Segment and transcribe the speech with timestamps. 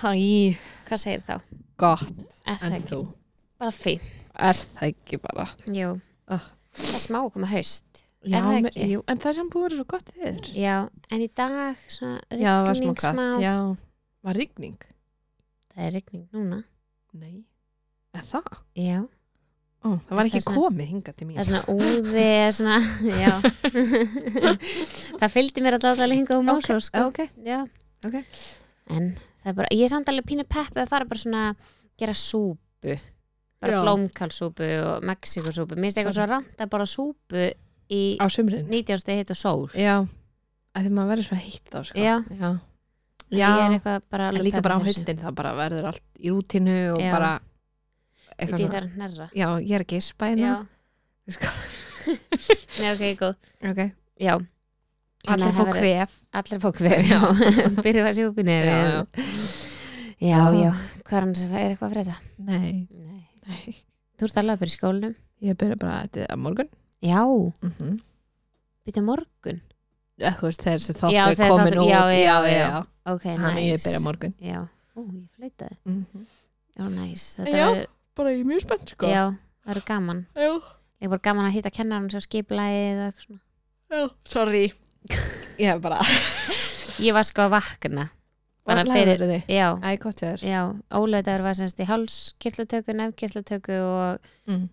[0.00, 0.12] Hæ,
[0.88, 1.40] hvað segir þá?
[1.80, 2.12] gott.
[2.46, 2.88] Er það En ekki?
[2.90, 3.00] þú,
[3.60, 4.00] Bara fín
[4.40, 5.46] er það ekki bara?
[5.66, 6.44] Jú, Ah.
[6.72, 8.04] það er smá að koma haust.
[8.24, 8.86] Já, Er það me- ekki?
[8.92, 11.76] Jú, en það er sem búið að vera svo gott viður Já, en í dag
[11.88, 13.40] svona Já, það var smá rigning katt smá.
[13.40, 13.76] Já,
[14.24, 14.78] var rigning?
[15.74, 16.64] Það er rigning núna.
[17.14, 17.44] Nei,
[18.14, 18.58] er það?
[18.76, 19.08] Já,
[19.82, 21.36] Ó, það var Það er ekki svona- komið hingað til mín.
[21.36, 22.78] Það er svona úði er svona,
[23.24, 23.34] já.
[25.20, 27.06] Það fylgdi mér að láta alveg hinga um ásó sko.
[27.08, 27.62] ok, Já,
[28.04, 28.16] ok.
[28.90, 31.44] En það er bara, ég er samt alveg pínu peppi að fara bara svona
[32.00, 32.96] gera súpu.
[33.60, 37.50] Bara blómkálsúpu og mexikosúpu mér finnst eitthvað svo rand að bara súpu
[37.92, 38.64] í Á sumrin?
[38.70, 39.02] 19.
[39.02, 39.66] stegi hitt og sól.
[39.76, 39.98] Já,
[40.72, 42.00] að því maður verður svo heitt þá sko.
[42.00, 42.16] Já.
[42.40, 42.50] Já.
[44.10, 47.10] bara líka bara á haustin það bara verður allt í rútinu og Já.
[47.14, 47.32] bara
[49.36, 50.54] Já, ég er ekki spæna Já,
[51.30, 51.50] Sko.
[52.80, 53.36] Nei, ok, góð.
[53.70, 53.80] Ok,
[54.18, 54.34] Já,
[55.28, 56.16] allir að verður- kvef.
[56.40, 57.20] Allir fá kvef Já,
[57.84, 58.70] byrjum að sjúpi nefið.
[58.70, 59.06] Já,
[60.20, 60.60] Já, já.
[60.60, 60.70] já,
[61.08, 61.28] hvað er
[61.60, 62.16] er eitthvað að frétta?
[62.38, 63.22] Nei, Nei.
[63.48, 63.76] Nei.
[64.20, 65.14] Þú ert alveg að byrja í skólanum.
[65.40, 66.68] Ég byrja bara þetta á morgun.
[67.00, 67.94] Já, mm -hmm.
[68.84, 69.60] byrja morgun?
[70.20, 71.88] Eða þú veist þegar þessi Já, þáttur er komin út.
[71.88, 72.86] já, já, já.
[73.06, 74.34] Ok, Hann nice ég byrja morgun.
[74.40, 76.26] Já, ó, ég fleitaði mm -hmm.
[76.76, 77.36] Já, nice.
[77.42, 77.66] Þetta Já.
[77.70, 79.06] verður- Bara ég er mjög spennt sko.
[79.06, 79.34] Já,
[79.64, 80.26] það eru gaman.
[80.34, 80.52] Já.
[81.00, 83.40] Ég er bara gaman að hitta kennaran svo skiplæðið og eitthvað svona.
[83.90, 84.08] Já.
[84.24, 84.72] Sorry
[85.60, 86.00] Ég hef bara
[87.06, 88.08] Ég var sko að vakna
[88.68, 90.60] bara Bara fyrir, já, Æ, gott ég er já,
[90.94, 94.66] óleitaður var semst í hálskirtlatöku, nefnkirtlatöku og mm.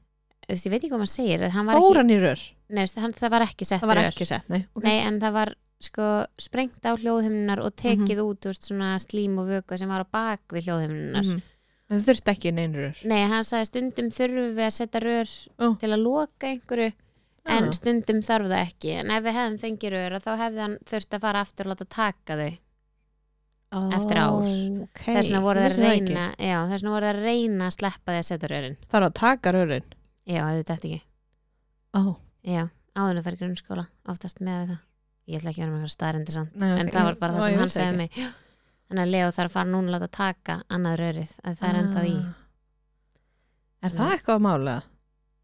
[0.49, 2.43] veist, ég veit ekki hvað maður segir en hann var Fór ekki, hann í rör?
[2.67, 4.83] nei, veist, hann, það var ekki sett Það var ekki sett, nei okay.
[4.89, 5.53] nei, en það var
[5.87, 6.05] sko
[6.41, 8.27] sprengt á hljóðhimnunar og tekið Mhm.
[8.27, 11.41] út þú veist, svona slím og vöku sem var á bak við hljóðhimnunar Mhm.
[11.87, 15.29] En það þurfti ekki neinn rör nei, hann sagði stundum þurfum við að setja rör
[15.63, 15.67] Ó.
[15.79, 16.91] til að loka einhverju
[17.47, 17.73] en Já.
[17.77, 21.27] stundum þarf það ekki en ef við hefðum fengið rör þá hefði hann þurft að
[21.27, 22.49] fara aftur og láta taka þau
[23.97, 24.47] eftir ár.
[24.85, 25.13] okay.
[25.17, 28.13] þess vegna voru það að reyna já, þess vegna voru það að reyna að sleppa
[28.13, 29.87] því að setja rörin er að taka rörin
[30.23, 31.01] já, þetta eftir ekki
[31.99, 32.13] oh.
[32.47, 32.63] já,
[32.95, 34.83] áðurinn að fyrir grunnskóla oftast með það
[35.27, 36.93] ég ætla ekki að vera með eitthvað staðrendi samt Nei, en ok.
[36.95, 38.19] það var bara það sem hann vissi segði mig
[38.87, 41.81] þannig að Leo þarf að fara núna að láta taka annað rörið að það er
[41.83, 42.17] ennþá í
[43.77, 43.85] Ah.
[43.85, 44.71] Er það eitthvað að mála?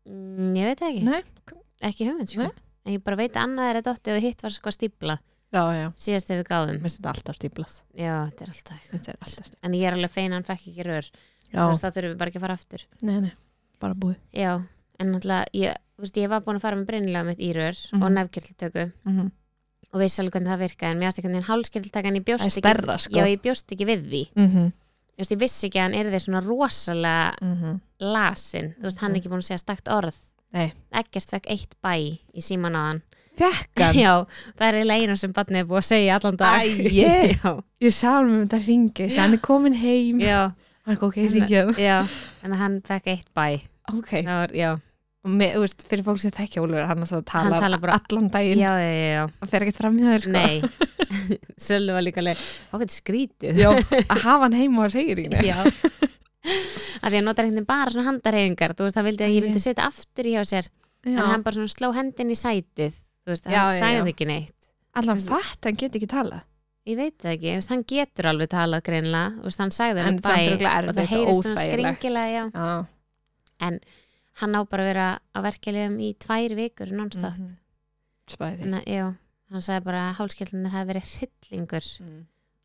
[0.09, 1.59] mm, ég veit ekki, Nei
[1.89, 2.49] ekki hugmynd sko.
[2.85, 5.17] En ég bara veit að annað er að dotti og hitt var sko stípla
[5.53, 5.87] Já, já.
[5.95, 9.17] Síðast þegar við gáðum Mér finnst þetta alltaf stíplað já, þetta er alltaf Þetta er
[9.21, 11.09] alltaf stíplað en ég er alveg fein að hann fekk ekki rör.
[11.53, 12.85] Já, þú veist þá þurfum við bara ekki að fara aftur.
[13.01, 13.31] Nei, nei
[13.79, 14.17] Bara búið.
[14.33, 14.51] Já,
[14.99, 17.77] en náttúrulega ég, þú veist, ég var búin að fara með breynilega mitt í rör
[17.93, 18.03] Mhm.
[18.03, 19.31] og nefnkirtiltöku mm -hmm.
[19.93, 22.63] og vissi alveg hvernig það virkaði en mér hálskirtiltaka en ég bjóst Það er ekki
[22.67, 23.13] stærra, sko.
[23.13, 24.23] já, ég bjóst ekki við því.
[24.35, 24.71] Mm -hmm.
[25.13, 27.79] Þú veist, ég vissi ekki að hann er því svona rosalega Mm -hmm.
[27.99, 30.15] lasin, þú veist, hann er ekki búin að segja stakt orð
[30.53, 30.67] Nei.
[31.01, 31.93] ekkert fekk eitt bæ
[32.37, 33.01] í síman á hann.
[33.33, 34.11] Fekkan já,
[34.59, 36.61] það er eiginlega eina sem barnið er búið að segja allan dag.
[36.61, 36.87] Æi.
[37.01, 40.21] já, Ég sá hann með þetta ringi Hann er komin heim.
[40.21, 40.41] Já,
[40.85, 41.97] Hann er ok, ringið já
[42.43, 43.45] en hann fekk eitt bæ.
[43.93, 44.09] Ok.
[44.21, 44.71] Það var, já,
[45.23, 48.25] Og með, þú veist, fyrir fólk sem þekkja Ólfur Hann, hann talar, talar bara- allan
[48.33, 48.59] daginn.
[48.59, 49.21] Já, já, já, já.
[49.39, 50.33] Hann fer ekkert fram í þér sko.
[50.35, 50.97] nei.
[51.67, 52.41] Söllu var líka leið,
[52.73, 53.61] hvað er skrítið.
[53.63, 53.69] Já,
[54.03, 55.47] að hafa hann heima og segir ekki neitt.
[55.47, 56.11] já
[56.43, 59.45] að því að nota einhvern veginn bara svona handarhefingar þú veist, það vildi að ég
[59.47, 60.71] vildi setja aftur í hjá sér
[61.03, 61.25] en Já.
[61.29, 64.07] hann bara svona sló hendin í sætið þú veist, Já, hann já.
[64.13, 66.43] ekki neitt Allan fatt, hann get ekki talað
[66.83, 70.25] Ég veit það ekki, veist, hann getur alveg talað greinilega, þú veist, hann En alveg
[70.27, 72.43] samt bæ og það heyrist hann skringilega, já.
[73.63, 73.77] Já,
[74.41, 77.37] Hann á bara að vera á verkefliðum í tvær vikur non-stop.
[78.33, 79.03] Þannig að, já,
[79.53, 82.17] hann sagði bara að hálskjöldunir hafi verið hryllingur mm.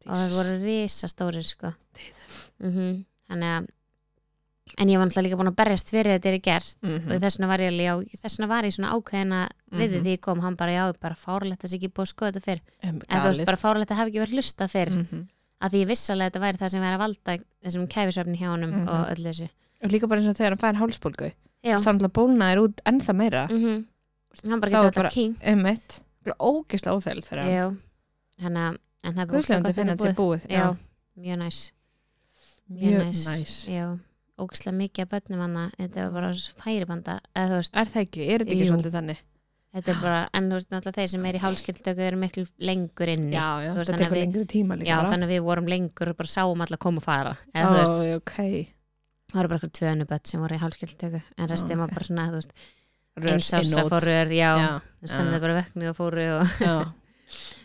[0.06, 1.74] og það voru risastórir, sko.
[2.64, 3.66] Mm Þannig að,
[4.78, 6.76] en ég var náttúrulega líka búin að berjast fyrir þetta er gert.
[6.82, 7.12] Mhm.
[7.12, 9.40] og þess vegna var ég alveg, þess vegna var ég svona ákveðina
[9.72, 10.02] við Mhm.
[10.04, 12.32] því ég kom, hann bara, já, bara fárlegt að það sé ekki búið að skoða
[12.32, 12.60] þetta fyrr.
[12.84, 14.90] Um, En þú veist, bara fárlegt að hafa ekki verið hlustað fyrr.
[14.90, 15.28] Mhm.
[15.60, 15.86] að því ég
[16.22, 18.88] að þetta væri það sem væri að valda þessum kæfisöfni hjá Mhm.
[18.88, 19.48] og öllu þessu.
[19.82, 20.78] Og líka bara eins og þegar hann fær
[21.64, 23.48] já, Þá er bólna er út ennþá meira.
[23.48, 23.86] Mm
[24.48, 25.36] hann bara getur alltaf king
[26.38, 27.24] Ógislega óþægild
[32.70, 33.54] mjög næs næs.
[33.68, 33.84] já,
[34.38, 36.32] ógislega mikið af börnum hann þetta var bara
[36.64, 38.28] færibanda eða þú veist, Er það ekki?
[38.28, 38.70] Er þetta ekki Jú.
[38.72, 39.18] svolítið þannig?
[39.74, 43.08] þetta er bara en þú veist, náttúrulega þeir sem er í hálskildtöku eru miklu lengur
[43.12, 45.10] inni Já, já, veist, að tekur lengri tíma líka Já, bara.
[45.12, 47.92] þannig að við vorum lengur og bara sáum alla koma og fara eða þú veist,
[47.92, 48.34] Ó, ok
[49.28, 52.04] það voru bara eitthvað tvönu börn sem voru í hálskildtöku en restið Ó, var bara
[52.08, 52.52] svona, þú veist,
[53.18, 53.90] Rörs einsása innót.
[53.90, 54.80] fór rör, já, Já,
[55.10, 56.46] stendið bara veknu og fóru og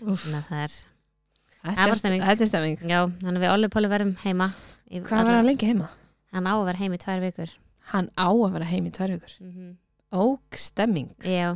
[0.04, 0.74] þannig að það er
[1.64, 2.22] Þetta er- stemming.
[2.26, 4.50] þetta Já, þannig að við Olli Póli verðum heima
[4.92, 5.90] Hvað var hann lengi heima?
[6.34, 7.52] Hann á að vera heim í tvær vikur.
[7.94, 9.36] Hann á að vera heim í tvær vikur.
[9.42, 9.74] Mm
[10.14, 11.10] Óg stemming.
[11.26, 11.56] Já,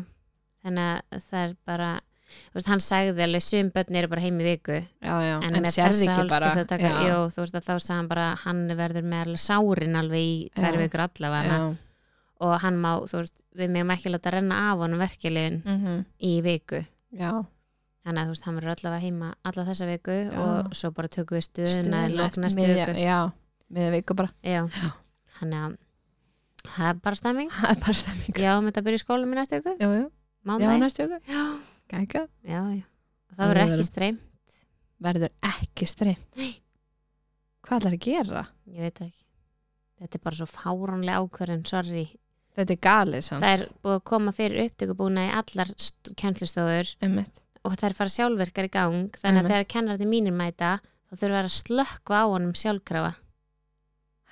[0.66, 1.90] þannig að það er bara
[2.28, 4.80] þú veist, hann sagði alveg sum börn eru bara heim í viku.
[4.82, 7.98] Já, já, en, en, sérði þessa ekki bara já, jú, þú veist að þá sagði
[8.00, 10.82] hann bara hann verður með alveg sárin alveg í tvær Já.
[10.82, 11.60] vikur allavega.
[11.62, 12.08] Já,
[12.48, 16.34] og hann má, þú veist, við meðum ekki láta renna af honum verkefliðin mhm, í
[16.46, 16.82] viku.
[17.14, 17.32] Já
[18.08, 20.38] þannig að þú veist, hann verður allavega heima alla þessa viku Já.
[20.46, 22.14] og svo bara tökum við stuðuna í
[22.56, 23.02] miðja- viku.
[23.04, 23.18] já,
[23.78, 24.32] miða viku bara.
[24.48, 24.92] Já, Já.
[25.40, 25.76] þannig að
[26.68, 27.50] það er bara stemming.
[27.58, 28.40] Það er bara stemming.
[28.48, 29.76] Já, með þetta byrja í skóla í næstu viku.
[30.64, 31.20] Já, næstu viku.
[33.38, 34.18] Það verður ekki streym,
[35.04, 36.54] verður ekki streym Nei.
[37.68, 38.46] hvað ætlar að gera?
[38.72, 39.24] ég veit ekki.
[39.98, 42.06] Þetta er bara svo fáránlega ákvörðin, sorry.
[42.58, 43.44] Þetta er galið samt.
[43.44, 45.72] Það er búið að koma fyrir upptökubúna í allar
[46.18, 46.96] kennslustofur.
[47.06, 47.42] Einmitt.
[47.64, 50.78] Og það er fara sjálfverkar í gang þannig að þegar kennarði mínir mæta
[51.08, 53.14] þá þurfa að slökkva á honum sjálfkrafa.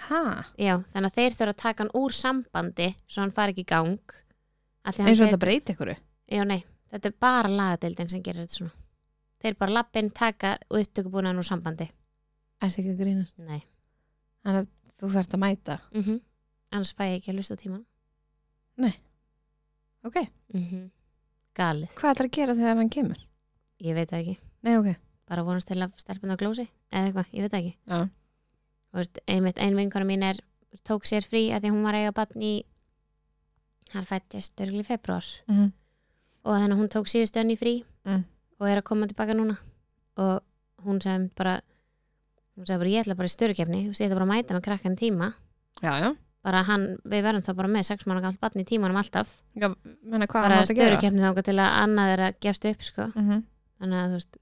[0.05, 0.21] Ha,
[0.59, 3.69] já, þannig að þeir þurfa að taka hann úr sambandi svo hann fari ekki í
[3.69, 4.15] gang
[4.83, 6.59] hann eins og þetta breyti ykkur já, nei,
[6.91, 8.75] þetta er bara lagadeildin sem gerir þetta svona.
[9.45, 11.87] Þeir bara lappin taka upptökubúna úr sambandi.
[12.59, 13.37] Er þetta ekki grínast?
[13.39, 13.61] nei,
[14.43, 15.79] þannig að þú þarft að mæta.
[15.95, 16.21] Mm
[16.75, 17.79] annars fæ ég ekki að lusta tíma
[20.05, 20.17] ok,
[20.53, 20.89] mm
[21.55, 23.21] galið, hvað ætlar að gera þegar hann kemur?
[23.85, 24.35] ég veit það ekki.
[24.65, 24.89] Nei, ok,
[25.29, 27.75] bara vonast til að stelpuna glósi eða eitthvað, ég veit það ekki.
[27.91, 27.99] Já,
[28.95, 30.37] Þú veist, einmitt ein vinkona mín er
[30.87, 32.53] tók sér frí að því hún var eiga batn í
[33.93, 35.71] hann fættist örgli februar mm
[36.45, 37.71] og þannig að hún tók síðustu önni frí
[38.05, 38.19] Mm.
[38.61, 39.55] og er að koma tilbaka núna.
[40.21, 40.43] Og
[40.85, 41.55] hún sem bara
[42.55, 44.95] hún sagði bara ég ætla bara í störukefni ég ætla bara að mæta með krakkan
[44.95, 45.31] tíma.
[45.81, 46.11] Já, já,
[46.45, 49.67] bara hann, við verðum þá bara með sex mánu galt batn í tímanum alltaf já
[50.05, 53.07] menna hvað bara gera störukefni þá til að annað er að gefst upp sko.
[53.15, 53.43] mm -hmm.
[53.81, 54.37] þannig að þú veist,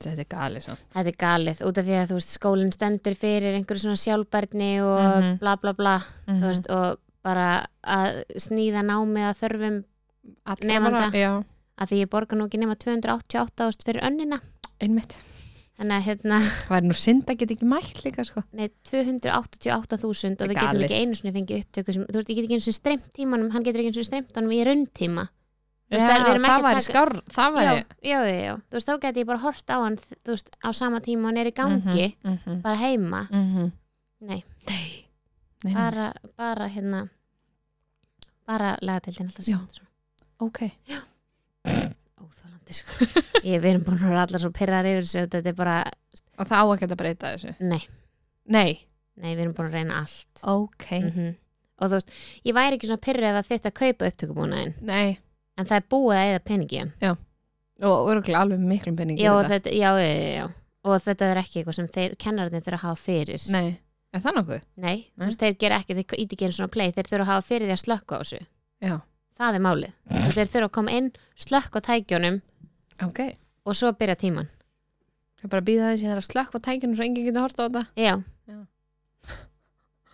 [0.00, 3.54] þetta er galið samt þetta er galið út af því að veist, skólinn stendur fyrir
[3.58, 5.38] einhverju svona sjálfbærni og Mhm.
[5.44, 5.96] bla bla bla
[6.26, 9.84] mm þú veist, og bara að snýða námið að þörfum
[10.46, 10.98] Allra nemanda.
[10.98, 11.44] bara- já,
[11.80, 14.40] að því ég borga nú ekki nema 288 ást fyrir önnina
[14.80, 15.16] einmitt
[15.80, 16.38] þannig að hérna,
[16.68, 18.42] það er nú synd að geta ekki mælt líka sko.
[18.52, 22.44] nei, 288.000 og við getum ekki einu sinni fengið upptöku sem, þú veist, ég get
[22.46, 25.24] ekki einu sinni streymt tímanum hann getur ekki einu sinni streymt honum í rauntíma
[25.90, 27.80] já, það það væri taka- skár það já, væri
[28.12, 30.68] já, já, já, þú veist, þá geti ég bara hort á hann þú veist, á
[30.76, 32.60] sama tíma hann er í gangi mm -hmm.
[32.62, 33.70] bara heima, Mm -hmm.
[34.20, 35.06] nei, nei,
[35.64, 37.08] nei, bara, bara hérna
[38.46, 39.56] bara lagatildin alltaf Já.
[39.56, 39.88] sem þetta svona
[42.70, 43.42] óþólandi sko.
[43.44, 45.76] Ég við erum búin að vera allar svo pyrrar yfir þessu þetta er bara,
[46.38, 47.54] og það á ekki að breyta þessu?
[47.60, 47.80] Nei,
[48.46, 48.70] nei,
[49.20, 50.44] nei, við erum búin að reyna allt.
[50.48, 51.30] Ok, mm
[51.80, 52.14] og þú veist,
[52.44, 55.18] ég væri ekki svona pyrrið ef að kaupa upptökubúnaðin nei.
[55.56, 57.20] En það er búið að eða peningi hann.
[57.80, 60.46] Og örgulega alveg miklum penningi já, þetta, já, já, já, já.
[60.84, 63.46] Og þetta er ekki eitthvað sem þeir kennararnir þurfa að hafa fyrir.
[63.52, 63.78] Nei,
[64.12, 64.66] er það nokkuð?
[64.84, 66.92] Nei, þú veist, þeir gera ekki, þeir íti ekki einu svona play.
[66.96, 68.40] Þeir þurfa að hafa fyrir því að slökka á þessu.
[68.84, 68.94] Já,
[69.40, 69.98] það er málið,
[70.36, 71.10] þeir þurfa að koma inn
[71.48, 72.40] slökka á tækjónum
[73.06, 73.20] ok.
[73.64, 74.48] Og svo byrja tíman.
[75.40, 77.64] Ég bara býða þess að það er að slökk á tækinu svo enginn getur horta
[77.64, 77.84] á þetta.
[77.96, 78.14] Já,
[78.50, 78.58] Já.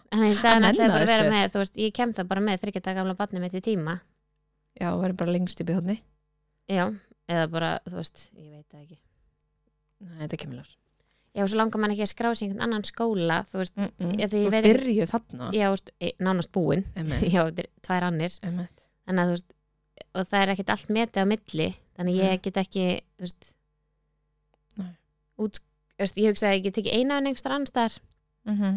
[0.07, 2.61] Þannig Að ætlaði nenna bara að vera með, þú veist, ég kem það bara með
[2.63, 3.97] þryggja daga gamla barni mitt í tíma.
[4.77, 5.97] Já, og verður bara lengst í bíðhóðni
[6.71, 6.85] Já,
[7.33, 8.99] eða bara, þú veist, ég veit það ekki.
[10.07, 10.73] Nei, þetta kemur ljós.
[11.37, 13.91] Já, og svo langar mann ekki að skrá sig einhvern annan skóla þú veist, mm
[13.99, 14.15] -mm.
[14.21, 15.51] Ég þú veit ekki- byrjuð þarna.
[15.53, 16.85] Já, þú veist, e, nánast búin
[17.35, 18.33] Já, er tvær annir.
[18.43, 19.53] Þannig að þú veist,
[20.17, 22.87] og það er ekkert allt metið á milli þannig ég get ekki
[23.21, 23.53] veist,
[25.41, 25.61] út,
[26.01, 27.97] veist, ég hugsa að ég get ekki eina en einhver annstar
[28.47, 28.77] Mhm,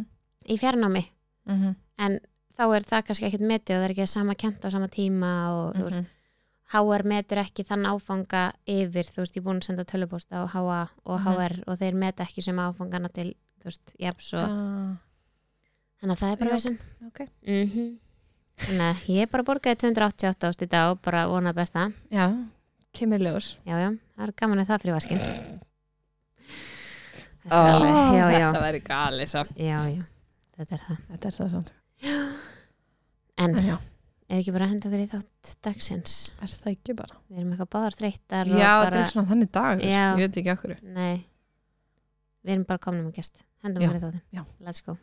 [0.49, 1.03] í fjarnámi.
[1.45, 2.19] Mhm, en
[2.57, 5.29] þá er það kannski ekkert metið og það er ekki sama kent á sama tíma
[5.53, 6.07] og veist, mhm.
[6.73, 10.45] HR metur ekki þann áfanga yfir, þú veist, ég er búin að senda tölupósta á
[10.49, 11.27] HA og Mhm.
[11.37, 14.97] HR og þeir met ekki sem áfangana til, þú veist, japs og Ah,
[16.01, 17.19] þannig að það er bara vesinn ok.
[18.67, 21.87] Að ég bara borgaði 288 ást í dag og bara vonað besta.
[22.13, 22.27] Já,
[22.95, 23.55] kemur ljós.
[23.63, 25.25] Já, já, það er gaman að það fyrir vaskin.
[27.39, 29.53] Þetta er alveg, já, já, þetta verður gali samt.
[29.57, 30.07] Já, já
[30.59, 31.73] þetta er það, þetta er það samt.
[33.39, 33.75] En en já,
[34.27, 36.15] ef ekki bara henda okkur í þátt dagsins?
[36.43, 37.19] Er það ekki bara?
[37.29, 39.85] Við erum eitthvað báðar þreyttar já, og þetta bara, er svona þannig dagur.
[39.87, 40.01] Já.
[40.19, 41.21] ég veit ekki okkur nei.
[42.43, 43.45] Við erum bara komnum gest.
[43.63, 44.43] Hendum Já, okkur í þáttin, já.
[44.67, 44.95] let's go.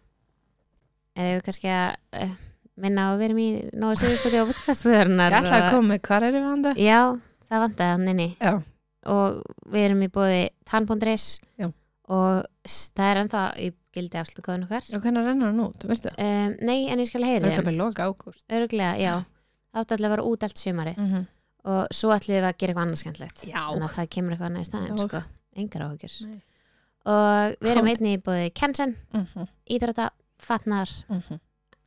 [1.17, 2.37] Eða við kannski að uh,
[2.81, 6.01] minna á að við erum í nógu sérstúti á podcastuðurnar ég ætla að koma með
[6.09, 7.01] hvar erum við handa já,
[7.49, 8.29] það vantaði hann inni.
[8.41, 8.53] Já,
[9.13, 9.39] og
[9.73, 11.27] við erum í bóði tann.is
[12.07, 14.85] og það er ennþá í gildi afslutkóðun okkar.
[14.95, 16.13] Og hvernig rennur hann út, veistu?
[16.23, 18.45] Um, nei, en ég skal heyri það er bara loka ágúst.
[18.53, 19.15] Örglega, já,
[19.75, 21.25] átti allir að vera út allt sumari mm -hmm.
[21.73, 23.47] og svo ætlum við að gera eitthvað annað skemmtilegt.
[23.49, 23.63] Já.
[23.73, 25.09] þannig að það kemur eitthvað annað í staðinn Já.
[25.09, 25.23] sko.
[25.57, 26.15] engar áhugjur
[27.07, 27.91] og við erum Kom.
[27.91, 29.49] einnig í bóði Kensen, mm -hmm.
[29.71, 30.91] íþrótta, fatnar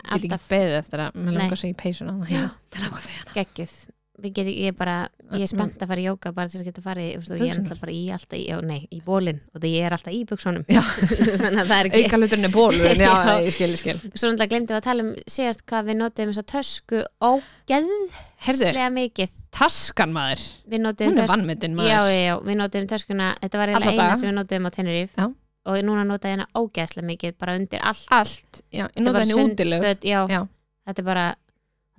[0.09, 0.49] get ekki alltaf.
[0.55, 1.31] beðið eftir að Nei.
[1.37, 4.95] langar að segja peysuna já, mér langar að segja hana við getum, ég er bara,
[5.37, 7.59] ég er spennt að fara í jóka bara til að geta farið, og ég er
[7.61, 10.21] alltaf bara í alltaf í, já, nei, í bólinn og það ég er alltaf í
[10.27, 10.81] buksunum Já.
[11.41, 13.33] þannig að það er ekki auka hluturinn er bólur en já, Já.
[13.45, 13.95] ég skil, ég skil.
[14.11, 18.39] Svo náttúrulega glemdum við að tala um síðast hvað við notum þess að tösku ógeðslega
[18.49, 19.35] Herðu, mikið.
[19.55, 22.11] taskan maður, Við notum hún er vannmyndin Já, maður.
[22.11, 25.29] já, já, við notum töskuna Þetta var eina sem við notum á Tenerife
[25.69, 29.05] Og núna nota ég hana ógeðslega mikið bara undir allt allt, já, ég Þetta er
[29.05, 30.41] nota bara henni Já.
[30.89, 31.25] Þetta er bara,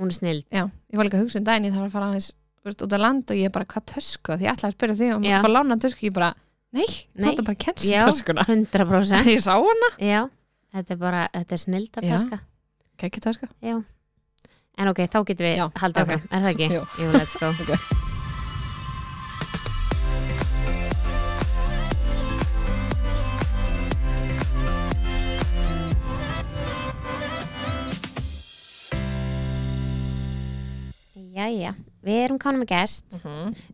[0.00, 2.10] hún er snild já, ég var líka að hugsa um daginn ég þarf að fara
[2.10, 2.30] aðeins
[2.66, 4.98] veist, út á land og ég er bara, hvað tösku því ég ætla að spyrja
[5.00, 6.32] því og maður fá lána tösku ég bara,
[6.76, 7.24] nei, Nei.
[7.28, 10.20] nota bara kenns Já, töskuna 100% ég sá hana, Já,
[10.76, 12.14] þetta er bara, þetta er snildar Já.
[12.16, 12.40] taska
[13.00, 13.50] kekki töska
[14.80, 16.14] En ok, þá getum við haldið ok.
[16.14, 16.70] áfram, er það ekki?
[16.76, 16.86] Jú.
[17.02, 18.19] Jú, let's go Ok.
[31.40, 31.70] Jæja,
[32.04, 33.08] við erum konum með gest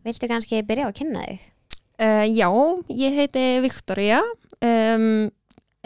[0.05, 1.39] Viltu kannski byrja á að kynna þig?
[1.97, 2.47] Uh, já,
[2.93, 4.19] ég heiti Viktoria,
[4.61, 5.31] um,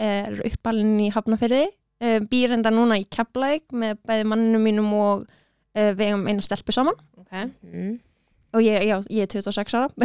[0.02, 1.62] er uppalinn í Hafnafyrði,
[2.04, 6.44] uh, býr enda núna í Keflæk með bæði manninu mínum og uh, við eigum eina
[6.44, 7.48] stelpu saman okay.
[7.64, 7.94] Mm.
[8.52, 9.88] og ég, já, ég er 26 ára.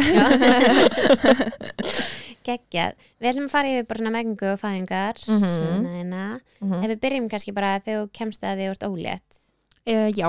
[2.48, 5.50] Geggjað, við ætlum að fara yfir bara mengu og fæðingar mm Mhm.
[5.52, 6.22] svona þeina
[6.80, 9.30] Ef við byrjum kannski bara þegar þú kemst að því þú ert ólétt
[9.88, 10.28] Uh, já,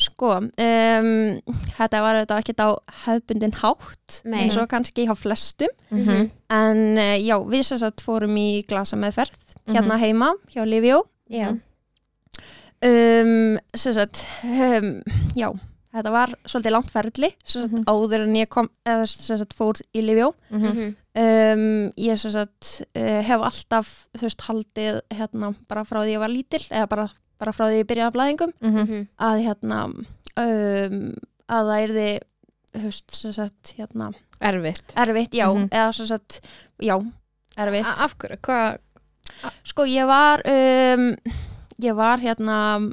[0.00, 1.08] sko, um,
[1.78, 2.68] þetta var þetta ekki á
[3.04, 4.44] hefbundin hátt Nei.
[4.46, 6.30] eins og kannski hjá flestum, Mhm.
[6.50, 9.36] en uh, já, við sem sagt fórum í glasa meðferð
[9.70, 11.02] hérna heima hjá Livjó.
[11.30, 11.52] Já,
[12.82, 15.02] Um, sem sagt, um,
[15.36, 15.50] já,
[15.92, 17.84] þetta var svolítið langt ferli, sem sagt, Mhm.
[17.84, 20.32] áður en ég kom, eða sem sagt, fór í Livjó.
[20.50, 20.96] Mhm.
[21.14, 26.18] Um, ég sem sagt, uh, hef alltaf, þú veist, haldið hérna bara frá því ég
[26.20, 29.08] var lítil, eða bara, bara frá því ég byrjaði að blæðingum, Mhm.
[29.18, 29.80] að hérna,
[30.36, 30.98] um,
[31.50, 31.80] að það
[32.74, 35.68] þú veist, sem sagt, hérna, erfitt erfitt, já, Mhm.
[35.70, 36.40] eða sem sagt,
[36.80, 36.96] já,
[37.56, 37.86] erfitt.
[37.86, 38.78] A- af hverju, hvað
[39.64, 41.16] Sko ég var um,
[41.80, 42.92] ég var hérna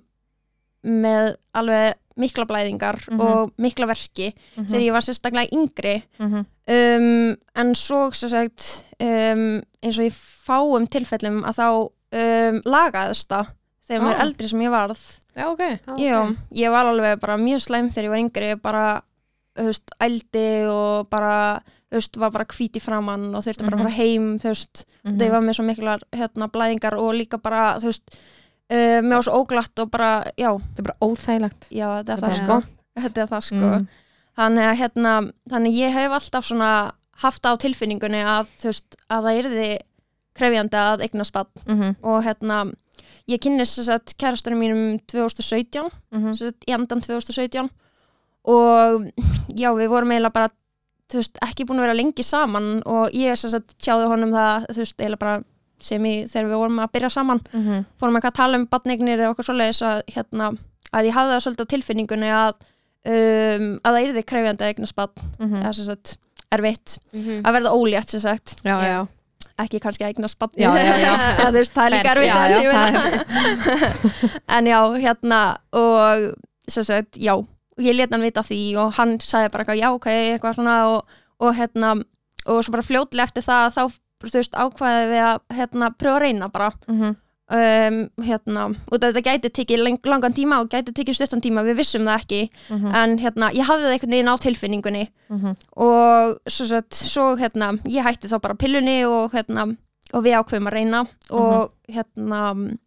[0.88, 3.20] með alveg mikla blæðingar Mhm.
[3.22, 6.46] og mikla verki þegar ég var sérstaklega yngri Mhm.
[6.68, 13.28] um, en svo sem sagt um, eins og í fáum tilfellum að þá um, lagaðist
[13.28, 13.48] það
[13.88, 15.02] þegar maður er eldri sem ég varð
[15.38, 16.00] já, ok Ok.
[16.02, 18.86] Já, ég var alveg bara mjög slæm þegar ég var yngri bara,
[19.58, 23.78] þú veist, ældi og bara, þú veist, var bara hvít í framann og þurfti bara
[23.78, 23.88] að Mhm.
[23.88, 25.18] fara heim, þú veist Mhm.
[25.20, 28.18] það var með svo miklar hérna blæðingar og líka bara, þú veist
[28.70, 32.28] uh, var svo óglatt og bara, já, þetta er bara óþægilegt já, þetta er það
[32.28, 32.62] er- sko
[33.00, 33.88] þetta er það sko, Mm.
[34.38, 36.92] þannig að hérna þannig ég hef alltaf svona
[37.24, 39.80] haft það á tilfinningunni að, þú veist, að það yrði
[40.38, 41.96] krefjandi að eignast bann Mhm.
[42.04, 42.74] og hérna,
[43.28, 43.40] ég
[43.92, 46.36] að kærastunum mínum 2017 Mhm.
[46.36, 47.70] sem sagt, í endan 2017
[48.48, 49.08] og
[49.58, 50.50] já, við vorum eiginlega bara
[51.14, 55.20] veist, ekki búin að vera lengi saman og ég sagt, tjáði honum það veist, eiginlega
[55.20, 55.44] bara
[55.80, 57.86] sem í þegar við vorum að byrja saman, Mhm.
[58.00, 60.58] fórum eitthvað að tala um badneignir eða okkur svoleiðis að, hérna,
[60.94, 62.54] að ég hafði það svolítið á tilfinningunni að
[63.08, 64.96] um, að það yrði krefjandi að eignast
[65.40, 65.62] Mhm.
[65.64, 66.18] eða sem sagt,
[66.52, 67.42] erfitt Mhm.
[67.44, 69.08] að verða ólétt sem sagt, já, Já.
[69.64, 70.12] Ekki kannski að
[71.54, 72.34] þú veist, það er líka erfitt
[74.58, 75.42] en já, hérna
[75.78, 76.28] og
[76.68, 77.34] sem sagt, já
[77.78, 80.76] og ég let hann vita því og hann sagði bara eitthvað, já, ok, eitthvað svona
[80.92, 81.94] og, og hérna,
[82.50, 83.84] og svo bara fljótlega eftir það þá,
[84.26, 86.72] þú veist, ákvaði við að hérna, pröfa að reyna bara.
[86.90, 87.16] Mhm.
[87.50, 91.78] Um, hérna, og þetta gæti tekið lang, langan tíma og gæti tekið stuttan tíma við
[91.80, 92.96] vissum það ekki, Mhm.
[92.96, 95.56] en hérna ég hafði það einhvern veginn á tilfinningunni Mhm.
[95.78, 99.78] og svo, sagt, svo hérna, ég hætti þá bara pillunni og, hérna,
[100.14, 102.78] og við ákveðum að reyna og hérna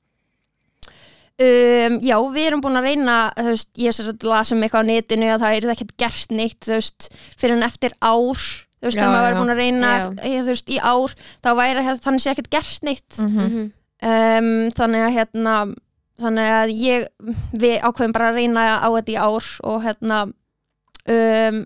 [1.40, 4.90] um, já, við erum búin að reyna þú veist, ég sem sagt lasum eitthvað á
[4.90, 7.08] netinu að það er ekkert gert neitt þú veist,
[7.40, 8.36] fyrir en eftir ár
[8.80, 10.06] þú veist, Já, ef maður væri búin að reyna Já.
[10.24, 11.14] ég, þú veist, í ár,
[11.44, 13.40] þá væri þannig sé ekkert gert neitt Mhm.
[13.40, 13.72] Mhm.
[14.02, 15.54] Um, þannig að hérna
[16.20, 17.04] þannig að ég,
[17.56, 20.18] við ákveðum bara að reyna á þetta í ár og hérna
[21.10, 21.60] um,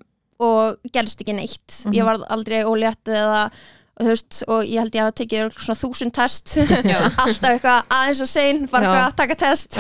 [0.44, 1.80] og gerst ekki neitt.
[1.84, 1.94] Mhm.
[1.94, 3.48] ég var aldrei ólétt eða
[3.94, 6.56] þú veist, og ég held ég að tekið svona þúsund test.
[7.22, 9.78] Alltaf eitthvað aðeins og sein bara eitthvað að taka test.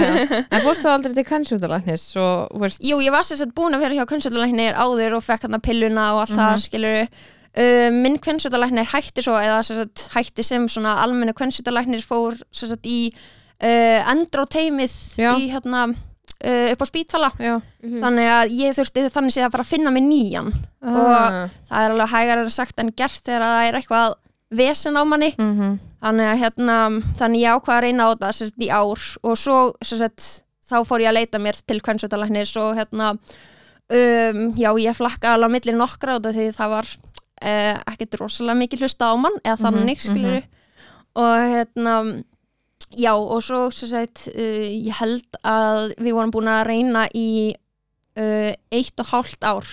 [0.54, 3.82] En fórstu aldrei til kannsjútalæknis og þú veist Jú, ég var sér sett búin að
[3.88, 6.44] vera hjá kvennsöldalæknir áður og fekk hann pilluna og allt Mhm.
[6.44, 7.08] það skilur
[7.56, 13.12] uh, minn kvennsöldalæknir hætti svo eða sett hætti sem svona almennu kvennsöldalæknir fór sett í
[13.14, 15.34] uh, endróteimið Já.
[15.38, 18.00] í hérna uh, upp á spítala já, Mhm.
[18.00, 20.52] þannig að ég þurfti þannig sé að fara að finna mig nýjan
[20.84, 21.48] Ah.
[21.68, 24.14] það er alveg hægar sagt en gert þegar það er eitthvað
[24.50, 25.78] vesen á manni Mhm.
[26.02, 26.76] þannig að hérna
[27.16, 30.42] þannig ég ákvað að reyna á þetta sem sagt, í ár og svo sem sagt,
[30.68, 33.10] þá fór ég að leita mér til kvennsvitalæknis og hérna
[33.90, 36.86] um, já, ég flakka alveg á milli nokkra út af því það var
[37.44, 40.42] uh, ekkert rosalega mikið hlusta á mann eða þannig, Mhm, skilur
[41.14, 41.94] og hérna
[42.96, 47.54] já, og svo sem sagt, uh, ég held að við vorum búin að reyna í
[48.18, 49.64] uh, eitt og hálft ár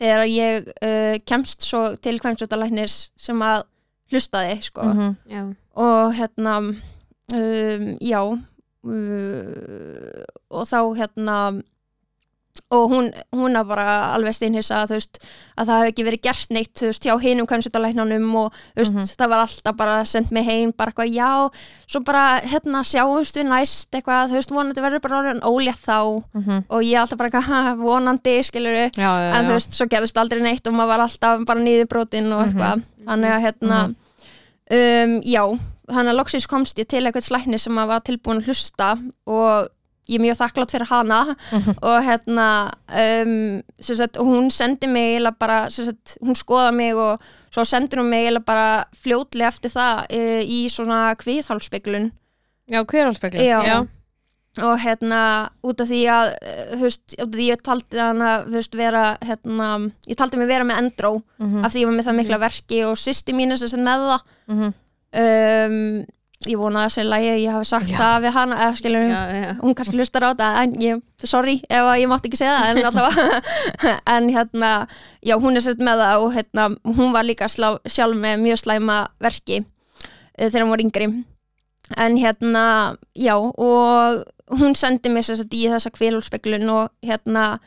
[0.00, 3.62] þegar ég uh, kemst svo til kvensutalæknis sem að
[4.10, 4.82] hlustaði, sko.
[4.82, 5.16] Mhm.
[5.30, 5.42] já,
[5.76, 6.76] og hérna um,
[8.00, 8.38] já uh,
[10.50, 11.36] og þá hérna
[12.70, 15.18] og hún, hún er bara alveg steinhissa að veist
[15.56, 19.08] að það hefði ekki verið gert neitt veist hjá hinum kannsutalæknanum og veist Mhm.
[19.18, 21.50] það var alltaf bara sendt mig heim bara eitthvað já,
[21.86, 26.22] svo bara hérna sjáumst við næst eitthvað þú veist vonandi verður bara orðin ólétt þá.
[26.34, 26.64] Mhm.
[26.68, 30.16] og ég alltaf bara eitthvað "Ha, vonandi skilur Já, já, en þú veist, svo gerist
[30.18, 32.82] aldrei neitt og maður var alltaf bara nýðubrótin og eitthvað.
[33.06, 33.94] Þannig að hérna
[34.70, 35.42] um, já,
[35.90, 38.90] þannig að loksins komst ég til eitthvað slækni sem að var tilbúin að hlusta
[39.26, 39.68] og
[40.10, 41.20] ég er mjög þakklátt fyrir hana
[41.80, 42.46] og hérna
[42.90, 47.22] um, sagt, hún sendi mig bara, sagt, hún skoða mig og
[47.54, 52.10] svo sendir hún mig bara fljótlega eftir það e, í svona kviðhálspeglun
[52.70, 53.58] Já, hverjálspekli Já.
[53.66, 53.78] já.
[54.62, 55.22] og hérna
[55.66, 59.02] út af því að eh, þú veist, út af því ég taldi hana veist, vera,
[59.22, 59.68] hérna
[60.10, 61.64] ég taldi mig vera með endró Mhm.
[61.64, 64.22] af því ég var með það mikla verki og sýsti mín er sem með það
[64.50, 64.72] Mhm.
[65.22, 66.06] um,
[66.48, 67.96] ég vona að segja lægi ég hafi sagt Já.
[68.00, 69.48] það við hana eða skilur já, já.
[69.60, 72.70] hún kannski hlustar á þetta en ég, sorry ef að ég mátti ekki segja það
[72.70, 74.70] en allavega en hérna,
[75.20, 76.64] já hún er sett með það og hérna,
[76.96, 81.10] hún var líka slá, sjálf með mjög slæma verki uh, þegar hún var yngri
[82.00, 82.64] en hérna,
[83.18, 84.22] já og
[84.60, 87.58] hún sendi mig sér satt í þessa kvílulspeglun og hérna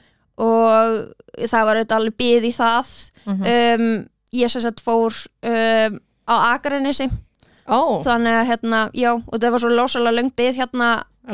[0.41, 1.13] og
[1.45, 3.43] það var auðvitað alveg byð í það Mhm.
[3.47, 3.83] um,
[4.35, 5.13] ég sér satt fór
[5.47, 5.93] um,
[6.27, 7.05] á Akaranesi
[7.67, 10.87] Ó, þannig að hérna, já, og það var svo lósalega löng byð hérna
[11.23, 11.31] Á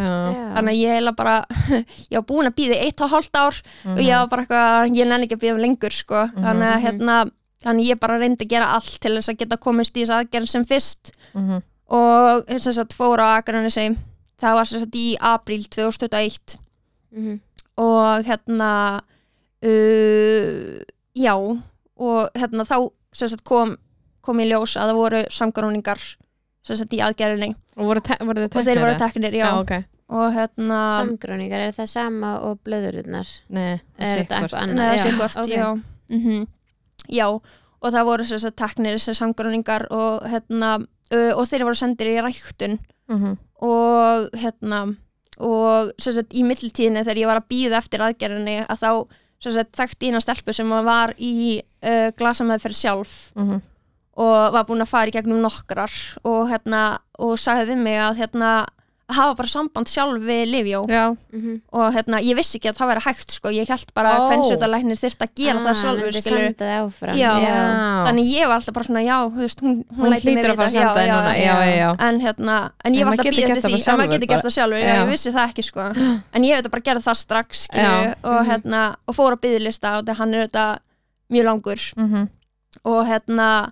[0.00, 0.44] já.
[0.56, 1.34] þannig að ég heila bara
[2.10, 3.58] ég var búin að býða eitt og hálft ár
[3.92, 7.16] og ég var bara eitthvað, ég nenni ekki að býða lengur sko, þannig að hérna
[7.66, 10.48] þannig ég bara reyndi að gera allt til þess að geta komist í þess aðgerð
[10.48, 11.12] sem fyrst.
[11.34, 11.60] Mhm.
[11.88, 13.96] og sem sagt fór á Akranesi.
[14.40, 16.56] Það var sem sagt í apríl 2021
[17.16, 17.40] Mhm.
[17.78, 19.00] og hérna
[19.62, 20.80] uh,
[21.16, 21.34] já.
[21.96, 23.76] Og hérna þá sem sagt kom,
[24.26, 26.00] kom í ljós að það voru samgróningar
[26.66, 30.34] sem sagt í aðgerðinni Og voru, voru og þeir voru teknir, já, Já, ok og
[30.36, 33.26] hérna Samgróningar, er það sama og blöðururnar?
[33.50, 34.76] Nei, Er þetta eitthvað annað?
[34.78, 35.48] Nei, það Já, sé hvort, ok.
[35.50, 35.70] já.
[36.14, 36.44] Mhm.
[37.10, 37.26] já,
[37.82, 40.70] og það voru þess að teknir þessar samgróningar og hérna,
[41.10, 42.78] uh, og þeir voru sendir í ræktun
[43.10, 43.36] Mhm.
[43.62, 44.96] og hérna
[45.38, 48.90] og sem sagt í mittiltíðinni þegar ég var að býða eftir aðgerðinni að þá
[49.42, 53.60] sem sagt þekkti eina stelpu sem var í uh, glasamæðferð sjálf Mhm.
[54.16, 55.92] Og var búin að fara í gegnum nokkrar
[56.24, 58.54] og hérna og sagði við mig að hérna
[59.06, 61.60] að hafa bara samband sjálf við Livjó Já, Mhm.
[61.72, 64.26] og hérna, ég vissi ekki að það væri hægt sko, ég held bara að Ó.
[64.32, 67.30] kvennsutalæknir þyrft að gera það sjálfur, senda það áfram Já.
[67.38, 67.54] Já.
[68.08, 71.04] þannig ég var alltaf bara svona, já, veist, hún, hún, Hún að fara að vita,
[71.06, 71.90] já, já, já.
[72.08, 74.26] en hérna, en ég En var alltaf að gert eftir því en maður sjálfur getur
[74.34, 74.98] gert það sjálfur, já, Já.
[75.04, 75.80] ég vissi það ekki sko
[76.34, 78.14] en ég hef þetta bara gerði það strax, skilur Já.
[78.24, 80.66] og hérna, og fór að byðlista og hann er þetta
[81.30, 82.28] mjög langur Mhm.
[82.84, 83.70] og hérna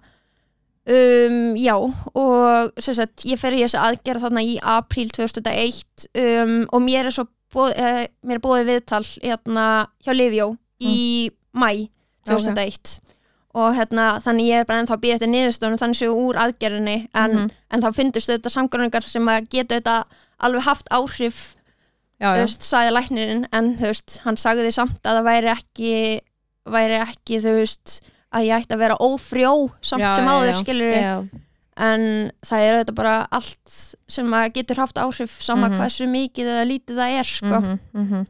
[0.87, 6.83] um, já og sagt, ég fer í þessi aðgerð þarna í apríl 2001 um, og
[6.85, 9.67] mér er svo bóð, uh, mér er bóðið viðtal hérna,
[10.05, 10.51] hjá Livjó
[10.85, 11.89] í mæ
[12.29, 12.99] 2001
[13.55, 17.35] og hérna, þannig ég er bara ennþá býða eftir niðurstöðunum þannig séu úr aðgerðinni en,
[17.37, 17.51] Mhm.
[17.71, 20.05] en þá fyndist þetta samgörningar sem að geta þetta
[20.41, 21.55] alveg haft áhrif
[22.41, 25.93] veist, sagði læknirinn en veist, hann sagði samt að það væri ekki
[26.67, 28.01] væri ekki, þú veist
[28.35, 30.59] að ég ætti að vera ófrjó samt Já, sem áður já.
[30.61, 31.15] skilur Já,
[31.77, 32.05] en
[32.47, 35.79] það er auðvitað bara allt sem að getur haft áhrif sama Mhm.
[35.81, 37.61] hversu mikið eða lítið það er sko.
[37.61, 38.27] Mhm, mhm.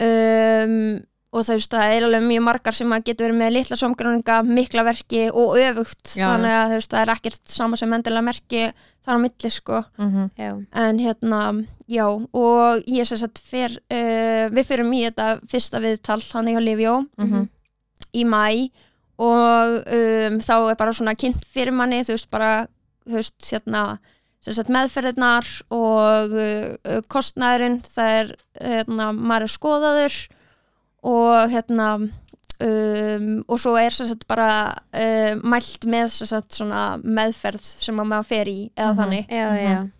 [0.00, 1.04] um,
[1.36, 4.36] og þú veist, það er alveg mjög margar sem að getur verið með litla samgráninga,
[4.46, 8.62] mikla verki og öfugt, Já, þannig að veist, það er ekkert sama sem endilega merki
[9.04, 10.30] þar á milli sko Mhm.
[10.38, 15.80] já, en hérna, já og ég sem sagt fer uh, við fyrum í þetta fyrsta
[15.82, 17.48] viðtal hann hjá Livjó Mhm.
[18.14, 18.70] í mæ
[19.18, 22.50] og um, þá er bara svona kynnt fyrir manni þú veist bara
[23.06, 23.82] þú veist, hérna,
[24.76, 30.18] meðferðirnar og uh, kostnæðurinn það er hérna, maður er skoðaður
[31.06, 34.50] og hérna um, og svo er sagt bara
[34.94, 38.98] uh, mælt með sagt svona meðferð sem að maður fer í eða Mhm.
[39.00, 39.62] þannig já, Mhm.
[39.70, 39.90] já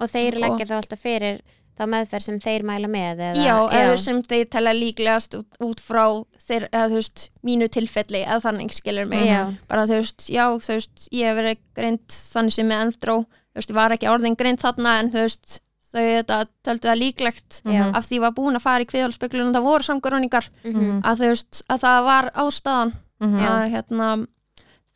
[0.00, 1.36] Og þeir Og- leggja þá alltaf fyrir
[1.74, 5.80] þá meðferð sem þeir mæla með eða, Já, eða sem þeir tala líklegast út, út
[5.82, 6.04] frá
[6.44, 9.24] þeir, eða veist, mínu tilfelli eða þannig skilur mig.
[9.26, 13.16] Já, bara þú veist, já, þú veist, ég hef verið greint þannig sem með endró,
[13.26, 15.60] þú veist, ég var ekki orðin greint þarna en þú veist,
[15.94, 17.82] þau þetta töldu það líklegt Já.
[17.94, 21.02] af því ég var búin að fara í kviðhálspeglun og það voru samgöruningar Mhm.
[21.06, 22.92] að, þú veist, að það var ástæðan.
[23.22, 23.38] Mhm.
[23.46, 24.08] að, hérna,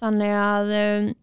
[0.03, 1.15] þannig að um,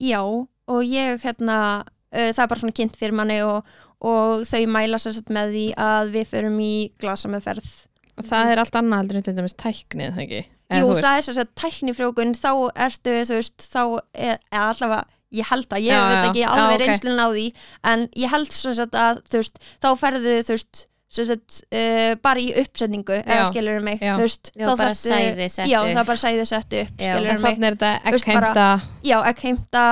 [0.00, 0.20] já
[0.66, 1.84] og ég hérna
[2.14, 3.72] það er bara svona kynnt fyrir manni og,
[4.04, 6.72] og þau mæla sér satt með því að við förum í
[7.02, 7.72] glasa með ferð
[8.14, 10.42] og það er allt annað heldur en til dæmis tæknið, það ekki?
[10.74, 12.50] Eða Jú, það er sér satt tæknifrjókun þá
[12.86, 13.82] ertu, þú veist, þá
[14.14, 15.00] er, allavega,
[15.34, 16.28] ég held að, ég Já, veit já.
[16.28, 16.84] ekki Já, alveg ok.
[16.84, 17.46] reynslun á því
[17.90, 22.14] en ég held sér satt að, þú veist, þá ferðu, þú veist sem sagt, uh,
[22.24, 24.14] bara í uppsetningu eða skilur mig Já.
[24.20, 25.92] veist, Já, bara þarftu- sæði sett já, upp.
[25.98, 28.66] það bara sæði sett upp En mig, þannig er þetta ekkheimta
[29.04, 29.84] já, ekki heimta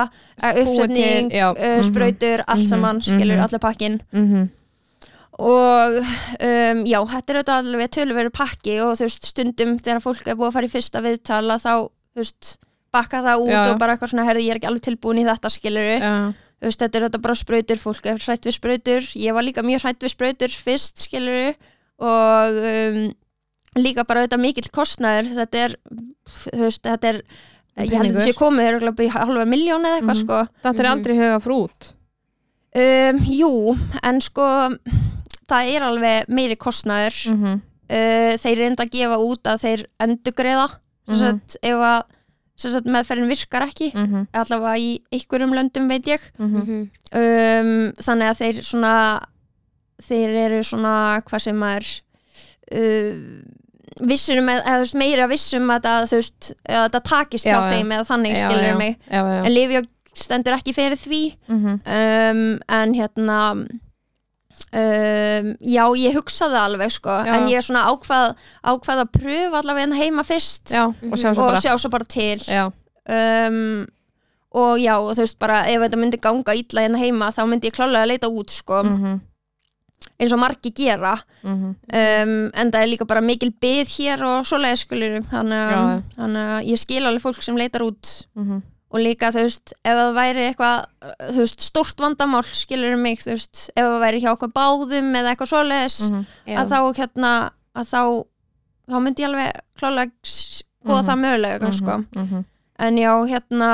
[0.43, 1.87] Búið til, uppsetning, já, uh, mhm.
[1.91, 3.47] sprautur allt Mhm, saman, skilur, mhm.
[3.47, 4.51] allir pakkin mm
[5.41, 10.27] og um, já, þetta er auðvitað alveg tölveru pakki og þú veist, stundum þegar fólk
[10.29, 11.71] er búið að fara í fyrsta viðtala þá,
[12.13, 12.51] þú veist,
[12.93, 13.63] bakka það út Já.
[13.71, 16.13] og bara eitthvað svona, herði, ég er ekki alveg tilbúin í þetta skiluru, Já,
[16.63, 19.61] þú veist, þetta er auðvitað bara sprautur, fólk er hrætt við sprautur ég var líka
[19.67, 21.49] mjög hrætt við sprautur fyrst skiluru
[21.99, 23.01] og um,
[23.83, 25.75] líka bara auðvitað mikill kostnaður þetta er,
[26.29, 27.19] þú veist, þetta er
[27.83, 28.15] ég held að Peningur.
[28.21, 30.23] þetta sé komið örugglega upp í halva miljón eða eitthvað Mhm.
[30.23, 30.91] sko þetta er Mhm.
[30.95, 31.93] aldrei huga frút
[32.75, 34.47] um, jú, en sko
[35.49, 37.61] það er alveg meiri kostnaður mm -hmm.
[37.89, 40.67] uh, þeir reynda að gefa út að þeir endugreiða
[41.07, 41.41] mm Mhm.
[41.61, 42.03] ef að
[42.85, 44.27] meðferðin virkar ekki Mm -hmm.
[44.33, 46.57] allavega í einhverjum löndum veit ég Mhm.
[46.57, 46.89] Mhm.
[47.13, 49.19] um, þannig að þeir svona
[50.01, 52.01] þeir eru svona hvað sem maður
[52.71, 53.13] uh,
[54.01, 57.51] vissur um eða þú veist, meira vissum að það, þú veist, að það takist hjá
[57.51, 57.71] Já, já.
[57.73, 59.45] þeim eða þannig skilur mig já, já.
[59.45, 59.81] en Livia
[60.13, 63.39] stendur ekki fyrir því Mm um, en hérna
[64.73, 67.33] um, já ég hugsaði alveg sko Já.
[67.37, 71.59] en ég svona ákvað, ákvað að pröfa allavega hérna heima fyrst já, og sjá og
[71.61, 72.39] sjá svo bara til.
[72.47, 72.71] Já,
[73.09, 73.85] um,
[74.53, 77.77] og já þú veist bara ef þetta myndi ganga illa hérna heima þá myndi ég
[77.77, 79.21] klálega að leita út sko mm
[80.19, 81.15] eins og margi gera.
[81.43, 81.73] -hmm.
[81.89, 86.77] um, en það er líka bara mikil byð hér og svoleiði skulur þannig, að- ég
[86.79, 88.27] skil alveg fólk sem leitar út.
[88.35, 88.61] Mhm.
[88.93, 90.85] Og líka þú veist ef það væri eitthvað
[91.33, 95.33] þú veist, stórt vandamál skilur mig þú veist ef það væri hjá okkur báðum eða
[95.33, 96.25] eitthvað svoleiðis Mhm.
[96.47, 96.57] Já.
[96.61, 97.33] að þá hérna
[97.75, 98.01] að þá
[98.93, 101.07] þá myndi ég alveg klálega skoða Mhm.
[101.09, 101.97] það mögulega sko.
[102.15, 102.45] Mhm.
[102.79, 103.71] en já hérna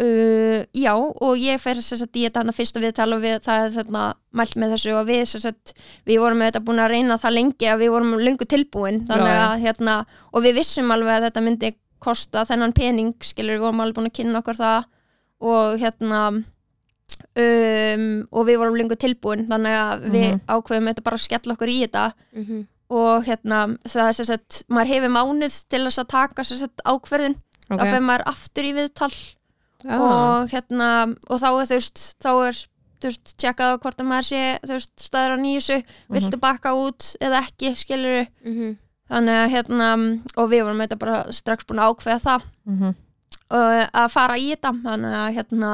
[0.00, 3.64] uh, já og ég fer þess að í þetta hana fyrsta viðtal og við, það
[3.66, 4.02] er þarna
[4.36, 5.72] mælt með þessu og við að
[6.06, 9.36] við vorum með þetta búin að reyna það lengi að við vorum lengu tilbúin þannig
[9.46, 9.94] að hérna
[10.32, 14.10] og við vissum alveg að þetta myndi kosta þennan pening skilur við vorum alveg búin
[14.10, 14.84] að kynna okkur það
[15.40, 16.20] og hérna
[17.36, 20.40] um, og við vorum lengu tilbúin þannig að við Mhm.
[20.48, 22.66] ákveðum þetta bara að skella okkur í þetta Mhm.
[22.90, 26.80] og hérna það er sem sagt maður hefur mánuð til þess að taka sem sagt
[26.86, 27.36] ákverðin
[27.70, 27.78] Ok.
[27.80, 29.12] þá fer maður aftur í viðtal
[29.84, 29.98] Já.
[30.00, 32.52] og hérna og þá er þú veist þá er
[33.00, 36.70] þú veist tjekkað á hvort að maður sé þú veist staður á nýjusu viltu bakka
[36.74, 38.76] út eða ekki skilur Mhm.
[39.10, 39.88] Þannig að hérna
[40.36, 42.94] og við vorum þetta bara strax búin að ákveða það Mhm.
[43.50, 45.72] uh, að fara í þetta þannig að hérna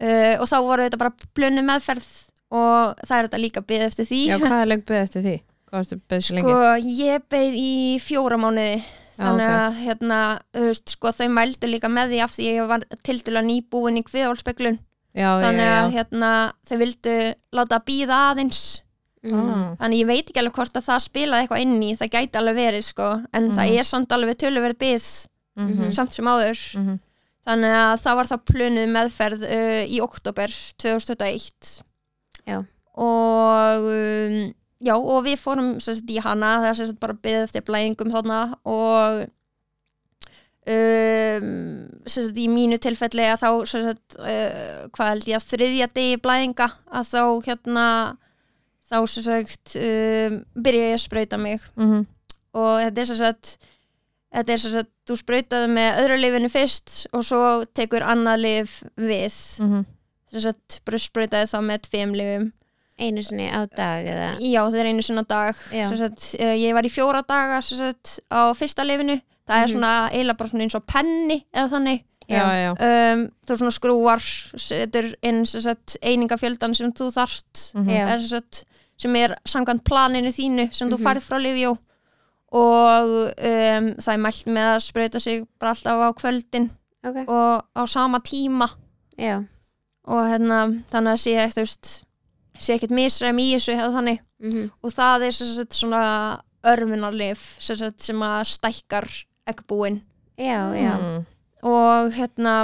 [0.00, 2.08] uh, og þá voru þetta bara blönu meðferð
[2.50, 5.36] og það er þetta líka byggð eftir því Já, hvað er lengt beðið eftir því?
[5.70, 6.50] Hvað varstu beðið svo lengi?
[6.50, 9.56] Sko, ég beið í fjóra mánuði Já, þannig ok.
[9.60, 10.18] að hérna,
[10.56, 14.78] veist, sko, þau mældu líka með því af því ég var tildulega nýbúin í kviðálspeglun
[15.14, 15.94] já, þannig já, að já.
[15.98, 16.30] hérna,
[16.68, 17.16] þau vildu
[17.58, 18.60] láta býða aðeins
[19.22, 19.34] Mhm.
[19.50, 19.76] Ah.
[19.80, 22.56] þannig ég veit ekki alveg hvort að það spilaði eitthvað inn í það gæti alveg
[22.56, 23.56] verið sko en Mhm.
[23.58, 25.26] það er samt alveg töluverð byð
[25.58, 25.90] Mhm.
[25.92, 26.98] samt sem áður Mhm.
[27.46, 31.82] þannig að það var þá plunuð meðferð uh, í oktober 2021
[32.46, 32.64] Já.
[32.96, 37.12] og um, já og við fórum sem sagt, í hana það er sem sagt bara
[37.12, 39.26] byggð eftir blæðingum þarna og
[40.70, 45.48] um, sem sagt í mínu tilfelli að þá sem sagt uh, hvað held ég að
[45.52, 47.86] þriðja degi blæðinga að þá hérna
[48.90, 52.06] þá sem sagt um, byrja ég að sprauta mig Mhm.
[52.54, 53.56] og þetta er sem sagt
[54.34, 58.82] þetta er sem sagt, þú sprautaði með öðru lifinu fyrst og svo tekur annað lif
[58.98, 59.84] við Mhm.
[60.30, 62.52] sem sagt, brustsprautaði þá með tveim lifum
[63.00, 65.88] einu sinni á dag eða já, það er einu sinna dag Já.
[65.88, 69.72] sem sagt, uh, ég var í fjóra daga sagt, á fyrsta lifinu það er Mhm.
[69.74, 72.04] svona eiginlega bara svona eins og penni eða þannig.
[73.14, 74.20] Um, þú svona skrúar
[74.56, 77.88] setur inn sem sagt, einingafjöldan sem þú þarft Mhm.
[77.90, 78.06] Já.
[78.14, 78.64] er, sem, sagt,
[78.98, 81.04] sem er samkvæmt planinu þínu sem þú Mhm.
[81.04, 81.78] farið frá Livjó
[82.52, 86.70] og um, það er mælt með að sprauta sig bara alltaf á kvöldin
[87.06, 88.68] ok, og á sama tíma
[89.18, 89.44] já
[90.04, 92.02] og hérna þannig að sé veist
[92.60, 94.70] sé ekkert misræm í þessu eða þannig Mhm.
[94.82, 99.08] og það er sem sagt svona örfunarlif sem, sagt, sem að stækkar
[99.46, 100.00] eggbúin
[100.38, 101.26] já, já Mm.
[101.66, 102.54] Og hérna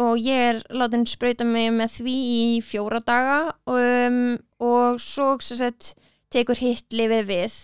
[0.00, 3.38] og ég er látin sprauta mig með því í fjóra daga
[3.70, 5.94] um, og svo sagt,
[6.32, 7.54] tekur hitt lifið við.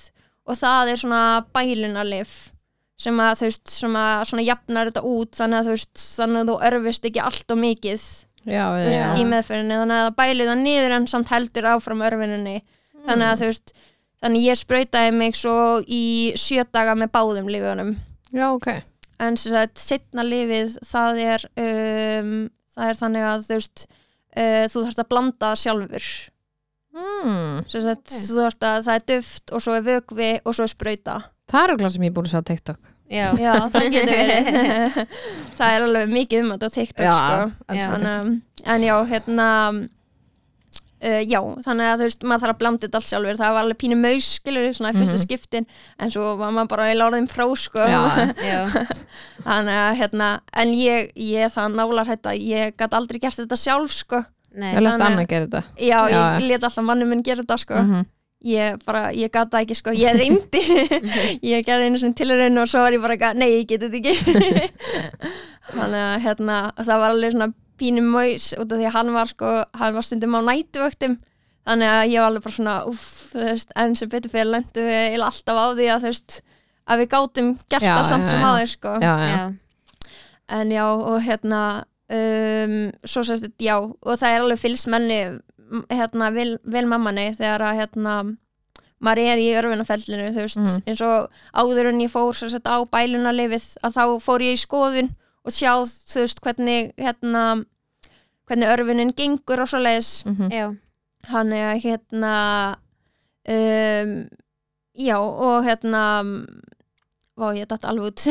[0.48, 2.38] Og það er svona bælunarlif
[2.98, 6.40] sem að þú veist sem að svona jafnar þetta út þannig að þú veist þannig
[6.40, 8.06] að þú örfist ekki allt og mikið
[8.48, 9.06] já, veist, já.
[9.20, 9.78] í meðferðinni.
[9.82, 12.56] Þannig að það bæli það niður en samt heldur áfram örfininni
[13.06, 13.74] þannig að þú veist
[14.22, 16.04] þannig ég sprautaði mig svo í
[16.38, 17.94] sjö daga með báðum lifunum
[18.34, 18.70] já, ok
[19.18, 22.34] en sem sagt, setna lifið það er um,
[22.74, 26.06] það er þannig að þú veist uh, þú þarfst að blanda sjálfur
[26.94, 27.64] mm.
[27.70, 28.20] sem sagt, Ok.
[28.28, 31.64] þú þarfst að það er duft og svo er vögvi og svo er sprauta það
[31.64, 34.98] er okkur sem ég er búin að sjá á TikTok já, já, það getur verið
[35.58, 37.78] það er alveg mikið um þetta á TikTok Já, sko.
[37.78, 38.34] Þannig að-
[38.74, 39.46] en já, hérna
[41.02, 43.62] uh, já, þannig að þú veist maður þarf að blanda þetta allt sjálfur, það var
[43.64, 45.24] alveg pínu maus skilur, svona í fyrsta Mhm.
[45.26, 45.66] skiptin
[45.98, 47.78] en svo var maður bara í láðin pró sko.
[47.78, 48.02] já,
[48.42, 48.60] já,
[49.48, 53.90] þannig að hérna, en ég, ég það nálar þetta, ég gæti aldrei gert þetta sjálf
[53.92, 54.74] sko, nei.
[54.74, 55.62] Ég lest Þannig- annað gera þetta.
[55.78, 58.06] Já, Já, ég let alltaf manni minn gera þetta sko, Mhm.
[58.44, 60.62] ég bara, ég gæti það ekki sko, ég reyndi.
[61.52, 64.70] Ég gerði einu sem tilraun og svo var ég bara nei, ég geti þetta ekki.
[65.74, 67.48] Þannig að hérna það var alveg svona
[67.80, 71.18] pínu maus út af því að hann var sko, hann var stundum á nætuvöktum
[71.68, 74.84] þannig að ég var alveg bara svona uff, þú veist, en sem betur fyrir lendu
[74.88, 76.38] við alltaf á því að þú veist
[76.88, 78.92] að við gátum gert það samt já, sem aður sko.
[79.04, 79.14] Já,
[80.48, 81.62] en já, og hérna
[82.08, 85.18] um, svo þetta, já og það er alveg fylgsmenni
[85.92, 88.14] hérna, vel, vel mammanni þegar að hérna
[89.04, 90.82] maður er í örfunafellinu þú veist, Mhm.
[90.88, 95.10] eins og áður en ég fór sérst á bælunarlifið að þá fór ég í skoðun
[95.44, 97.44] og sjá þú veist hvernig hérna
[98.48, 100.50] hvernig örfunin gengur og svo leiðis Mhm.
[100.52, 100.76] já,
[101.28, 102.34] hann er hérna
[103.48, 104.28] um,
[104.98, 106.02] já og hérna
[107.38, 108.20] vá ég datt alveg út.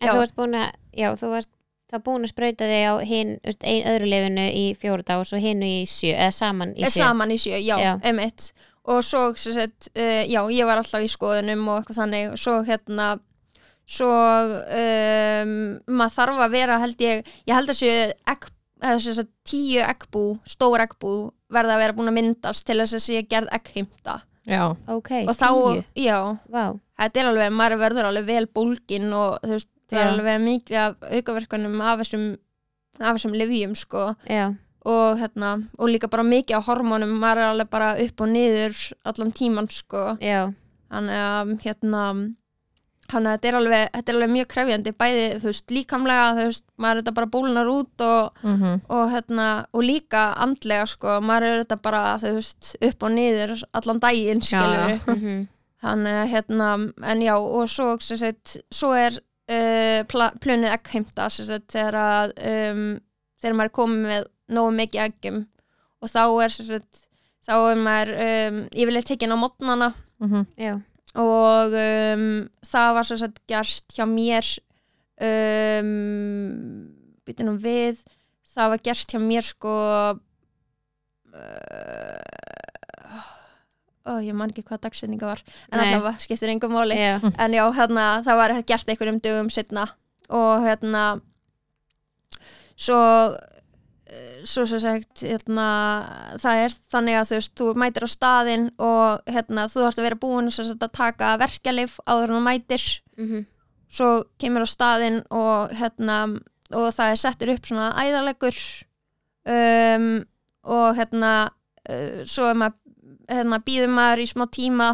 [0.00, 1.50] En þú varst búin að já, þú varst
[1.92, 3.30] það búin að sprauta þig á hinn
[3.64, 6.90] ein öðru lifinu í fjóra dag og svo hinnu í sjö, eða saman í er
[6.92, 7.00] sjö.
[7.04, 7.92] saman í sjö, já, Já.
[8.04, 8.50] emitt
[8.86, 12.28] og svo, sem sagt, uh, já, ég var alltaf í skoðunum og eitthvað þannig.
[12.32, 13.06] Og svo hérna
[13.86, 15.52] svo um,
[15.86, 17.98] maður þarf að vera held ég, ég held að séu
[18.32, 18.48] egg,
[18.82, 21.12] eða sem sagt, tíu eggbú stór eggbú
[21.52, 24.18] verða að vera búin að myndast til þess að sé gerð eggheimta.
[24.46, 26.18] Já, ok, og þá, tíu, já,
[26.50, 26.64] vá.
[26.96, 30.78] Þetta er alveg, maður verður alveg vel bólgin og þú veist, það er alveg mikið
[30.82, 32.28] af aukaverkanum af þessum
[32.96, 34.04] af þessum livjum sko.
[34.30, 34.46] Já,
[34.86, 38.78] og hérna, og líka bara mikið á hormónum, maður er alveg bara upp og niður
[39.06, 40.04] allan tíman sko.
[40.22, 40.46] Já,
[40.94, 42.02] þannig að hérna
[43.10, 46.46] þannig að þetta er alveg, þetta er alveg mjög krefjandi bæði, þú veist, líkamlega þú
[46.50, 51.18] veist, maður er þetta bara bólunar út og, mhm, og hérna, og líka andlega sko,
[51.22, 54.98] maður er þetta bara þú veist, upp og niður allan daginn skilur já.
[55.14, 55.46] mhm,
[55.86, 56.70] þannig að hérna,
[57.12, 62.84] en já og svo, sem sagt, svo er uh, pla- plönið eggheimta þegar að um,
[63.40, 64.24] þegar maður er komið með
[64.56, 65.38] nógu mikið eggjum.
[66.02, 67.00] Og þá er sem sagt,
[67.46, 69.88] þá er maður um, yfirleitt tekinn á mótnana.
[70.22, 70.74] Mhm, já,
[71.16, 72.26] og um,
[72.66, 74.46] það var sem sagt gerst hjá mér
[75.22, 75.90] um,
[77.26, 78.02] býtum nú við
[78.56, 79.74] það var gerst hjá mér sko
[81.32, 82.16] uh,
[84.06, 85.86] ó, ég man ekki hvað dagsetninga var en Nei.
[85.86, 89.84] allavega skiptir engum máli já, en já, hérna, það var gert einhverjum dögum setna
[90.28, 91.04] og hérna
[92.76, 93.00] svo
[94.46, 95.66] svo sem sagt hérna,
[96.38, 100.06] það er þannig að þú veist, þú mætir á staðinn og hérna, þú þarfst að
[100.06, 102.86] vera búin sagt, að taka verkjalif áður þú mætir.
[103.18, 103.46] Mhm,
[103.96, 104.10] svo
[104.42, 106.20] kemur á staðinn og hérna
[106.74, 108.56] og það er settur upp svona æðarlegur
[109.46, 110.08] um,
[110.66, 111.32] og hérna
[111.86, 112.82] uh, svo maður
[113.30, 114.90] hérna, býður maður í smá tíma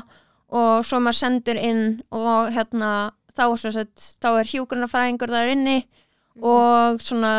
[0.53, 5.79] og svo maður sendur inn og hérna þá, sagt, þá er hjúgrunafræðingur þar inni
[6.41, 7.35] og svona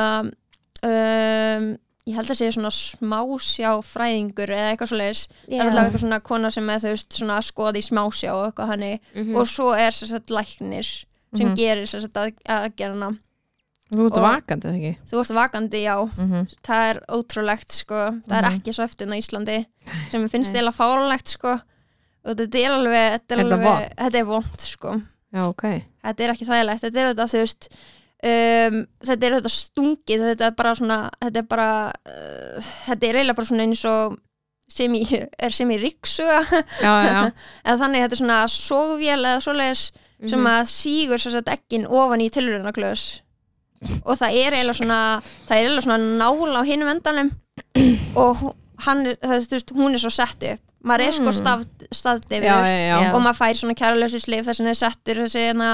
[0.84, 1.65] um,
[2.06, 6.04] ég held að segja svona smásjá fræðingur eða eitthvað svo leiðis það er allavega eitthvað
[6.04, 9.36] svona kona sem er þú veist svona að skoða í smásjá og eitthvað hannig mhm,
[9.39, 10.89] og svo er sem sagt læknir
[11.34, 11.56] sem Mhm.
[11.58, 13.08] gerir sem sagt að, aðgerðana
[13.93, 14.91] þú ert vakandi eða ekki?
[15.10, 17.96] Þú ert vakandi, já, Mhm, það er ótrúlegt sko,
[18.28, 18.58] það er Mhm.
[18.60, 19.65] ekki svo eftir á Íslandi
[20.12, 20.62] sem finnst Nei.
[20.62, 21.60] eða fáralegt sko.
[22.26, 25.02] Og þetta er alveg þetta er, alveg, þetta er vond sko.
[25.34, 25.63] Já, ok.
[26.04, 27.67] Þetta er ekki þægilegt, þetta er þetta þú veist
[28.24, 31.68] um, þetta er þetta stungið þetta er bara svona þetta er bara,
[32.08, 34.16] uh, þetta er eiginlega bara svona eins og
[34.74, 36.94] sem í, er sem í já,
[37.68, 41.86] eða þannig þetta er svona sógvél eða svoleiðis mhm, sem að sígur sér sett ekkin
[41.90, 43.04] ofan í tilraunaklaus
[44.08, 45.00] og það er eiginlega svona
[45.48, 47.32] það er eiginlega svona nál á hinum endanum
[48.24, 48.54] og
[48.88, 51.36] hann það, veist, hún er svo sett upp maður er sko Mm.
[51.38, 51.62] stað,
[51.96, 52.96] staðdifur já, já, já.
[53.06, 53.12] Já.
[53.16, 55.70] og maður fær svona kæralösislif þess að það er settur þessi hérna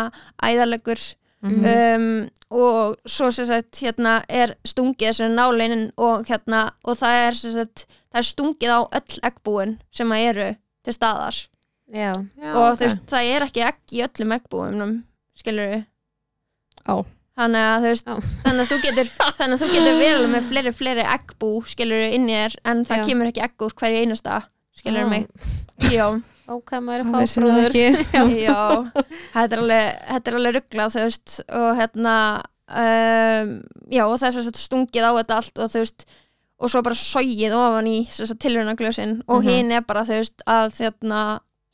[0.46, 1.06] æðarlegur
[1.40, 1.64] Mhm.
[1.72, 7.38] um, og svo sem sagt hérna er stungið þessu náleinin og hérna og það er
[7.38, 10.48] sem sagt það er stungið á öll eggbúin sem að eru
[10.86, 11.38] til staðar
[11.94, 12.80] já, Já, og ok.
[12.80, 14.96] þú veist, það er ekki egg í öllum eggbúinum
[15.38, 15.84] skilur við
[16.90, 16.96] Ó.
[17.38, 18.16] þannig að þú veist Ó.
[18.48, 22.18] þannig að þú getur, þannig að þú getur vel með fleiri, fleiri eggbú skilur við
[22.18, 23.08] inni þér en það Já.
[23.12, 24.42] kemur ekki egg úr hverju einasta
[24.80, 25.10] skilur Ó.
[25.14, 25.28] mig
[25.94, 26.06] já,
[26.56, 27.10] ok, maður er
[28.48, 28.60] já.
[29.34, 32.16] Þetta er alveg, þetta er alveg rugglað þú veist og hérna
[32.70, 33.54] um,
[33.90, 36.06] já og það er svo sagt stungið á þetta allt og þú veist
[36.60, 39.48] og svo bara sogið ofan í tilhörnaglösin og Mhm.
[39.50, 40.74] hinn er bara þú veist að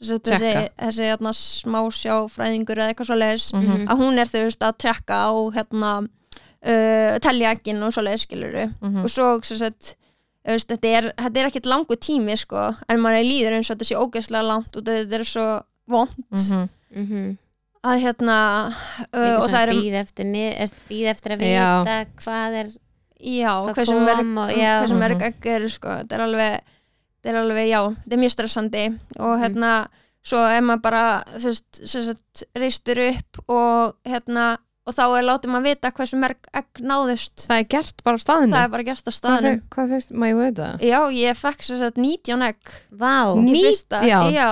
[0.02, 4.44] sem sagt, þessi, þessi hérna, smásjáfræðingur eða eitthvað svo leiðis Mhm, að hún er þú
[4.46, 5.92] veist að trekka á hérna
[6.66, 9.04] uh, telja ekkin og svo leiðis skilur mhm.
[9.04, 10.05] og svo sem sagt þú
[10.54, 13.86] veist, þetta er, þetta er ekkert langu tími sko, en maður líður eins og þetta
[13.90, 15.48] sé ógeðslega langt og þetta er svo
[15.88, 16.70] vond Mhm.
[16.96, 17.38] Mhm.
[17.86, 18.38] að hérna
[19.14, 20.26] uh, og það er býð eftir,
[20.90, 21.68] býð eftir að Já.
[21.84, 22.68] vita hvað er
[23.22, 23.76] já, hvað
[24.38, 24.80] og- já.
[24.82, 25.22] hversu mörg Mhm.
[25.28, 26.60] egg eru sko, þetta er alveg
[27.24, 29.42] þetta er alveg, já, þetta er mjög stressandi og Mhm.
[29.44, 29.88] hérna,
[30.24, 32.02] svo ef maður bara þú veist, sem
[32.56, 37.46] reistur upp og hérna og þá er látið maður vita hversu mörg egg náðust.
[37.50, 39.56] Það er gert bara á staðinu það er bara gert á Hvað staðnum.
[39.60, 40.82] fe- Hvað fyrst, má ég veit það?
[40.86, 42.74] já, ég fekk sem sagt 19 egg.
[42.92, 44.34] Vá, í fyrsta, 19?
[44.36, 44.52] já,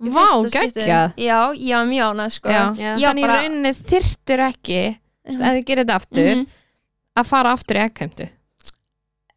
[0.00, 0.24] í Vá,
[0.56, 1.12] geggjað.
[1.20, 2.48] Já, ég var mjög ánægð sko.
[2.48, 2.62] Já.
[2.80, 2.92] Já.
[2.96, 4.96] Já, Þannig í bara- rauninni þyrftur ekki mm
[5.30, 6.46] ef þið gerir þetta aftur Mhm.
[7.20, 8.28] að fara aftur í ekkheimtu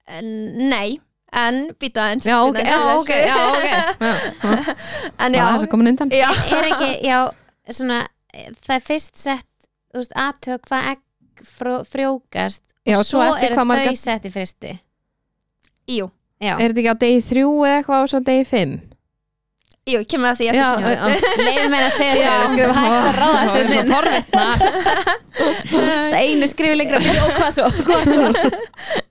[0.07, 0.99] En- nei,
[1.31, 3.67] en býta eins Já, ok, já, ok, já, ok.
[3.67, 3.83] Já,
[5.19, 5.38] en já.
[5.38, 6.09] já, þess að komin undan.
[6.12, 6.29] Já.
[6.31, 7.19] Er ekki, já,
[7.69, 7.99] svona
[8.33, 9.45] það er fyrst sett,
[9.93, 11.01] þú veist, aðtök hvað egg
[11.93, 14.73] frjókast Já, og svo svo eftir eru hvað þau margar- sett í fristi
[15.88, 16.10] jú,
[16.41, 18.73] já, Er þetta ekki á degi þrjú eða eitthvað og svo degi fimm?
[19.84, 21.39] jú, kemur að því Já, sem já, sagt.
[21.43, 24.45] leiðum mér að segja við skulum hægt að ráða Það er svo þetta forvitna.
[25.73, 28.29] Þetta einu skrifi lengra og hvað svo, hvað svo?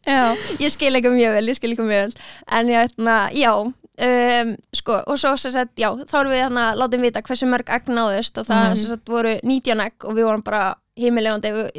[0.08, 0.22] Já,
[0.64, 2.14] ég skil ekki mjög vel, ég skil ekki mjög vel.
[2.56, 2.96] En ég
[3.36, 3.52] já
[4.00, 7.68] um, Sko, og svo sem sagt, já Þá erum við hérna, látum vita hversu mörg
[7.68, 10.74] egg náðust Og það sem sagt voru 19 egg Og við vorum bara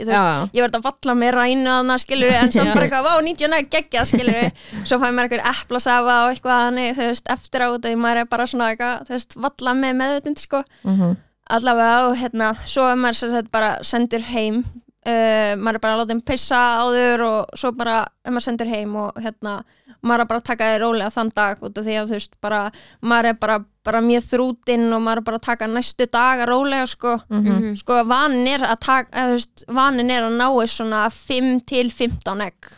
[0.10, 0.22] já.
[0.58, 3.68] ég verði að valla með rænu þarna skilur en samt bara eitthvað, vá, 19 egg
[3.76, 4.40] geggja skilur
[4.90, 8.30] svo fæði maður eitthvað eplasafa og eitthvað þannig, þú veist, eftir á því maður er
[8.32, 11.14] bara svona eitthvað, þú veist, valla með meðutund sko, Mhm.
[11.60, 14.64] allavega og hérna, svo er maður sem sagt bara sendur heim.
[15.06, 18.70] Uh, maður er bara að láta þeim pissa áður og svo bara er maður sendur
[18.74, 19.60] heim og hérna,
[20.04, 22.34] maður er bara að taka þér rólega þann dag út af því að þú veist,
[22.44, 22.62] bara
[23.02, 26.88] maður er bara, bara mjög þrútinn og maður er bara að taka næstu daga rólega
[26.92, 27.18] sko.
[27.32, 27.76] Mhm.
[27.80, 32.42] sko vanin er að taka þú veist, vanin er að náu svona 5 til 15
[32.48, 32.72] egg.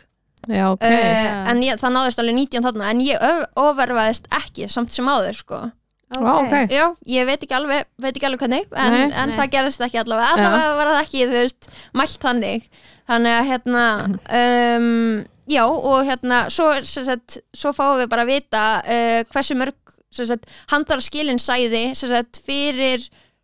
[0.46, 0.84] Já, ok.
[0.86, 3.18] Uh, en ég, það náðist alveg 19 þarna en ég
[3.58, 5.58] ofverfaðist ekki samt sem áður sko.
[6.06, 6.70] Vá, ok.
[6.70, 9.08] Já, ég veit ekki alveg, veit ekki alveg hvernig en, Nei.
[9.10, 9.38] en Nei.
[9.40, 10.36] það gerist ekki allavega.
[10.36, 12.68] Allavega var það ekki, þú veist, mælt þannig.
[13.10, 13.82] Þannig að hérna
[14.76, 19.74] um, já, og hérna svo, sagt, svo fáum við bara að vita uh, hversu mörg
[20.16, 23.02] sem sagt, handar skilin sæði sagt, fyrir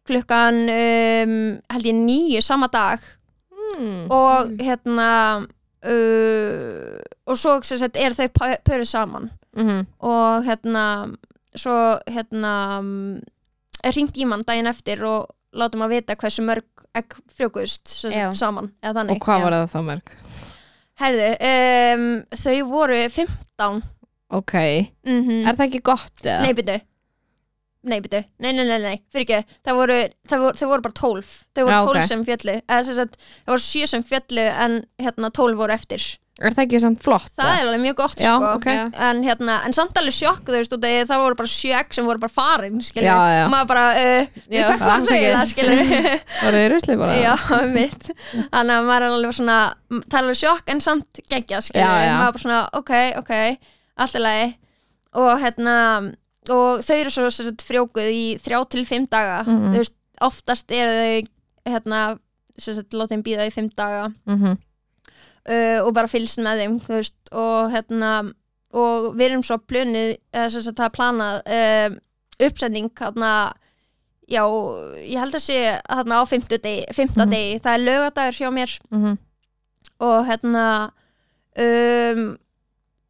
[0.09, 1.35] klukkan um,
[1.71, 3.01] held ég nýju sama dag
[3.73, 4.11] Mm.
[4.13, 5.07] og hérna
[5.41, 9.87] uh, og svo sagt, er þau pö- pöruð saman Mhm.
[10.01, 10.85] og hérna
[11.57, 11.75] svo
[12.09, 12.53] hérna
[13.85, 16.65] hringt í mann daginn eftir og látum að vita hversu mörg
[17.89, 18.71] sagt, saman
[19.17, 20.13] Og hvað var það þá mörg?
[21.03, 22.07] Herðu, um,
[22.39, 23.83] þau voru 15
[24.33, 24.55] Ok,
[25.05, 26.41] mm er það ekki gott eða?
[26.47, 26.81] Nei, byrju
[27.83, 29.57] Nei, byrju, nei, nei, nei, nei, fyrir ekki.
[29.67, 29.95] Það voru,
[30.31, 32.09] það voru, þau voru bara 12 Þau voru Já, 12 ok.
[32.13, 36.07] sem fjallu eða sem sagt, það voru 7 sem fjallu en hérna 12 voru eftir
[36.41, 37.29] Er það ekki samt flott?
[37.37, 38.65] Það er alveg mjög gott, Já, sko ok.
[38.73, 38.85] Já.
[39.11, 40.73] en, hérna, en samt alveg sjokk þú veist,
[41.11, 43.43] það voru bara sjö egg sem voru bara farin skilur, Já, já.
[43.53, 45.35] maður bara uh, Já, hvert fór alls þau ekki.
[45.37, 47.19] það skilur Var það í rusli bara?
[47.21, 47.35] já,
[47.77, 48.09] mitt
[48.55, 49.59] þannig að maður er alveg svona
[49.93, 52.17] það er alveg sjokk en samt geggja skilur Já, já.
[52.17, 53.33] maður er bara svona, ok, ok,
[54.07, 54.49] allt í lagi
[55.13, 55.77] og hérna
[56.51, 59.69] og þau eru svo sem sagt, frjókuð í þrjá til fimm daga Mhm.
[59.77, 61.29] þú veist, oftast eru þau
[61.71, 62.01] hérna,
[62.59, 64.57] sagt, láta þeim býða í fimm daga Mhm.
[65.49, 68.13] Uh, og bara fylgst með þeim veist, og hérna
[68.73, 69.59] og við erum svo
[70.65, 71.97] sagt það er planað uh,
[72.47, 73.33] uppsetning hérna
[74.33, 74.43] já,
[75.05, 75.59] ég held að sé
[75.91, 77.31] hérna á fimmtu degi, fimmta Mhm.
[77.35, 79.19] degi það er lögadagur hjá mér Mhm.
[80.01, 80.91] og hérna
[81.59, 82.37] um,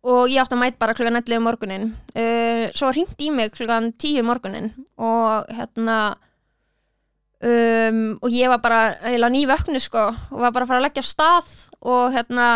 [0.02, 1.84] og ég átti að mæta bara klukkan 11 um morgunin
[2.16, 6.16] uh, svo hringt í mig klukkan 10 um morgunin og hérna
[7.42, 11.04] um, og ég var bara heila nývöknu sko og var bara að fara að leggja
[11.06, 11.50] stað
[11.82, 12.48] og hérna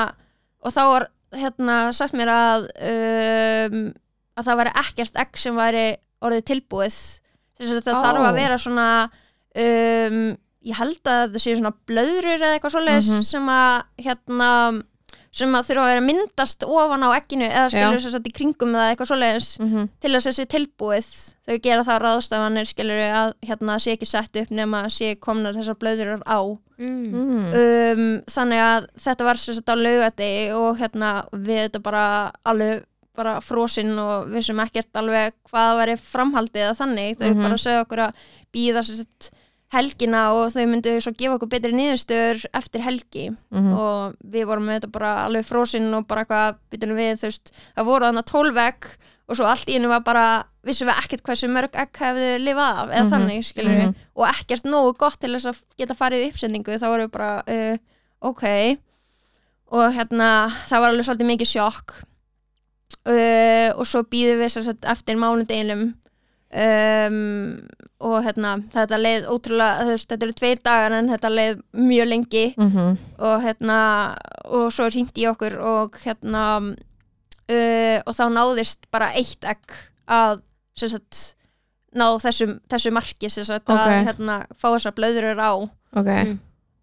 [0.62, 1.06] og þá var
[1.36, 3.78] hérna sagt mér að um,
[4.36, 5.86] að það væri ekkert egg sem væri
[6.24, 6.96] orðið tilbúið
[7.56, 8.02] þess að þetta Ó.
[8.04, 8.88] þarf að vera svona
[9.56, 10.18] um,
[10.66, 13.26] ég held að þetta séu svona blöðrur eða eitthvað svoleiðis Mhm.
[13.30, 13.74] sem að
[14.06, 14.50] hérna
[15.36, 18.32] sem að þurfa að vera að myndast ofan á ekkinu eða skilur þess að í
[18.38, 19.88] kringum það eitthvað svoleiðis Mhm.
[20.00, 21.08] til þess að sé tilbúið
[21.46, 25.52] þau gera það ráðstafanir skilur að hérna sé ekki sett upp nema að sé komnar
[25.58, 26.40] þessar blöðrur á
[26.78, 27.12] mm.
[27.12, 27.46] Mm.
[27.52, 32.04] um, þannig að þetta var sem sagt á laugati og hérna við þetta bara
[32.44, 32.84] alveg
[33.16, 37.42] bara frosinn og við sem ekkert alveg hvað væri framhaldið eða þannig þau Mhm.
[37.46, 38.12] bara sögðu okkur að
[38.52, 39.30] býða sem sagt
[39.74, 43.72] helgina og þau myndu svo gefa okkur betri niðurstöður eftir helgi Mhm.
[43.74, 47.52] og við vorum með þetta bara alveg frosinn og bara hvað byttunum við þú veist
[47.76, 48.86] það voru þannig tólf egg
[49.28, 52.78] og svo allt í hennu var bara vissum við ekkert hversu mörg egg hefðu lifað
[52.78, 53.10] af eða Mhm.
[53.12, 53.94] þannig skilur Mhm.
[54.16, 57.42] og ekkert nógu gott til þess að geta farið í uppsendingu þá voru við bara
[57.48, 57.76] uh,
[58.22, 58.78] ok
[59.72, 61.90] og hérna það var alveg svolítið mikið sjokk
[63.06, 65.94] uh, og svo býðum við sagt, eftir mánudeginum
[66.54, 67.16] um,
[68.06, 72.44] og hérna þetta leið ótrúlega, veist, þetta eru tveir dagar en þetta leið mjög lengi
[72.56, 72.98] Mhm.
[73.18, 73.78] og hérna
[74.44, 76.44] og svo ringdi ég okkur og hérna
[77.50, 79.76] uh, og þá náðist bara eitt egg
[80.08, 80.40] að
[80.76, 81.34] sem sagt
[81.96, 83.78] ná þessum, þessu marki sem sagt Ok.
[83.78, 85.52] að hérna fá þessar blöðurur á
[85.96, 86.38] ok Mm.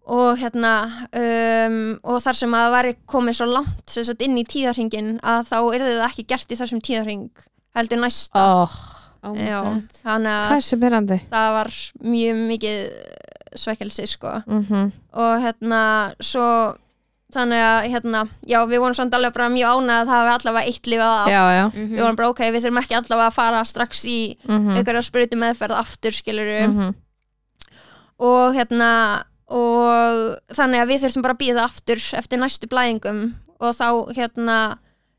[0.06, 0.72] og hérna
[1.14, 5.20] um, og þar sem að það væri komið svo langt sem sagt inn í tíðarhingin
[5.22, 7.30] að þá yrði það ekki gert í þessum tíðarhing
[7.76, 8.74] heldur næsta oh,
[9.24, 9.60] oh Já,
[10.04, 11.74] þannig að Hversu byrjandi það var
[12.14, 12.80] mjög mikið
[13.54, 14.40] svekkelsi sko.
[14.46, 15.80] Mm og hérna
[16.18, 16.46] svo
[17.34, 20.70] þannig að hérna já við vorum samt alveg bara mjög ánað að það hafi allavega
[20.70, 21.64] eitt lifað af Já, já.
[21.68, 21.92] Mhm.
[21.92, 24.18] við vorum bara ok, við þurfum ekki allavega að fara strax í
[24.48, 26.94] mm einhverja sprutu meðferð aftur skiluru -hmm.
[28.18, 28.90] og hérna
[29.54, 33.34] og þannig að við þurftum bara að býða aftur eftir næstu blæðingum.
[33.60, 34.58] Og þá hérna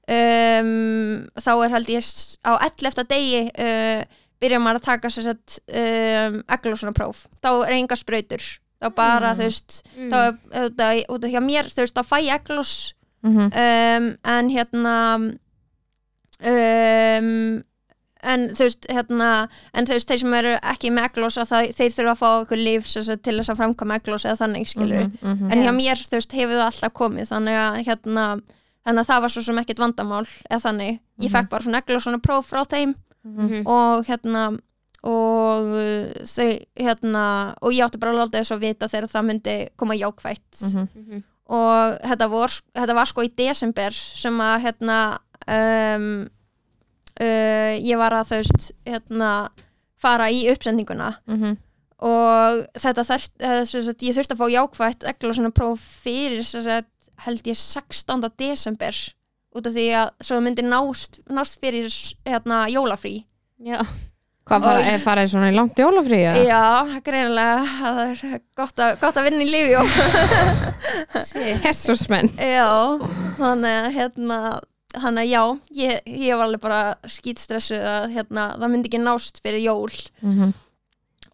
[0.09, 2.11] um, þá er held ég
[2.45, 3.03] á 11.
[3.09, 4.03] degi uh,
[4.41, 8.43] byrja maður að taka sér sett um, eglósunarpróf þá er enga sprautur
[8.83, 9.39] þá bara Mm.
[9.39, 10.11] þú veist Mm.
[10.11, 10.35] þá er
[10.69, 12.75] þetta út af hjá mér þú veist þá fæ ég eglós
[13.25, 14.95] Mm um, en hérna
[16.45, 17.63] um,
[18.25, 19.29] en þú veist hérna,
[19.77, 22.27] en þú veist þeir sem eru ekki með eglós að það, þeir þurfa að fá
[22.41, 25.51] okkur líf sagt, til þess að framkama eglós eða þannig skilur -hmm.
[25.53, 25.77] en hjá Já.
[25.79, 28.25] mér þú veist hefur það alltaf komið þannig að hérna
[28.85, 31.33] þannig að það var svo sem ekkert vandamál eða þannig, ég Mhm.
[31.35, 33.65] fekk bara svona eglós svona próf frá þeim Mhm.
[33.67, 34.59] og hérna
[35.03, 39.25] og uh, þau hérna og ég átti bara að láta þess að vita þegar það
[39.25, 41.23] myndi koma jákvætt Mhm.
[41.47, 46.27] og þetta var, þetta var sko í desember sem að hérna um,
[47.21, 49.49] uh, ég var að veist hérna
[49.97, 51.57] fara í uppsendinguna Mhm.
[51.99, 56.43] og þetta þurft, eh, sem sagt, ég þurfti að fá jákvætt egla svona próf fyrir
[56.43, 56.87] sem sagt,
[57.25, 58.29] held ég 16.
[58.37, 58.95] desember
[59.55, 61.87] út af því að svo myndi nást, nást fyrir
[62.27, 63.23] hérna jólafrí
[63.63, 63.79] Já.
[64.45, 66.19] Hvað var, Og- farið svona í langt jólafrí?
[66.21, 66.43] eða?
[66.45, 69.87] já, greinilega það er gott að, gott að vinna í lífi og
[71.65, 72.67] Jesus menn Já,
[73.39, 74.39] þannig að hérna
[74.95, 75.41] þannig að já,
[75.75, 79.91] ég, ég var alveg bara skýtstressuð að hérna, það myndi ekki nást fyrir jól
[80.21, 80.53] mm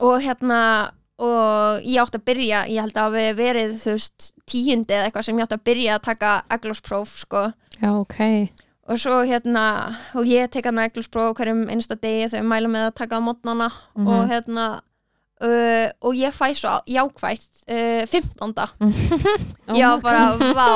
[0.01, 0.55] og hérna
[1.21, 5.27] og ég átti að byrja, ég held að hafi verið þú veist, tíundi eða eitthvað
[5.27, 7.43] sem ég átti að byrja að taka eglóspróf sko.
[7.77, 8.19] Já, ok.
[8.91, 9.65] Og svo hérna,
[10.17, 13.69] og ég tek hann eglóspróf hverjum einsta degi þau mæla með að taka á mótnana.
[13.95, 14.07] Mhm.
[14.07, 14.65] og hérna
[15.41, 18.53] uh, og ég fæ svo jákvætt uh, 15.
[19.71, 20.67] Oh já, bara, vá.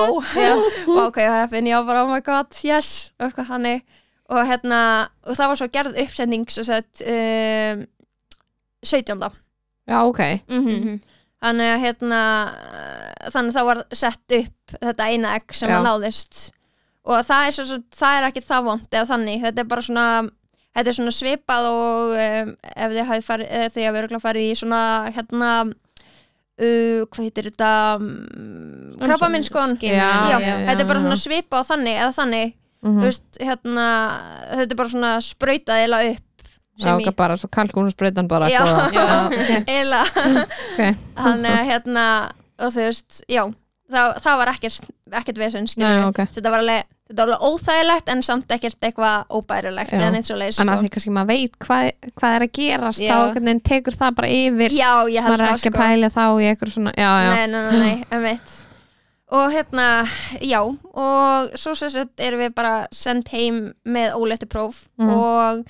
[0.88, 3.82] Vá, ok, það er finn, já, bara, oh my god, yes og eitthvað hannig
[4.30, 4.80] og hérna,
[5.26, 7.84] og það var svo gerð uppsending sem sagt um,
[8.86, 9.26] 17.
[9.88, 10.22] Já, ok.
[10.50, 11.02] Mm Mhm.
[11.46, 12.20] þannig að hérna
[13.32, 15.76] þannig að það var sett upp þetta eina egg sem Já.
[15.78, 16.52] að náðist.
[17.06, 19.82] Og það er, svo, svo, það er ekki það vond eða þannig, þetta er bara
[19.86, 20.06] svona
[20.76, 24.48] þetta er svona svipað og um, ef þið hafi farið, eða þið hafi örgulega farið
[24.50, 24.82] í svona
[25.16, 27.72] hérna uh, hvað heitir þetta?
[28.00, 32.54] Um, krabbaminnskon Skin- já, Já, þetta er bara svona svipað og þannig eða þannig,
[32.86, 33.86] mm þú veist, hérna
[34.52, 36.35] þetta er bara svona sprautað eða upp
[36.76, 38.60] Já, ok, bara svo kalkúnusbreytan bara Já.
[38.66, 38.90] góða.
[38.92, 39.06] Já.
[40.76, 40.98] Ok.
[41.16, 42.04] þannig að hérna
[42.60, 43.44] og þú veist, já
[43.92, 44.90] það, það var ekkert,
[45.22, 48.88] ekkert vesinn Nei, skilur ok þetta var alveg, þetta var alveg óþægilegt en samt ekkert
[48.90, 49.98] eitthvað óbærilegt Já.
[50.02, 50.84] eða neitt svo leið En að sko.
[50.86, 53.14] því kannski maður veit hvað, hvað er að gerast Já.
[53.16, 55.82] þá veginn tekur það bara yfir já, ég held maður er það ekki sko að
[55.86, 58.62] pæla þá í eitthvað svona Já, já, nei, nei, nei, nei, einmitt
[59.36, 59.86] og hérna,
[60.46, 65.10] já og svo sem sagt erum við bara sendt heim með óléttu próf Mm.
[65.12, 65.66] og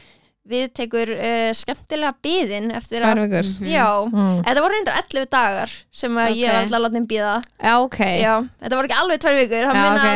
[0.45, 3.65] við tekur uh, skemmtilega byðin eftir að Mhm.
[3.65, 4.43] já, mm.
[4.45, 6.53] þetta voru reyndar 11 dagar sem að ég Ok.
[6.53, 7.31] var alltaf að láta þeim býða
[7.63, 10.09] Já, ok já, þetta voru ekki alveg tvær vikur, hann Já, minna ok.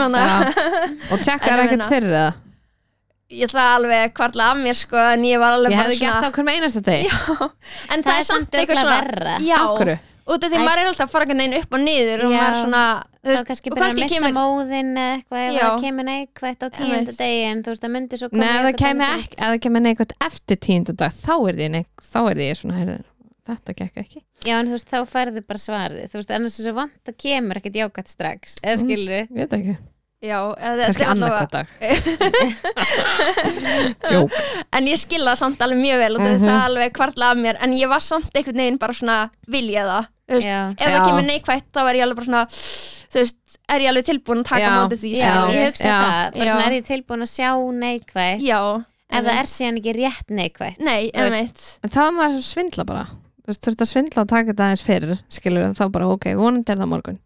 [0.00, 1.12] hann að Já.
[1.12, 2.32] Og tjekkar ekkert fyrir það
[3.32, 6.16] ég ætla alveg að kvarla af mér sko en ég var alveg Ég hefði gert
[6.20, 7.06] það á hverjum einasta deg
[7.96, 9.36] en það er samt eitthvað örugglega verra.
[9.40, 9.98] já, Af hverju?
[10.32, 12.38] Út af því maður er alltaf að fara einhvern veginn upp og niður og Já.
[12.42, 12.82] maður svona
[13.22, 16.62] þú þá kannski og byrja að missa kemur móðin eða eitthvað ef það kemur neikvætt
[16.62, 17.18] á tíundu Einmitt.
[17.22, 18.66] degi en þú veist það myndi svo Nei, ef
[19.38, 22.98] það kemur neikvægt eftir tíundu dag þá er því, neik, þá er því svona heyrðu,
[23.52, 26.66] þetta gekk ekki já en þú veist þá færðu bara svarið þú veist annars er
[26.68, 28.82] svo vant að kemur ekkert jákvætt strax eða Mm.
[28.82, 29.76] skilur ekki,
[30.22, 31.66] já, eða, kannski annarkvæð dag.
[34.72, 36.44] En ég skilða samt alveg mjög vel og mm Mhm.
[36.46, 37.56] það er alveg kvarla af mér.
[37.60, 39.18] En ég var samt einhvern veginn bara svona
[39.48, 40.04] vilja það?
[40.32, 42.44] Veist, ef það kemur neikvætt þá er ég alveg bara svona
[43.12, 43.36] þú veist,
[43.68, 45.98] er ég alveg tilbúin að taka móti því já, ég hugsa Já.
[46.02, 47.50] það bara svona er ég tilbúin að sjá
[47.82, 48.40] neikvætt?
[48.46, 48.60] Já,
[49.12, 53.04] ef það er síðan ekki rétt neikvætt nei, þá er maður svindla bara.
[53.42, 56.24] Þú veist, þú ert að svindla að taka þetta aðeins fyrir skilur þá bara, ok,
[56.38, 57.18] vonandi er það morgun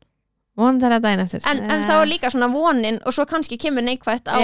[0.57, 1.43] vonandi er það daginn eftir.
[1.51, 4.37] En, en þá er líka svona vonin og svo kannski kemur neikvætt á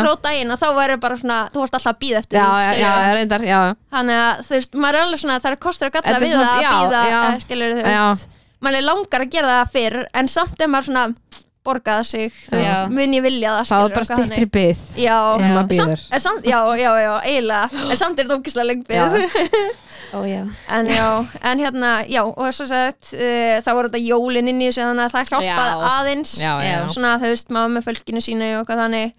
[0.00, 2.90] grótdægin og þá verður bara svona þú varst alltaf að býða eftir Já, því, já,
[3.04, 3.60] já, reyndar, já.
[3.92, 6.32] Þannig að þú veist, maður er alveg svona það er kostur að galla er við
[6.34, 7.02] svona- það að býða
[7.34, 8.28] eh, skilur þú veist.
[8.60, 11.04] Maður er langar að gera það fyrr en samt er maður svona
[11.64, 13.94] borgaða sig, veist, mun ég vilja það þá er.
[13.94, 14.04] bara
[15.40, 17.84] maður býður samt, já, já, já, eiginlega.
[17.90, 18.98] En samt er þetta ógislega lengbið
[20.16, 20.42] Ó, já.
[20.74, 21.06] en já,
[21.52, 25.04] en hérna, já og svo sagt, uh, þá voru þetta jólin inn í þessu þannig
[25.06, 25.90] að það hjálpaði Já.
[25.94, 26.32] aðeins.
[26.40, 26.86] Já, já, já.
[26.96, 29.12] svona þú veist, maður með fölkinu sínu og hvað þannig.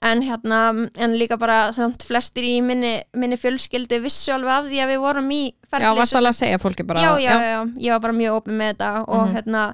[0.00, 0.58] En hérna,
[0.96, 5.02] en líka bara þannig flestir í minni, minni fjölskyldu vissu alveg af því að við
[5.02, 8.00] vorum í ferli Já, varst alveg að segja fólki bara já, já, já, ég var
[8.06, 9.34] bara mjög opið með þetta og Mhm.
[9.36, 9.64] hérna,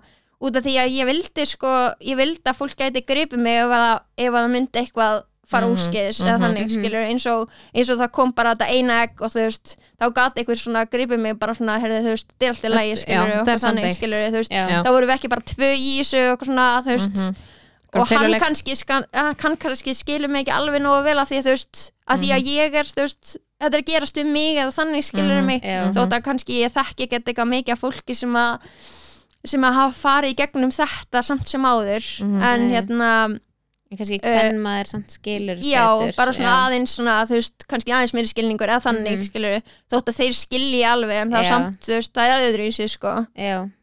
[0.41, 1.70] út af því að ég vildi sko,
[2.05, 5.76] ég vildi að fólk gæti gripið mig ef að, ef að myndi eitthvað fara Mhm,
[5.76, 6.43] úrskeiðis eða mhm.
[6.43, 9.76] þannig, skilur, eins og eins og það kom bara þetta eina egg og þú veist
[10.01, 12.97] þá gati eitthvað svona gripið mig bara svona heyrðu, þú veist, er alltaf lægi, Já,
[13.05, 13.97] skilur, þetta og þannig, samþykkt.
[14.01, 14.64] skilur, þú veist Já.
[14.72, 14.80] Já.
[14.82, 17.37] þá vorum við ekki bara tvö í þessu og svona, þú veist Mhm.
[17.97, 21.51] og hann kannski, hann kann kannski skilur mig ekki alveg nógu vel af því þú
[21.55, 22.51] veist að því að Mhm.
[22.59, 25.91] ég er, þú veist þetta er að gerast við mig eða þannig skilur mig Já.
[25.95, 28.59] þótt að kannski ég þekki ekki eitthvað mikið af fólki sem að
[29.45, 32.43] sem að hafa farið í gegnum þetta samt sem áður Mhm.
[32.43, 32.70] en Mhm.
[32.74, 33.41] hérna,
[33.89, 36.16] En kannski Eh, hvern maður samt skilur já, betur.
[36.16, 36.66] bara svona Já.
[36.66, 39.24] aðeins svona, veist, kannski aðeins meiri skilningur eða þannig, Mhm.
[39.30, 41.49] skilur þótt að þeir skilji alveg en það Já.
[41.51, 43.26] samt, þú veist, það er öðru í sig, sko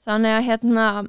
[0.05, 1.07] þannig að hérna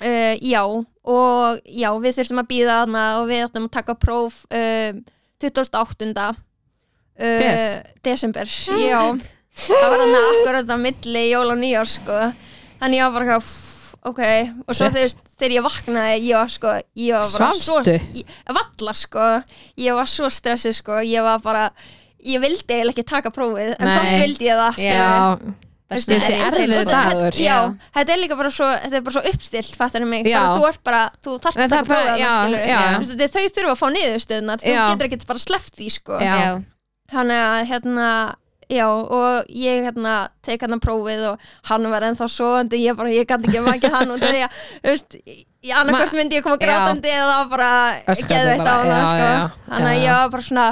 [0.00, 0.62] uh, já,
[1.04, 4.92] og já, við þurftum að býða þarna og við ættum að taka próf uh,
[5.40, 6.36] 28.
[7.18, 7.82] Uh, Des?
[8.04, 9.18] desember já,
[9.50, 12.32] það var hann akkurat á milli jól og nýjár sko
[12.80, 13.38] þannig ég var bara
[14.08, 14.20] ok
[14.68, 19.28] og svo veist, þegar ég vaknaði ég var sko, ég var bara ég, valla sko,
[19.76, 21.70] ég var svo stressuð sko, ég var bara
[22.24, 23.94] ég vildi eiginlega ekki taka prófið en Nei.
[23.96, 25.54] samt vildi ég það bara
[25.88, 26.84] Veistu, þessi er tilbúin?
[26.84, 27.36] dagur.
[27.40, 27.54] Já,
[27.96, 30.36] þetta er líka bara svo, þetta er bara svo uppstilt fattar mig, Já.
[30.42, 32.66] bara, þú ert bara þú þarft að það taka bara- prófið já, skilurðu.
[32.68, 32.80] já.
[32.98, 34.82] Þú veist, þau þurfa að fá niðurstöðuna þú Já.
[34.90, 36.34] getur ekki bara sleppt því sko Já.
[36.36, 36.50] Já,
[37.14, 38.10] þannig að hérna
[38.68, 40.14] já og ég hérna
[40.44, 43.96] tek hann að prófið og hann var ennþá svoandi ég bara, ég gæti ekki vakið
[43.96, 45.16] hann og því að, þú veist,
[45.64, 47.70] í annarkvæmt myndi ég koma grátandi eða bara
[48.06, 49.30] geðveitt á já, sko.
[49.72, 50.68] þannig að ég var bara svona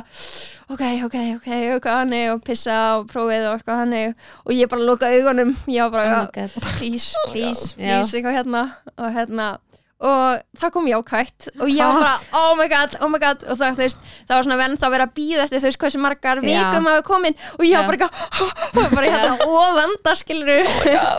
[0.66, 4.88] ok, ok, ok, eitthvað hann og pissa á prófið og eitthvað hann og ég bara
[4.88, 6.56] loka augunum, ég var oh bara god.
[6.78, 8.64] Please, please, please eitthvað hérna.
[8.96, 9.48] Og hérna
[9.96, 11.46] og það kom jákvætt.
[11.56, 13.44] Og ég var bara, oh my god, oh my god.
[13.48, 16.00] Og það, veist, það var svona venn þá verið að býða eftir þú veist hversu
[16.04, 20.68] margar vikum hafa komin og ég var bara, eitthvað, bara hérna óvenda skilur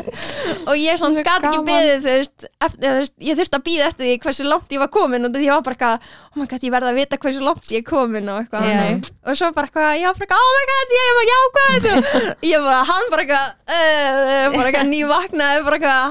[0.69, 3.87] og ég svona Svo gat ekki beðið þú veist, eftir, veist, ég þurfti að býða
[3.89, 5.25] eftir því hversu langt ég var komin.
[5.25, 7.81] Og því ég var bara oh my god, ég verði að vita hversu langt ég
[7.81, 8.61] er komin og eitthvað.
[8.67, 11.89] Hannig og svo bara eitthvað, ég var bara oh my god, ég var jákvæð.
[12.37, 16.05] Og ég bara, hann bara eitthvað uh, bara eitthvað nývaknaði bara eitthvað,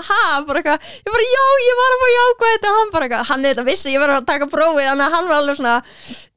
[2.57, 5.07] að jákvæð og hann bara eitthvað, hann þetta vissi, ég var að taka prófið þannig
[5.07, 5.77] að hann var alveg svona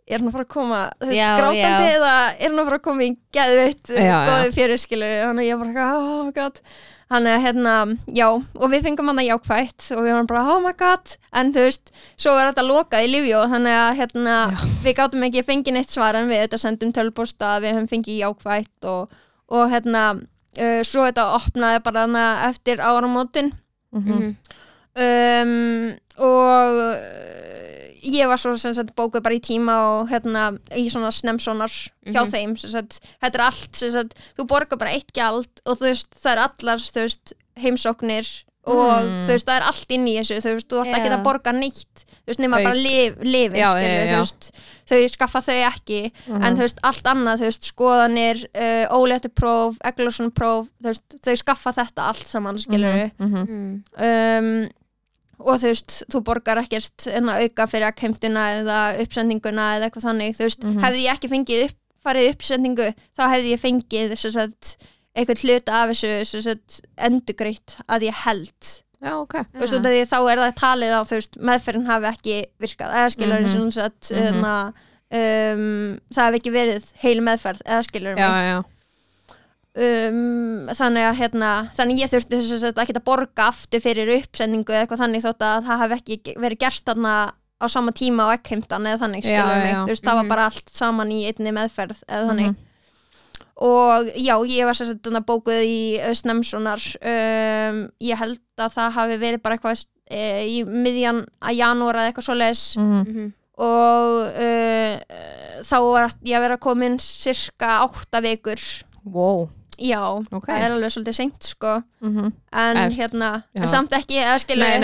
[0.09, 1.97] er hann að fara að koma, þú veist, Já, grátandi já.
[1.99, 4.15] eða er hann að fara að koma í geðvitt Já, já.
[4.29, 6.61] góði fyrirskilur þannig að ég bara eitthvað, oh my god
[7.09, 7.75] þannig að hérna,
[8.13, 11.53] já, og við fengum hann að jákvætt og við varum bara, oh my god en
[11.55, 14.35] þú veist, svo var þetta lokað í Livjó þannig að hérna,
[14.85, 18.19] við gátum ekki fengið neitt svar en við þetta sendum tölposta að við höfum fengið
[18.23, 19.17] jákvætt og,
[19.57, 23.53] og hérna, uh, svo þetta opnaði bara þarna eftir áramótin
[23.89, 24.35] Mhm.
[25.01, 27.69] um, og uh,
[28.03, 31.69] ég var svo sem sagt bókuð bara í tíma og hérna í svona snemsonar
[32.05, 32.31] hjá Mhm.
[32.33, 35.89] þeim sem sagt, þetta er allt sem sagt, þú borgar bara eitt gjald og þú
[35.89, 38.27] veist, það er allar þú veist, heimsóknir
[38.69, 39.23] og Mm.
[39.25, 41.15] þú veist, það er allt inn í þessu þú veist, þú ert ekki Já.
[41.17, 42.63] að borga neitt þú veist, nema Auk.
[42.63, 44.11] bara lif, lifin Já, skilur, já, já.
[44.13, 44.51] þú veist,
[44.89, 46.43] þau skaffa þau ekki Mhm.
[46.45, 51.07] en þú veist, allt annað, þú veist, skoðanir uh, óléttu próf, egglósun próf þú veist,
[51.23, 53.11] þau skaffa þetta allt saman Mhm.
[53.19, 53.83] mm.
[53.97, 54.69] um,
[55.39, 60.35] og þú veist, þú borgar ekkert enna auka fyrir akkheimtuna eða uppsendinguna eða eitthvað þannig,
[60.37, 60.83] þú veist, Mhm.
[60.83, 62.87] hefði ég ekki fengið upp, farið uppsendingu,
[63.17, 64.77] þá hefði ég fengið sagt,
[65.15, 66.53] eitthvað hluta af þessu
[66.97, 68.69] endugreitt að ég held
[69.01, 72.93] já, ok þú veist, af því þá er það talið veist, meðferðin hafi ekki virkað
[72.99, 73.73] eða skilur mm -hmm.
[73.73, 74.19] sagt, Mhm.
[74.19, 74.73] hérna,
[75.11, 78.63] um, það hefði ekki verið heil meðferð eða skilur já, já,
[79.75, 84.73] um, þannig að hérna, þannig ég þurfti þess að ekki að borga aftur fyrir uppsendingu
[84.73, 87.13] eða eitthvað þannig þótt að það hefði ekki verið gert þarna
[87.59, 89.79] á sama tíma á ekkheimtan eða þannig Já, skilur mig, já.
[89.83, 90.29] þú veist, það var Mhm.
[90.29, 92.55] bara allt saman í einni meðferð eða þannig Mhm.
[93.59, 99.17] og já, ég var sér að bókuð í Snemsonar um, ég held að það hafi
[99.19, 103.03] verið bara eitthvað e, í miðjan að janúar eða eitthvað svoleiðis Mhm.
[103.05, 103.33] Mhm.
[103.59, 104.95] og uh,
[105.61, 109.49] þá var ég að vera komin cirka átta vikur wow,
[109.79, 110.01] já,
[110.31, 112.31] ok það er alveg svolítið seint sko Mhm.
[112.53, 113.61] en Eða, hérna, já.
[113.61, 114.79] en samt ekki eða skilur nei,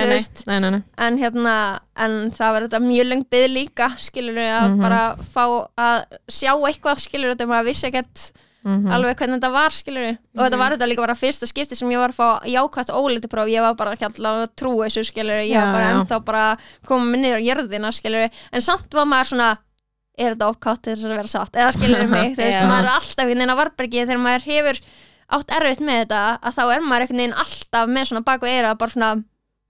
[0.60, 4.82] nei, nei, en hérna, en það var þetta mjög lengt byggð líka, skilur að Mhm.
[4.82, 8.32] bara fá að sjá eitthvað skilur þetta, maður vissi ekkert
[8.66, 8.90] Mhm.
[8.92, 11.98] alveg hvernig þetta var skilur og þetta var þetta líka bara fyrsta skipti sem ég
[12.00, 15.62] var að fá jákvæmt ólítið próf, ég var bara að trúa þessu skilur, ég Já,
[15.66, 15.94] var bara já.
[16.02, 19.58] ennþá bara komið niður á jörðina skilur en samt var maður svona
[20.18, 22.68] er þetta opkátt til þess að vera satt eða skilur mig, þú veist, Já.
[22.70, 24.82] maður er alltaf einhvern veginn á varbergi þegar maður hefur
[25.36, 28.50] átt erfitt með þetta að þá er maður einhvern veginn alltaf með svona bak og
[28.52, 29.10] eira bara svona,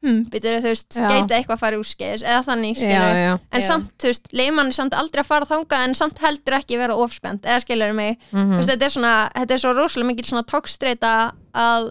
[0.06, 1.08] hm, byrju þú veist Já.
[1.10, 3.68] gæti eitthvað að fara úr skeiðis eða þannig já, skilur já, en Já.
[3.70, 6.98] samt, þú veist, leimann er samt aldrei að fara þangað en samt heldur ekki vera
[7.06, 8.52] ofspennt eða skilur mig Mhm.
[8.52, 11.14] Þú veist, þetta er svona, þetta er svo rosalega mikil svona tókstreita
[11.56, 11.88] að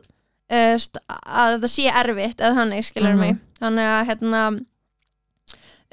[0.52, 0.76] uh,
[1.24, 3.20] að það sé erfitt eða þannig, skilur Mhm.
[3.24, 4.44] mig þannig að hérna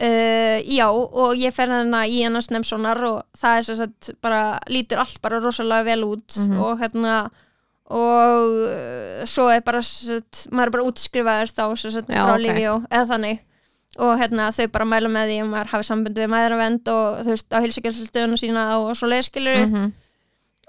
[0.02, 4.97] uh, já, og ég fer hérna í hennar Snemsonar og það er sagt bara, lítur
[5.04, 6.60] allt bara rosalega vel út Mhm.
[6.60, 7.30] og hérna
[7.91, 12.41] og uh, svo er bara sagt, maður er bara útskrifaður þá Já, frá ok.
[12.45, 13.39] Livjó, eða þannig
[13.99, 17.34] og hérna þau bara mæla með því að maður hafi sambund við mæðravend og þú
[17.34, 19.91] veist á hilsugjöldstöðuna sína og svo leiðskilur Mhm.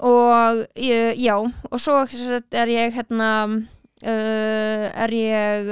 [0.03, 3.29] og ég, já og svo sagt, er ég hérna
[4.03, 5.71] uh, er ég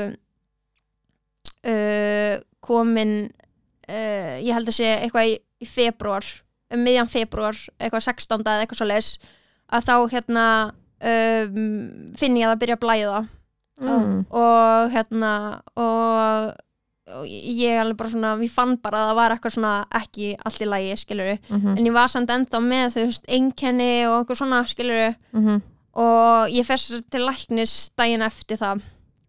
[1.66, 3.28] uh, komin
[3.90, 6.24] uh, ég held að sé eitthvað í, í februar
[6.70, 8.44] um miðjan februar, eitthvað 16.
[8.46, 9.08] eða eitthvað svo leis
[9.74, 10.44] að þá hérna
[11.02, 11.60] um,
[12.18, 13.20] finn ég að það byrja að blæða
[13.80, 14.26] Mm.
[14.28, 15.28] og hérna
[15.80, 16.50] og,
[17.16, 20.60] og ég alveg bara svona ég fann bara að það var eitthvað svona ekki allt
[20.60, 21.78] í lagi skilur Mhm.
[21.78, 25.62] en ég var samt ennþá með þú veist einkenni og eitthvað svona skilur Mhm.
[25.94, 28.82] og ég fyrst til læknis daginn eftir það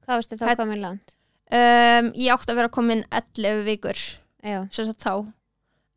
[0.03, 1.15] Hvað varstu þá Þetta- komin langt?
[1.47, 3.95] um, ég átti að vera komin 11 vikur
[4.71, 5.13] Sagt þá.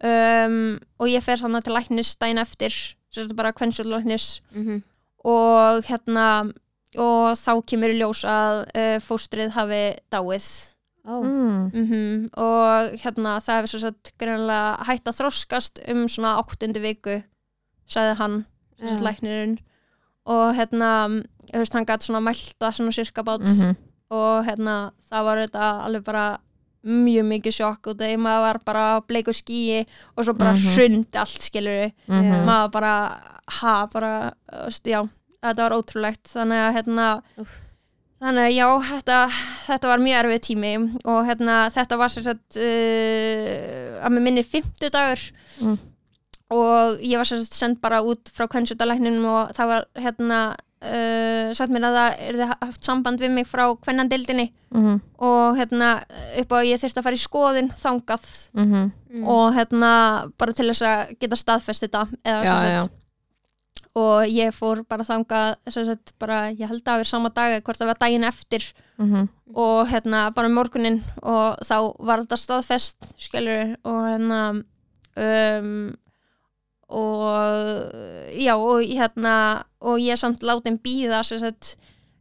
[0.04, 2.74] Um, og ég fer þannig til læknis daginn eftir
[3.14, 4.82] sem sagt bara kvennsjóðlæknis mhm,
[5.24, 6.26] og hérna
[7.00, 9.82] og þá kemur í ljós að uh, fóstrið hafi
[10.12, 10.48] dáið.
[11.04, 11.68] Ó, Mm.
[11.74, 17.18] mm og hérna það hefur greinlega hægt að þroskast um svona áttundu viku
[17.86, 18.36] sagði hann,
[18.78, 19.06] sem sagt Já.
[19.08, 19.58] læknirinn.
[20.26, 20.90] Og hérna
[21.52, 23.76] veist, hann gæti svona mælta svona cirka bát Mhm.
[24.10, 26.38] og hérna það var þetta alveg bara
[26.84, 30.74] mjög mikið sjokk og þegar maður var bara á bleiku skýi og svo bara Mhm.
[30.74, 32.44] hrundi allt skilur Mhm.
[32.46, 32.94] maður bara,
[33.60, 34.32] ha, bara
[34.66, 35.00] veist, já,
[35.42, 37.48] þetta var ótrúlegt þannig að hérna Úff.
[38.20, 39.30] þannig að já, þetta,
[39.66, 44.42] þetta var mjög erfið tími og hérna þetta var sér sagt uh, að með minni
[44.42, 45.30] 50 dagur
[45.62, 45.78] Mm.
[46.50, 51.52] og ég var sér sagt send bara út frá kvennsutalækninum og það var hérna uh,
[51.56, 55.00] sagt mér að það er haft samband við mig frá kvennandildinni Mhm.
[55.22, 56.02] og hérna
[56.40, 58.24] upp á að ég þurfti að fara í skoðun þangað
[58.54, 58.92] Mhm.
[59.14, 59.90] mm, og hérna
[60.38, 62.80] bara til þess að geta staðfest þetta eða, já.
[62.82, 62.92] sagt,
[63.96, 67.78] og ég fór bara þangað sem sagt, bara, ég held að við sama dag hvort
[67.78, 69.28] það var daginn eftir Mhm.
[69.54, 74.64] og hérna bara morgunin og þá var þetta staðfest skilur og hérna
[75.16, 75.94] um,
[76.94, 77.90] og
[78.38, 79.34] já og hérna
[79.82, 81.74] og ég samt látin býða sem sagt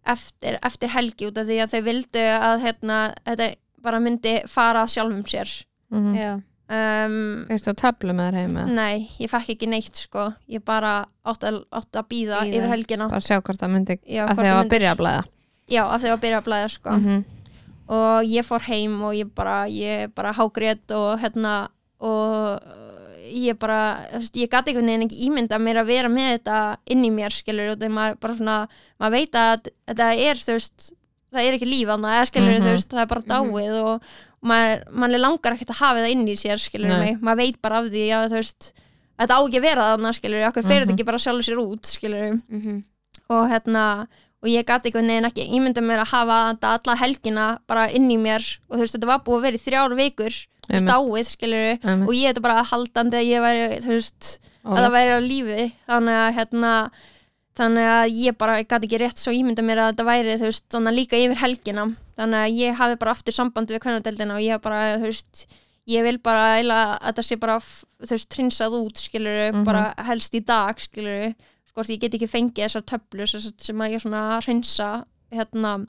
[0.05, 2.97] eftir, eftir helgi út af því að þau vildu að hérna
[3.27, 3.51] þetta
[3.83, 5.51] bara myndi fara að sjálfum sér.
[5.93, 6.15] Mhm.
[6.15, 6.31] Já,
[6.71, 8.65] um, Fyrstu á töflu með þér heima?
[8.71, 10.29] Nei, ég fekk ekki neitt sko.
[10.49, 12.55] Ég bara átti að, átti að býða Bíða.
[12.57, 13.09] yfir helgina.
[13.11, 15.23] Bara sjá hvort það myndi Já, að því að byrja að blæða.
[15.71, 16.89] Já, af því að byrja að blæða sko.
[16.97, 17.23] Mhm.
[17.93, 21.67] Og ég fór heim og ég bara Ég bara hágrét og hérna
[22.03, 22.59] Og
[23.33, 23.79] ég bara
[24.11, 26.57] þú veist, Ég gati einhvern veginn ekki ímynda mér að vera með þetta
[26.93, 28.57] inn í mér skilur Og þegar maður bara svona
[28.99, 30.91] Maður veit að þetta er þú veist
[31.33, 32.61] Það er ekki líf annað, eða skilur Mhm.
[32.63, 34.01] þú veist Það er bara dáið og
[34.43, 37.77] maður, maður langar ekkert að hafa það inn í sér skilur mig Maður veit bara
[37.79, 38.73] af því að þú veist
[39.19, 40.83] Þetta á ekki að vera þarna skilur Okkur fer Mhm.
[40.87, 42.83] þetta ekki bara sjálfur sér út skilur mhm,
[43.29, 44.07] og hérna
[44.43, 48.09] og ég gati einhvern veginn ekki ímynda mér að hafa þetta alla helgina bara inn
[48.11, 50.33] í mér og þú veist þetta var búið að vera í þrjár vikur.
[50.83, 55.19] Stáið skilur og ég þetta bara haldandi að ég væri veist að það væri á
[55.19, 55.65] lífi.
[55.87, 56.73] Þannig að hérna
[57.53, 60.65] þannig að ég bara gæti ekki rétt svo ímynda mér að þetta væri þú veist
[60.73, 61.83] þannig að líka yfir helgina.
[62.17, 65.45] Þannig að ég hafi bara aftur samband við kvennadeldina og ég bara þú veist
[65.85, 69.63] ég vil bara eiginlega að þetta sé bara þú veist trinsað út skilur Mhm.
[69.65, 71.33] bara helst í dag skilur
[71.67, 73.51] sko ég get ekki fengið þessar töflur sem,
[73.81, 75.85] að ég svona hreinsa hérna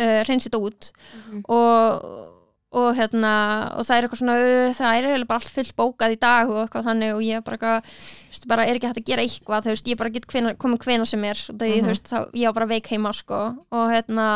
[0.00, 0.92] uh, hreinsa þetta út.
[1.28, 1.44] Mhm.
[1.48, 2.32] og
[2.76, 3.32] og hérna,
[3.78, 4.36] og það er eitthvað svona
[4.76, 7.90] það er bara allt full bókað í dag og eitthvað þannig og ég bara eitthvað
[7.90, 10.54] þú veist, bara er ekki hægt að gera eitthvað, þú veist, ég bara get hvena,
[10.60, 11.84] komið hvena sem er, og það, Mhm.
[11.86, 13.40] þú veist, þá, ég var bara veik heima, sko,
[13.72, 14.26] og hérna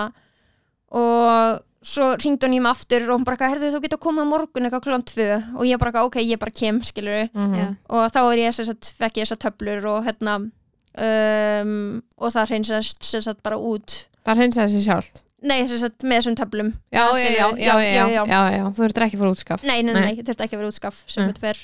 [0.91, 4.23] og svo ringdi hún í mig aftur og hún bara herðu þú getur að koma
[4.25, 7.55] á morgun eitthvað klokkan tvö og ég bara eitthvað, ok, ég bara kem, skilur Mhm.
[7.57, 7.77] Já.
[7.89, 10.51] og þá er ég sem sagt, fekk ég þessar töflur og hérna
[10.99, 15.23] um, og það hreinsast sem sagt bara út Það hreinsaði sér sjálft?
[15.43, 16.75] Nei, sem sagt, með þessum töflum.
[16.93, 19.63] Já, já, já, já, já, já, já, já, þú ert ekki fyrir útskaf.
[19.65, 20.03] Nei, nei, Nei.
[20.05, 21.31] nei, ég þurfti ekki að vera útskaf sem Nei.
[21.33, 21.63] þetta fer.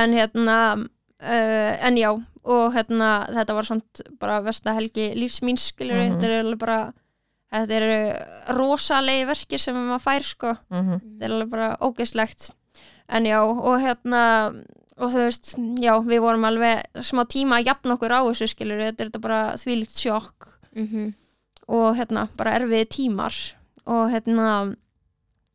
[0.00, 2.10] En hérna uh, en já,
[2.48, 6.14] og hérna þetta var samt bara versta helgi lífsmín skilur, Mhm.
[6.16, 6.78] þetta er alveg bara
[7.52, 11.00] þetta eru rosalegi verkir sem maður fær sko, Mhm.
[11.18, 12.50] þetta er alveg bara ógeðslegt.
[13.10, 14.54] En já, og hérna
[15.00, 18.80] og þú veist, já, við vorum alveg smá tíma að jafna okkur á þessu skilur
[18.80, 20.48] þetta er þetta bara þvílíkt sjokk.
[20.76, 21.14] Mhm.
[21.70, 23.36] Og hérna, bara erfiði tímar
[23.86, 24.46] og hérna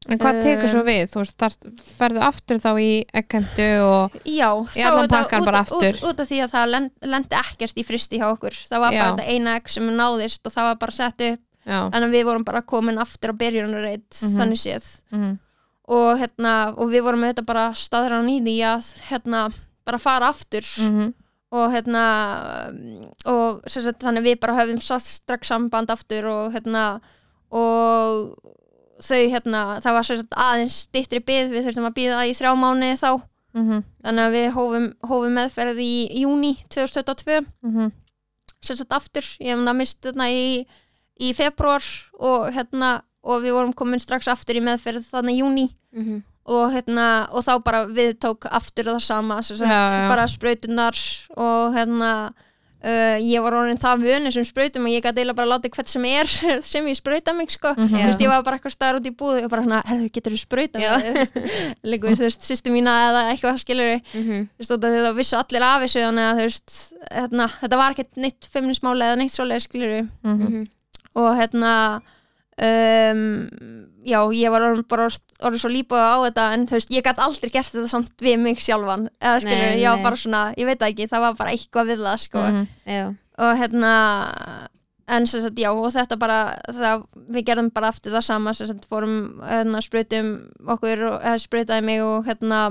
[0.05, 1.07] En hvað tekur Um, svo við?
[1.09, 1.53] Þú þar
[1.97, 5.97] ferðu aftur þá í ekkemdu og Já, Í allan út, bara út, aftur.
[6.05, 8.99] út af því að það lend, lendi ekkert í fristi hjá okkur það var bara
[8.99, 9.07] Já.
[9.15, 12.45] þetta eina egg sem náðist og það var bara sett upp Já, en við vorum
[12.45, 14.35] bara komin aftur á byrjunarreit Mhm.
[14.37, 15.31] þannig séð mhm,
[15.89, 19.41] og, hérna, og við vorum auðvitað bara staðran í því að hérna,
[19.89, 21.13] bara fara aftur mhm,
[21.53, 22.05] og hérna
[23.29, 26.85] og sagt, þannig við bara höfum strax samband aftur og hérna
[27.53, 28.33] og
[29.03, 32.99] þau hérna, það var sagt aðeins stittri byð, við þurftum að byða í þrjá mánuði
[32.99, 33.09] þá.
[33.55, 37.93] Mhm, þannig að við hófum, hófum meðferð í júni 2022 mhm.
[38.65, 40.45] Sem sagt aftur, ég hef það mist þarna í,
[41.21, 41.85] í februar
[42.17, 42.89] og hérna
[43.23, 46.23] og við vorum komin strax aftur í meðferð þannig júni Mhm.
[46.45, 49.67] Og hérna og þá bara við tók aftur það sama sagt, Já,
[49.97, 50.09] já.
[50.11, 50.97] bara sprautunar
[51.35, 52.11] og hérna
[52.85, 55.89] uh, ég var orðin það vönu sem sprautum og ég gæti eiginlega bara láta hvert
[55.89, 56.29] sem er
[56.71, 57.89] sem ég sprauta mig sko Mhm.
[57.95, 60.35] þú veist, ég var bara eitthvað staðar út í búðu og bara hérna, herðu, getur
[60.35, 60.93] þú sprauta Já.
[61.01, 61.33] mig
[61.95, 64.45] líka þú veist, sýstu mína eða eitthvað skilur Mhm.
[64.53, 66.77] þú veist, út af því það vissu allir af þessu þannig að þú veist,
[67.11, 70.43] hérna, þetta var ekkert neitt feminismáli eða neitt svoleið skilur mhm.
[70.45, 70.67] Mhm.
[71.15, 71.73] og hérna
[72.61, 73.21] um,
[74.05, 75.07] já, ég var orðin, bara
[75.43, 78.39] orðin svo líbúið á þetta en þú veist, ég gæti aldrei gert þetta samt við
[78.39, 81.51] mig sjálfan eða skilur, Nei, ég var bara svona, ég veit ekki það var bara
[81.57, 82.67] eitthvað við það, sko Mhm.
[82.85, 83.05] Já.
[83.37, 83.93] og hérna
[85.07, 86.37] en sem sagt, já, og þetta bara
[86.71, 90.31] það, við gerðum bara aftur það sama sem sagt, fórum, hérna, sprutum
[90.67, 91.03] okkur,
[91.43, 92.61] sprutaði mig og hérna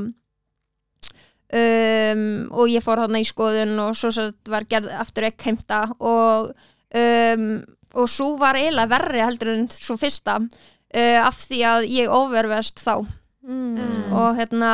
[1.55, 5.51] um, og ég fór þarna í skoðun og svo sem sagt var gerð aftur ekki
[5.53, 6.51] heimta og
[6.95, 7.47] um,
[7.95, 12.83] og svo var eiginlega verri heldur en svo fyrsta uh, af því að ég overvest
[12.83, 13.05] þá.
[13.45, 14.13] Mm.
[14.17, 14.71] og hérna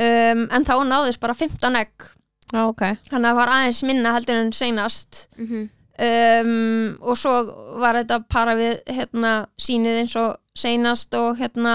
[0.00, 2.06] um, en þá náðist bara 15 egg.
[2.50, 2.80] Já, ok.
[3.10, 5.26] Þannig að það var aðeins minna heldur en seinast.
[5.36, 5.68] Mhm.
[6.00, 7.34] um, og svo
[7.82, 11.74] var þetta para við hérna, sínið eins og seinast og hérna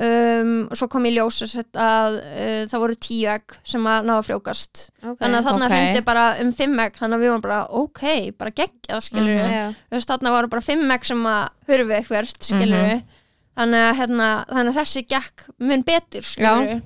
[0.00, 3.84] um, og svo kom í ljós sem sagt að uh, það voru tíu egg sem
[3.90, 5.18] að náða að frjókast Ok.
[5.20, 5.72] þannig að þarna Ok.
[5.74, 8.04] hrendi bara um fimm egg þannig að við vorum bara ok,
[8.38, 9.50] bara geggjað skilur Mhm.
[9.52, 9.66] Já.
[9.90, 13.02] þú veist, þarna voru bara fimm egg sem að hurfi eitthvað skilur
[13.60, 16.80] þannig, að, hérna, þannig að þessi gekk mun betur skilur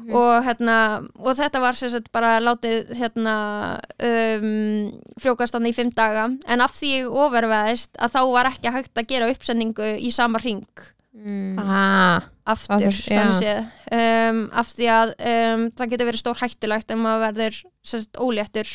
[0.00, 0.14] Mhm.
[0.16, 0.76] og, hérna,
[1.18, 6.92] og þetta var sagt bara látið hérna, um, frjókastan í fimm daga en af því
[7.02, 10.64] ég overveðist að þá var ekki hægt að gera uppsendingu í sama ring
[11.10, 11.58] Mm.
[11.58, 17.24] ah, aftur séð um, af því að um, það getur verið stór hættulegt ef maður
[17.24, 18.70] verður sagt, óléttur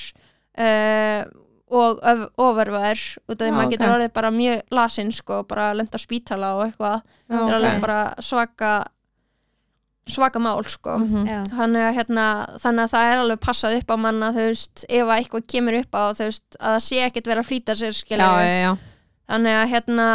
[0.59, 1.21] uh,
[1.71, 2.01] og
[2.35, 3.71] overveður út af því maður ok.
[3.75, 7.79] getur orðið bara mjög lasinn sko, bara lenda spítala og eitthvað Já, það er alveg
[7.85, 8.73] bara svaka
[10.11, 11.23] svaka mál sko mhm.
[11.31, 11.39] Já.
[11.55, 12.27] þannig að, hérna,
[12.65, 15.79] þannig að það er alveg passað upp á manna þú veist, ef að eitthvað kemur
[15.79, 18.75] upp á þú veist, að það sé ekkert vera að flýta sér já
[19.25, 20.11] þannig að hérna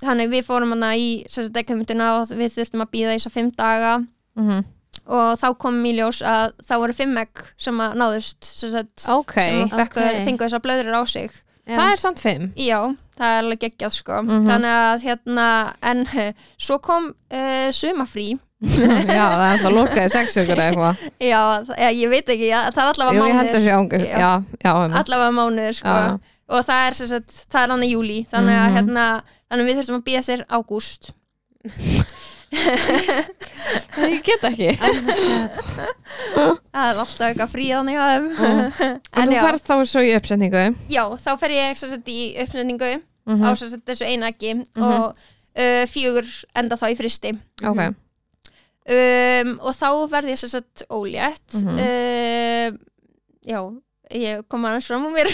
[0.00, 3.50] þannig við fórum hana í dekkamundina og við þurftum að býða í þess að fimm
[3.56, 3.94] daga.
[4.40, 4.64] Mhm.
[5.10, 9.04] og þá kom í ljós að það voru fimm egg sem að náðust sem, sagt,
[9.08, 10.18] Ok, sem að fekk, ok.
[10.26, 11.30] fengu þessar blöður á sig.
[11.66, 11.76] Já.
[11.78, 12.46] það er samt fimm.
[12.58, 12.78] Já,
[13.18, 14.20] það er alveg geggjað sko.
[14.22, 14.46] Mhm.
[14.48, 15.46] þannig að hérna
[15.82, 16.04] en
[16.66, 21.04] svo kom uh, sumafrí Já, það er alltaf lokaði sex ykkur eða eitthvað.
[21.30, 21.40] Já,
[21.70, 24.04] það- ég veit ekki, já, það er allavega Jú, ég held að mánuður sé ángur
[25.00, 25.94] allavega mánuður sko.
[25.96, 26.18] Já.
[26.50, 28.76] Og það er, sem sagt, það er hann í júli þannig að Mhm.
[28.76, 29.04] hérna,
[29.50, 31.10] þannig að við þurfum að býja eftir ágúst.
[34.10, 34.70] Ég get ekki.
[36.70, 38.26] Það er alltaf eitthvað frí þannig að þeim.
[38.80, 40.62] En en þú já, ferð þá svo í uppsetningu?
[40.90, 42.90] Já, þá fer ég sem sagt, í uppsetningu
[43.30, 43.44] Mhm.
[43.46, 46.26] á sem sagt, þessu einaki og uh, fjögur
[46.56, 47.30] enda þá í fristi.
[47.62, 51.54] Ok, um, og þá verð ég sem sagt ólétt.
[51.60, 51.78] Mhm.
[51.78, 52.78] um,
[53.46, 53.60] já
[54.16, 55.28] ég kom aðeins fram á mér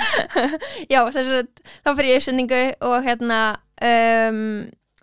[0.92, 1.50] já þess að
[1.84, 3.40] þá fyrir ég uppsendingu og hérna
[3.82, 4.40] um,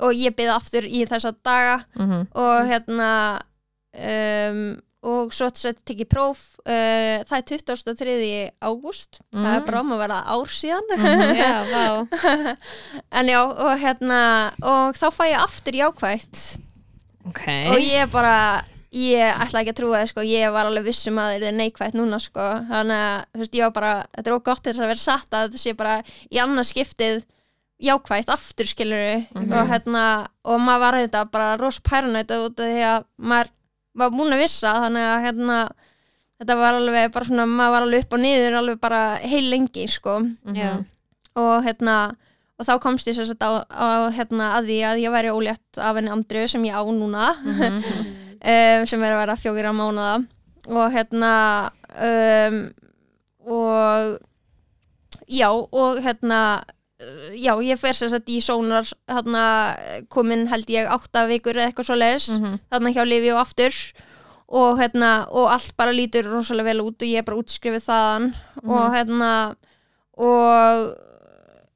[0.06, 3.12] og ég byrði aftur í þessa daga mhm, og hérna
[3.98, 4.60] um,
[5.08, 8.16] og svo þess að tekið próf uh, það er 23.
[8.66, 9.66] ágúst það er Mhm.
[9.70, 11.28] bara um að vera ár síðan mhm.
[11.38, 11.86] já, vá
[13.22, 14.22] en já og hérna
[14.62, 16.42] og þá fæ ég aftur jákvætt
[17.30, 18.36] ok og ég bara
[18.92, 21.98] ég ætla ekki að trúa það sko, ég var alveg vissum að það er neikvægt
[21.98, 22.46] núna sko.
[22.70, 25.32] Þannig að þú veist, ég var bara, þetta er ógott til þess að vera satt
[25.34, 25.96] að þetta sé bara
[26.32, 27.26] í annað skiptið
[27.88, 29.52] jákvægt aftur skilur Mhm.
[29.54, 30.04] og hérna,
[30.46, 33.50] og maður var þetta bara rosa pærunætt út af því að maður
[33.96, 34.74] var múin að vissa.
[34.82, 35.58] Þannig að hérna
[36.42, 39.88] þetta var alveg bara svona, maður var alveg upp og niður alveg bara heil lengi
[39.88, 40.20] sko.
[40.20, 40.56] Mhm.
[40.56, 40.86] já,
[41.36, 42.16] og hérna
[42.60, 45.78] og þá komst ég sér sett á, á hérna að því að ég væri ólétt
[45.78, 47.36] af henni Andru sem ég á núna.
[47.44, 47.84] Mhm.
[48.42, 50.16] um, sem er að vera fjókira mánuða
[50.68, 51.32] og hérna
[51.98, 52.58] um,
[53.48, 54.18] og
[55.32, 56.42] já og hérna
[57.38, 59.44] já ég fer sér sett í sónar hérna
[60.10, 62.60] komin held ég átta vikur eða eitthvað svo leiðis Mhm.
[62.72, 63.74] þarna hjá Livi og aftur.
[64.50, 68.34] Og hérna og allt bara lítur rosalega vel út og ég er bara útskrifið þaðan.
[68.64, 69.56] Og hérna
[70.18, 70.96] og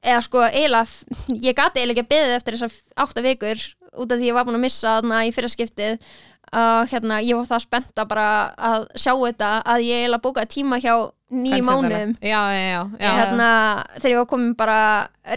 [0.01, 0.87] eða sko eiginlega
[1.35, 3.59] ég gati eiginlega ekki að beðið eftir þessar átta vikur
[4.01, 5.99] út af því ég var búin að missa þarna í fyrra skiptið
[6.53, 8.27] og hérna ég var það spennt að bara
[8.57, 10.95] að sjá þetta að ég eiginlega bókaði tíma hjá
[11.31, 13.11] nýjum mánuðum já, já, já, já.
[13.21, 13.49] hérna
[14.01, 14.79] þegar ég var komin bara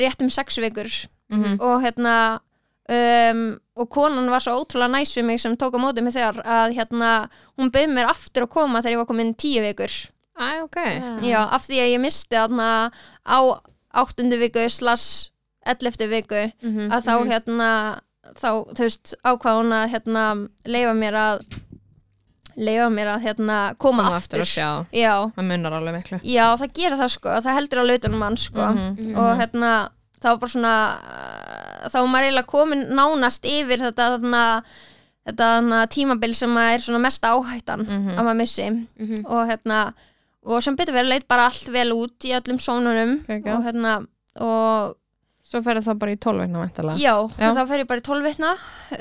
[0.02, 0.90] rétt um sex vikur
[1.30, 1.56] Mhm.
[1.60, 2.40] og hérna
[2.88, 6.42] um, og konan var svo ótrúlega næs við mig sem tók á móti mig þegar
[6.44, 9.94] að hérna hún bauð mér aftur að koma þegar ég var komin tíu vikur
[10.34, 10.76] Æ, ok
[11.22, 12.90] já, af því að ég misti þarna
[13.24, 13.38] á
[13.94, 15.30] áttundu viku slass
[15.66, 16.90] elleftu viku Mhm.
[16.92, 17.70] að þá hérna
[18.40, 20.24] þá, þú veist, ákvað hún að hérna
[20.66, 21.44] leifa mér að
[22.56, 24.68] leifa mér að hérna koma, Koma aftur aftur, og sjá.
[24.94, 28.36] já, það munar alveg miklu já, það gerir það sko það heldur á lautunum mann
[28.38, 29.16] sko Mhm.
[29.18, 29.70] og hérna
[30.22, 34.44] þá var bara svona uh, þá var maður eiginlega komin nánast yfir þetta þarna,
[35.26, 38.14] þetta þarna, tímabil sem er svona mesta áhættan Mhm.
[38.18, 39.24] að maður missi Mhm.
[39.26, 39.92] og hérna
[40.46, 43.56] og sem betur verið leit bara allt vel út í öllum sónunum Geggjað.
[43.56, 44.06] og hérna
[44.40, 44.94] og
[45.54, 47.48] svo ferðu það bara í tólveikna væntalega já, Já.
[47.50, 48.50] og þá fer ég bara í tólvitna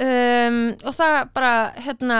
[0.08, 1.54] um, og það bara
[1.88, 2.20] hérna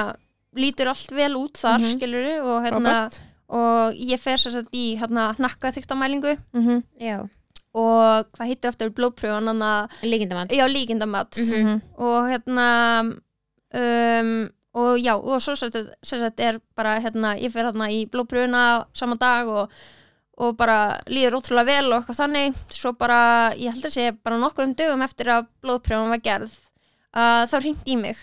[0.57, 1.93] lítur allt vel út þar Mhm.
[1.93, 3.21] skilur og hérna Robert
[3.53, 6.84] og ég fer sér satt í hérna hnakka þyktamælingu Mhm.
[7.01, 7.21] já,
[7.75, 11.81] og hvað heitir aftur blóðpröfun hann að líkindamann já, líkindamat Mhm.
[11.97, 12.67] og hérna
[13.73, 19.17] um, og já, og svo sagt er bara hérna, ég fer hérna í blóðpröfuna saman
[19.19, 19.69] dag og,
[20.41, 22.59] og bara líður ótrúlega vel og eitthvað þannig.
[22.73, 23.19] Svo bara,
[23.59, 26.55] ég held að sé bara nokkur dögum eftir að blóðpröfun var gerð
[27.13, 28.19] að þá hringt í mig.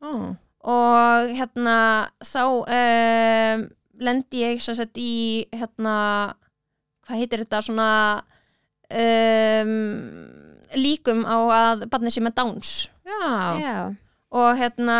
[0.00, 0.32] Ó.
[0.64, 3.64] og hérna þá um,
[4.00, 5.96] lendi ég sem sagt í hérna
[7.04, 7.88] hvað heitir þetta svona
[8.88, 9.74] um,
[10.76, 12.72] líkum á að barnið sé með Downs.
[13.04, 13.20] Já,
[13.60, 13.76] já,
[14.32, 14.98] og hérna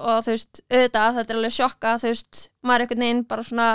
[0.00, 3.46] og þú veist, auðvitað, þetta er alveg sjokka þú veist, maður er einhvern veginn bara
[3.46, 3.70] svona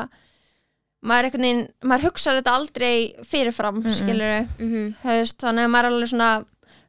[1.05, 2.95] maður veginn, maður hugsaður þetta aldrei
[3.29, 4.01] fyrirfram, mm Mm-mm.
[4.01, 6.33] skilur mhm, veist, þannig að maður er alveg svona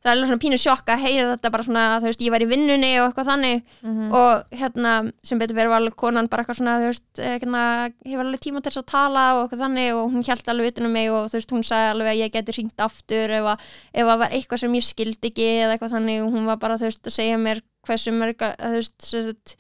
[0.06, 2.42] það er alveg svona pínu sjokk að heyra þetta bara svona, þú veist, ég var
[2.44, 4.12] í vinnunni og eitthvað þannig Mhm.
[4.14, 4.92] og hérna,
[5.26, 7.62] sem betur verið var alveg konan bara eitthvað svona, þú veist, hérna,
[8.06, 10.86] hefur alveg tíma til þess að tala og eitthvað þannig og hún hjælt alveg utan
[10.86, 13.58] um mig og þú veist, hún sagði alveg að ég geti hringt aftur ef að,
[13.94, 16.78] ef að var eitthvað sem ég skildi ekki eða eitthvað þannig og hún var bara,
[16.78, 19.56] þú veist, að segja mér hversu mörg, að, þú veist,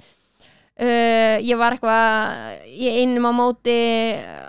[0.76, 3.76] Uh, ég var eitthvað í einum á móti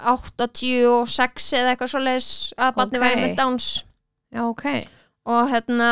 [0.03, 3.03] 86 eða eitthvað svoleiðis að barni Ok.
[3.05, 3.67] væri með Downs
[4.35, 4.65] já, ok
[5.27, 5.87] og hérna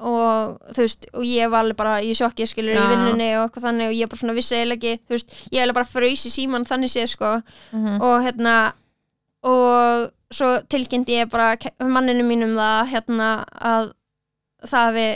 [0.00, 2.86] og þú veist, og ég var alveg bara í sjokki skilur í Já.
[2.92, 5.78] vinnunni og eitthvað þannig og ég bara svona vissi eiginlega ekki, þú veist, ég eiginlega
[5.80, 7.32] bara fraus í síman þannig séð sko
[7.72, 7.98] Mhm.
[8.04, 8.54] og hérna
[9.44, 13.28] og svo tilkynnti ég bara manninu mínum það hérna
[13.60, 13.92] að
[14.64, 15.08] það hafi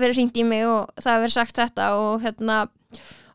[0.00, 2.66] verið hringt í mig og það hafi verið sagt þetta og hérna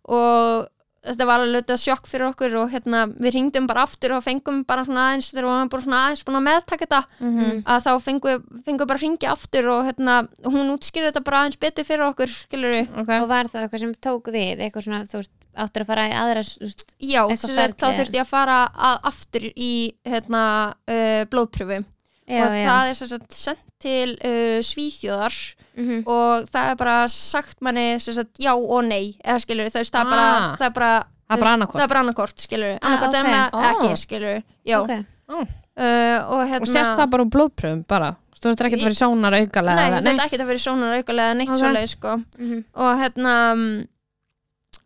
[0.10, 0.68] og
[1.02, 4.60] þetta var alveg lötu sjokk fyrir okkur og hérna við hringdum bara aftur og fengum
[4.70, 7.64] bara svona aðeins þegar við varum bara svona aðeins búin að meðtaka þetta Mhm.
[7.66, 11.40] að þá fengum við fengu bara að ringja aftur og hérna hún útskýrði þetta bara
[11.42, 13.10] aðeins betur fyrir okkur skilur við ok.
[13.22, 16.14] Og var það eitthvað sem tók við eitthvað svona, þú veist, áttur að fara í
[16.14, 16.44] aðra
[17.02, 19.74] já, þá þurfti ég að fara að, aftur í
[20.06, 20.44] hérna,
[20.88, 21.82] uh, blóðpröfu
[22.32, 22.68] já, og já.
[22.70, 25.40] það er sem sagt sendt til uh, Svíþjóðar
[25.72, 26.02] Mhm.
[26.06, 30.10] og það er bara sagt manni sem sagt, já og nei eða skilur það er
[30.10, 30.56] bara, Ah.
[30.60, 33.32] það er bara Það er bara það er bara annarkort skilur Ah, annarkort okay.
[33.32, 33.72] með Ah.
[33.72, 34.90] ekki skilur já Ok.
[35.32, 38.98] uh, og hérna og sérst það bara úr blóðpröfum bara Þú veist ekki að vera
[38.98, 41.56] sónar aukalega nei, eða- þetta er ekki að vera sónar aukulega neitt Ok.
[41.56, 41.62] okay.
[41.64, 42.64] svoleið sko Mhm.
[42.76, 43.88] og hérna mm,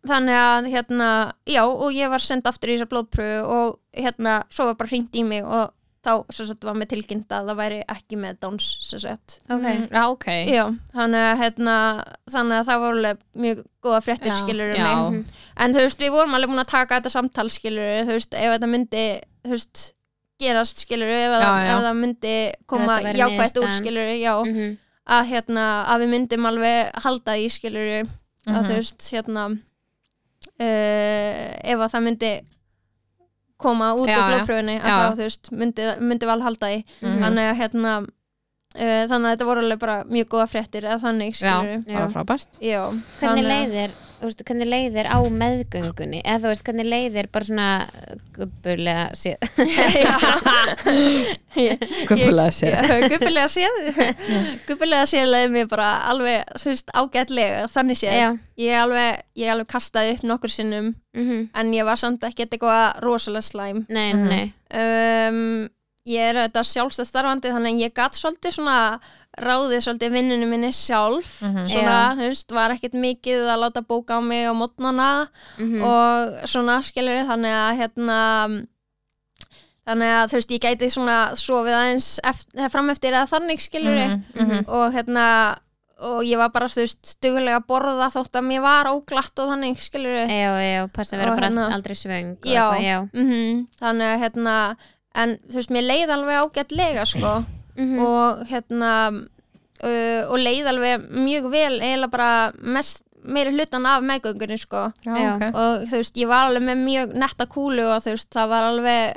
[0.06, 4.66] þannig að hérna já og ég var send aftur í þessa blóðpröfu og hérna svo
[4.70, 5.72] var bara hringt í mig og
[6.06, 9.40] þá sem sagt var með tilkynnt að það væri ekki með Downs sem sagt.
[9.50, 10.26] Ok, Mm, Já, ok.
[10.46, 11.74] Já þannig að hérna
[12.30, 15.24] þannig að það var alveg mjög góða fréttir skilur Mhm.
[15.56, 18.54] en þú veist við vorum alveg búin að taka þetta samtal skilur þú veist ef
[18.54, 19.04] þetta myndi
[19.44, 19.92] þú veist
[20.38, 21.76] gerast skilur ef, Já, það- já.
[21.76, 24.34] ef það myndi koma jákvætt úr skilur já.
[24.44, 24.78] Mhm.
[25.08, 28.08] að hérna að við myndum alveg halda í skilur að
[28.46, 28.64] Mhm.
[28.66, 29.44] þú veist hérna
[30.60, 32.30] uh, ef að það myndi
[33.56, 37.20] koma út Já, úr blóðpröfunni að þá þú veist myndi, myndi alveg halda í Mhm.
[37.24, 37.92] þannig að hérna
[38.76, 42.12] þannig að þetta voru alveg bara mjög góða fréttir eða þannig Já, skilur bara Já.
[42.16, 42.50] frábært.
[42.60, 46.20] Já, hvernig þannig að- leiðir þú veist, hvernig leiðir á meðgöngunni?
[46.24, 47.70] Eða þú veist, hvernig leiðir bara svona
[48.36, 49.36] gubbulega séð?
[52.08, 52.74] Gubbulega séð.
[53.12, 53.76] Gubbulega séð.
[54.68, 58.16] Gubbulega séð leiði mér bara alveg þú veist, ágætlega þannig séð.
[58.16, 58.28] Já,
[58.66, 59.10] ég alveg,
[59.42, 61.38] ég alveg kastaði upp nokkur sinnum mhm.
[61.56, 63.78] en ég var samt ekki eitthvað rosalega slæm.
[63.88, 64.26] Nei, Mhm.
[64.32, 64.46] nei.
[64.76, 65.40] Um,
[66.06, 69.00] ég er þetta sjálfstæð starfandi þannig að ég gatt svolítið svona
[69.36, 71.66] ráðið svolítið vinninu minni sjálf Mhm.
[71.68, 75.28] svona, þú veist, var ekkert mikið að láta bóka á mig á mótnana
[75.58, 75.82] Mhm.
[75.82, 78.66] og svona skilur þannig að hérna
[79.86, 84.00] þannig að þú veist, ég gæti svona sofið aðeins eftir, fram eftir eða þannig skilur
[84.08, 84.64] Mhm, mhm.
[84.68, 85.58] og hérna
[85.98, 89.48] og ég var bara, þú veist, dugulega að borða þótt að mér var óglatt og
[89.48, 92.72] þannig skilur já, já, passa að vera bara hérna- aldrei svöng Já.
[92.80, 93.08] já.
[93.14, 94.76] mm þannig að hérna
[95.16, 97.34] en þú veist, mér leið alveg ágætlega sko
[97.76, 97.98] Mhm.
[98.00, 98.92] og hérna
[99.84, 105.34] uh, og leið alveg mjög vel eiginlega bara mest meiri hlutan af meðgöngunni sko Já.
[105.34, 105.42] ok.
[105.52, 108.68] og þú veist, ég var alveg með mjög netta kúlu og þú veist, það var
[108.70, 109.16] alveg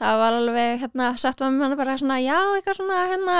[0.00, 3.34] það var alveg, hérna, sett maður hann bara svona, já, eitthvað svona, hérna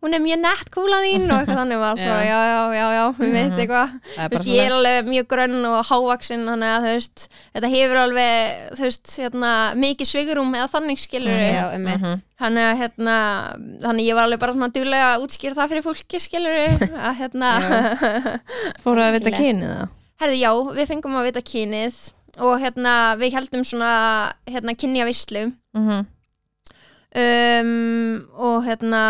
[0.00, 3.02] hún er mjög nett kúla þín og eitthvað þannig var svona, já, já, já, já,
[3.20, 3.92] við veit eitthvað.
[4.14, 7.26] Það er þú veist, ég er alveg mjög grönn og hávaksin þannig að þú veist,
[7.58, 9.52] þetta hefur alveg þú veist, hérna,
[9.84, 12.18] mikið svigurum eða þannig skilur já, um Mhm.
[12.40, 13.14] þannig að hérna,
[13.84, 16.56] þannig ég var alveg bara svona duglega að útskýra það fyrir fólki skilur
[16.96, 17.50] að hérna
[18.82, 19.88] Fóruð að vita kynið það
[20.20, 21.98] herði já, við fengum að vita kynið
[22.44, 23.90] og hérna, við heldum svona
[24.48, 25.46] hérna, kynja vislu
[25.76, 26.06] Mhm.
[27.20, 29.02] um, og hérna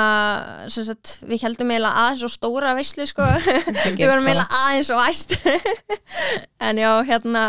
[0.73, 3.25] sem sagt, við heldum eiginlega aðeins og stóra vislu sko.
[3.97, 4.21] Við bara.
[4.21, 5.35] eiginlega aðeins og æst.
[6.69, 7.45] En já, hérna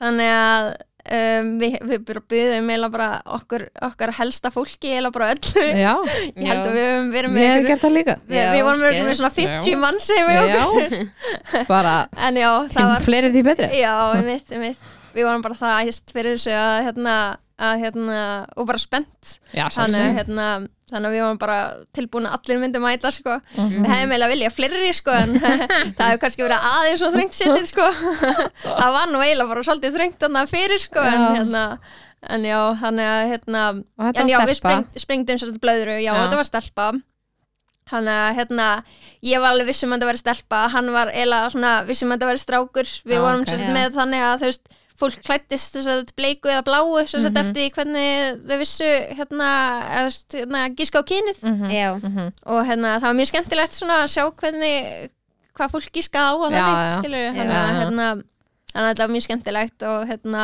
[0.00, 0.70] þannig að
[1.10, 3.08] um, við, við bara byggðum eiginlega bara
[3.38, 5.66] okkur, okkar helsta fólki eiginlega bara öllu.
[5.80, 5.92] Já,
[6.40, 8.16] ég held að við höfum verið með ykkur gert það líka.
[8.28, 9.80] við, við vorum með, með svona 50 Já.
[9.84, 10.96] mann sem við okkur.
[10.96, 11.94] Já, bara
[12.28, 14.88] en já, það þeim var fleiri því betri já, einmitt.
[15.10, 17.14] Við vorum bara það æst fyrir þessu að hérna,
[17.60, 18.18] að hérna,
[18.56, 20.46] og bara spennt Já, þannig, að, hérna,
[20.90, 21.58] þannig að við varum bara
[21.96, 23.36] tilbúin að allir myndi mæta sko.
[23.56, 23.74] Mhm.
[23.84, 25.34] við hefum eiginlega viljað fleiri sko, en
[25.98, 27.90] það hefur kannski verið aðeins og þröngt setið sko.
[28.80, 31.66] það var nú eiginlega bara svolítið þröngt þannig fyrir sko, en, hérna,
[32.36, 34.58] en já, þannig að hérna, en var já, við stelpa.
[34.62, 36.20] spreng, sprengdum svolítið blöðru, já, Já.
[36.24, 36.90] þetta var stelpa
[37.90, 38.66] þannig að hérna
[39.26, 42.28] ég var alveg vissum að þetta væri stelpa hann var eiginlega svona vissum að þetta
[42.30, 43.48] væri strákur við Já, vorum ok.
[43.50, 43.64] okay.
[43.66, 43.72] Já.
[43.74, 44.70] með þannig að þú veist
[45.00, 45.76] fólk klættist
[46.16, 47.46] bleiku eða bláu sem sagt Mhm.
[47.48, 49.48] eftir hvernig þau vissu hérna,
[50.36, 51.38] hérna gíska á kynið
[51.72, 52.32] já, mhm.
[52.46, 55.10] og hérna það var mjög skemmtilegt svona að sjá hvernig
[55.56, 58.08] hvað fólk gíska á og þannig hérna, hérna,
[58.72, 60.42] þannig að þetta var mjög skemmtilegt og hérna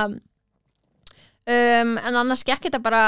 [1.47, 3.03] um, en annars gekk þetta bara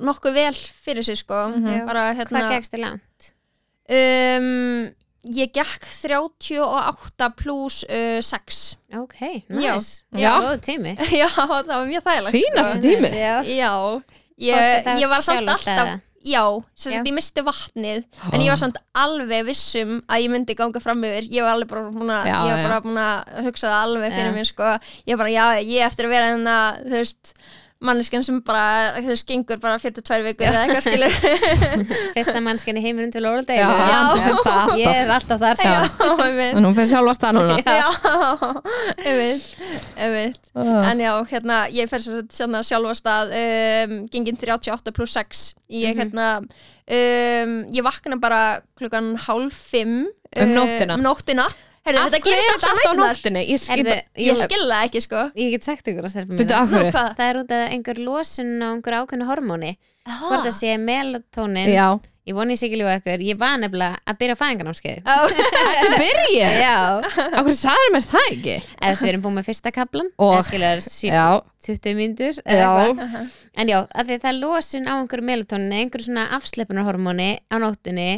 [0.00, 1.86] nokkuð vel fyrir sig sko Mhm.
[1.86, 3.32] bara hvað hérna gegstu langt?
[3.90, 4.88] um,
[5.32, 8.62] ég gekk 38 pluss uh, 6
[9.00, 9.74] ok, Já.
[9.74, 10.04] nice.
[10.12, 10.32] Já.
[10.44, 10.96] góð tími.
[11.20, 12.80] Já, það var mjög þægilegt sko.
[12.84, 13.12] tími.
[13.56, 13.72] já,
[14.38, 15.94] ég, ég var samt alltaf
[16.24, 16.40] já,
[16.74, 20.80] sem sagt ég misti vatnið en ég var samt alveg vissum að ég myndi ganga
[20.80, 23.82] fram yfir, ég var alveg bara búin að ég var bara búin að hugsa það
[23.88, 24.36] alveg fyrir Já.
[24.38, 24.70] mér sko,
[25.10, 27.34] ég bara já, ég eftir að vera hérna, þú veist
[27.84, 28.94] manneskjan sem bara,
[29.28, 31.12] gengur bara 42 vikur eða eitthvað skilur
[32.16, 33.24] fyrsta mannskan í heiminum til
[33.78, 34.74] það alltaf.
[34.80, 35.74] ég er alltaf þar Já.
[36.24, 36.54] einmitt.
[36.58, 37.88] En hún fyrir sjálfa stað núna já,
[39.04, 39.58] einmitt,
[39.96, 40.84] einmitt Ah.
[40.92, 45.40] En já, hérna, ég fer sér hérna sjálfast að um, gengin 38 pluss 6
[45.74, 45.98] ég Mhm.
[45.98, 50.06] hérna um, ég vakna bara klukkan hálf fimm
[50.36, 50.94] Um nóttina?
[50.96, 51.46] um nóttina
[51.84, 53.42] Herru, Af þetta hverju er gerist þetta alltaf alltaf á nættunar nóttunni?
[53.44, 55.24] Ég, ég, Heyrðu, Ég skil það ekki sko.
[55.36, 56.56] Ég get sagt ykkur að stelpa Byrju, mínu.
[56.62, 56.92] af hverju?
[56.94, 57.10] Hvað?
[57.18, 59.72] Það er út af einhver losun á einhver ákveðnu hormóni.
[60.08, 61.68] Hvort það sé melatonin.
[61.74, 61.88] Já,
[62.24, 63.20] Ég voni ég sé ekki ljúga ykkur.
[63.20, 66.76] Ég var nefnilega að byrja á fæðingarnámskeið Á, þetta byrja Já.
[67.36, 68.54] Akkur sagður mér það ekki?
[68.80, 71.26] Eða við erum búin með fyrsta kaplan Og- Eða skiljar Já,
[71.68, 72.70] 20 myndur já.
[73.60, 78.08] En já, að því það er losun á einhverju melatonin einhverju svona afsleipunarhormóni á nóttunni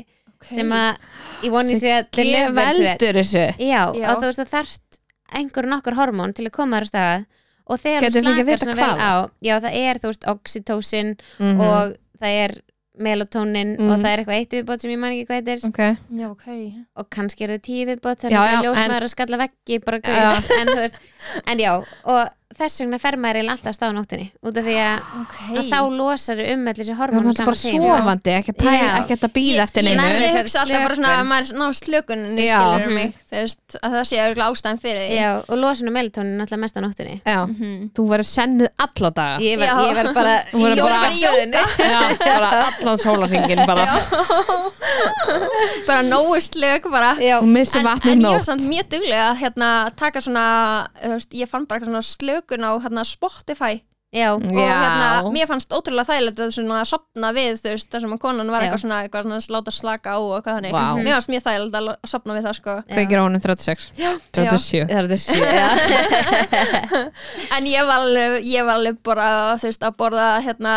[0.55, 0.97] sem að
[1.43, 2.55] ég voni sér að vel.
[2.55, 4.07] veldur þessu Já, Já.
[4.11, 5.01] og þú veist þú þarft
[5.37, 7.27] einhver nokkur hormón til að koma þér á stað
[7.67, 11.61] og þegar þú slakar vita svona vel á já það er þú veist oxytocin Mhm.
[11.61, 12.53] og það er
[12.99, 13.91] melatonin Mhm.
[13.93, 15.81] og það er eitthvað eitt viðbót sem ég man ekki hvað heitir Ok,
[16.17, 16.47] Já, ok
[16.97, 20.01] og kannski eru það tíu viðbót þannig að ljós en- maður að skalla veggi bara
[20.01, 20.07] Já.
[20.07, 20.91] gauð en
[21.47, 21.73] en já
[22.05, 25.01] og þess vegna fer maður eiginlega alltaf að stá á nóttinni út af því að,
[25.21, 25.35] Ok.
[25.59, 28.93] að þá losar um allir þessi það hormón er þetta bara sofandi ekki að pæla,
[29.03, 30.21] ekki að býða eftir Ég, neinu.
[30.23, 32.61] ég hugsa alltaf bara svona að maður ná slökuninni Já.
[32.63, 32.95] skilur Mhm.
[32.95, 35.17] mig Þú veist, að það sé örugglega ástæðan fyrir því.
[35.19, 37.91] Já, og losun og melatonin alltaf mest á nóttinni Já, Mhm.
[37.97, 39.37] þú verður sennuð alla daga.
[39.43, 39.77] Ég verð Já.
[39.91, 41.11] ég verð bara Þú verður í bara-.
[41.77, 42.01] Já,
[42.39, 43.87] bara allan sólarringin bara.
[45.87, 50.87] Bara nógu slök En, ég var samt mjög duglega að hérna, taka svona,
[51.35, 52.03] ég fann bara eitthvað svona
[52.37, 53.81] slökun á hérna, Spotify
[54.15, 58.13] já, og hérna, mér fannst ótrúlega þægilegt að svona sopna við, þú veist, þar sem
[58.15, 58.67] að konan var Já.
[58.71, 60.85] eitthvað svona, eitthvað svona láta slaka á og eitthvað þannig, Vá.
[60.97, 63.91] mér fannst mjög þægilegt að lo- sopna við það, sko Kveikir á honum 36
[64.33, 65.67] 37 það er sjö já.
[67.57, 69.27] en ég var alveg, ég var alveg bara,
[69.61, 70.75] þú veist, að borða hérna,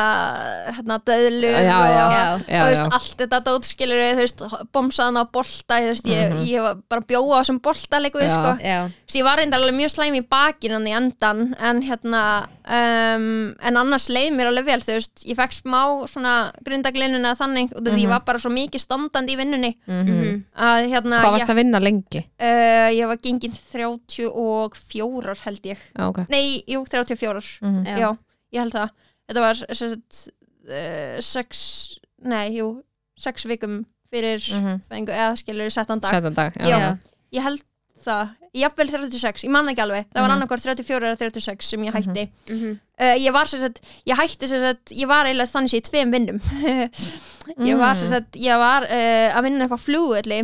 [0.80, 2.04] hérna döðlu Já, já, og, já,
[2.34, 2.92] og já, þú veist, já.
[3.00, 4.44] allt þetta dótskilur þú veist,
[4.76, 6.44] bomsaðan á bolta, þú veist, ég, Mhm.
[6.50, 8.36] ég var bara að bjóa á þessum bolta líka við, Já.
[8.36, 12.24] sko já, Þess, ég var reyndar alveg mjög slæm í bakinan í endan en hérna
[12.70, 13.29] um,
[13.62, 16.34] en annars leið mér alveg vel þú veist, ég fekk smá svona
[16.66, 20.44] grindaglinuna þannig og því ég var bara svo mikið standandi í vinnunni Mhm.
[20.56, 22.22] að hérna Hvað varst að vinna lengi?
[22.40, 27.86] uh, ég var gengin 34 held ég Já, ok nei, jú, 34 Mhm.
[27.86, 27.98] Já.
[28.00, 28.10] já,
[28.54, 28.90] ég held það
[29.30, 30.30] þetta var sem sagt,
[30.70, 32.82] uh, sex nei, jú,
[33.18, 34.82] sex vikum fyrir Mhm.
[34.90, 36.68] fæðingu, eða skilur 17 dag Sætan dag, Já.
[36.80, 36.98] já
[37.34, 37.62] ég held
[38.06, 40.36] það, jafnvel 36 ég man ekki alveg, það var Mhm.
[40.38, 42.80] annarkvort 34 eða 36 sem ég hætti Mhm.
[43.02, 45.86] uh, ég var sem sagt, ég hætti sem sagt ég var eiginlega þannig sé í
[45.90, 46.40] tveim vinnum
[47.70, 50.42] ég var sem sagt, ég var uh, að vinna á flugvelli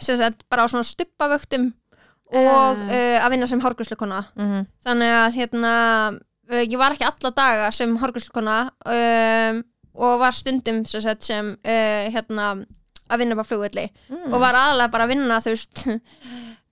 [0.00, 1.72] sem sagt, bara á svona stuppavöktum
[2.34, 4.66] og uh, að vinna sem hárgruslukona Mhm.
[4.84, 5.74] þannig að hérna
[6.50, 9.62] ég var ekki alla daga sem hárgruslukona um,
[9.94, 12.66] og var stundum sem, sagt, sem hérna
[13.08, 14.32] að vinna upp á flugvelli Mm.
[14.32, 16.00] og var aðalega bara að vinna þú veist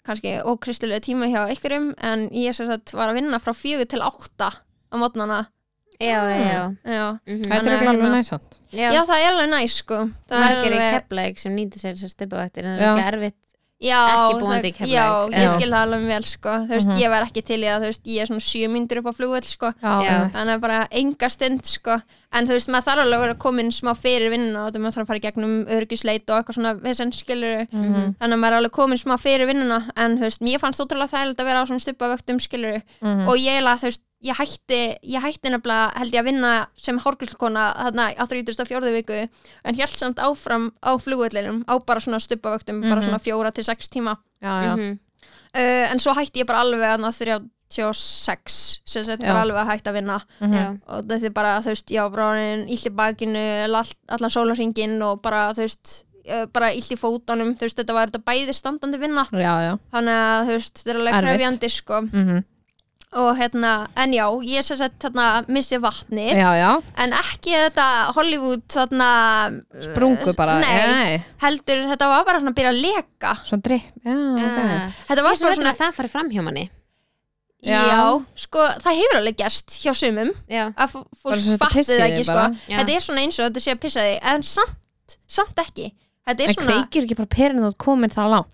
[0.07, 4.03] kannski ókristilega tíma hjá ykkurum en ég sem sagt var að vinna frá fjögur til
[4.03, 5.47] átta á mótnana
[6.01, 7.19] já, já, já.
[7.27, 7.45] Mhm.
[7.47, 8.91] Þetta er alveg hérna- næsant já.
[9.07, 9.99] það er alveg næs sko
[10.29, 13.39] það er margir í keppleik sem nýta sér þessar stöpavaktir en það er ekki erfitt
[13.83, 14.93] já, ekki búandi í það- Keflavík.
[14.93, 15.53] já, ég Já.
[15.55, 16.99] skil það alveg vel sko þú veist, Mhm.
[17.03, 19.13] ég var ekki til í að þú veist, ég er svona sjö myndur upp á
[19.19, 23.19] flugvöld sko Já, þannig að bara enga stund sko en þú veist, maður þarf alveg
[23.19, 26.39] að vera komin smá fyrir vinnuna og maður þarf að fara í gegnum örgisleit og
[26.39, 28.15] eitthvað svona vesen skilur Mhm.
[28.21, 31.13] þannig að maður er alveg komin smá fyrir vinnuna en þú veist, mér fannst ótrúlega
[31.13, 33.29] þægilegt að vera á svona stuppavöktum skilur Mhm.
[33.29, 36.99] og ég eiginlega, þú veist, ég hætti ég hætti nefnilega, held ég að vinna sem
[36.99, 38.93] hárgríslkona þarna á 34.
[38.93, 39.29] viku
[39.65, 43.09] en hélt samt áfram á flugvellinum á bara svona stuppavöktum bara Mhm.
[43.09, 44.99] svona fjóra til sex tíma Já, já Mhm.
[45.55, 49.45] uh, en svo hætti ég bara alveg að 36 sem sett bara Já.
[49.47, 50.21] alveg að hætta að vinna.
[50.41, 50.55] Mhm.
[50.59, 52.31] já, og þetta er bara, þú veist, já, bara
[52.69, 57.55] illt í bakinu, all, allan sólarringin og bara, þú veist, eh, bara illt í fótunum,
[57.57, 59.75] þú veist, þetta var þetta bæði standandi vinna, Já, já.
[59.93, 62.01] Þannig að, þú veist, þetta er alveg krefjandi, sko.
[62.13, 62.45] Mhm.
[63.15, 66.83] og hérna, en já, ég sem sagt hérna missi vatnið, Já, já.
[66.97, 69.09] En ekki þetta Hollywood þarna
[69.85, 71.25] Sprungu bara nei, Nei.
[71.43, 73.35] heldur, þetta var bara svona að byrja að leka.
[73.45, 74.59] Svona dripp Já, ok.
[74.65, 74.89] Ah.
[75.11, 76.71] þetta ég var svo bara svona, að það fari fram hjá manni
[77.63, 77.81] já.
[77.89, 78.05] Já.
[78.45, 82.47] sko, það hefur alveg gerst hjá sumum já, að fólk pissi það ekki, sko.
[82.69, 85.93] þetta er svona eins og þetta sé að pissa þig en samt, samt ekki.
[86.23, 88.49] Þetta er En svona kveikir ekki bara perinn og komin það langt?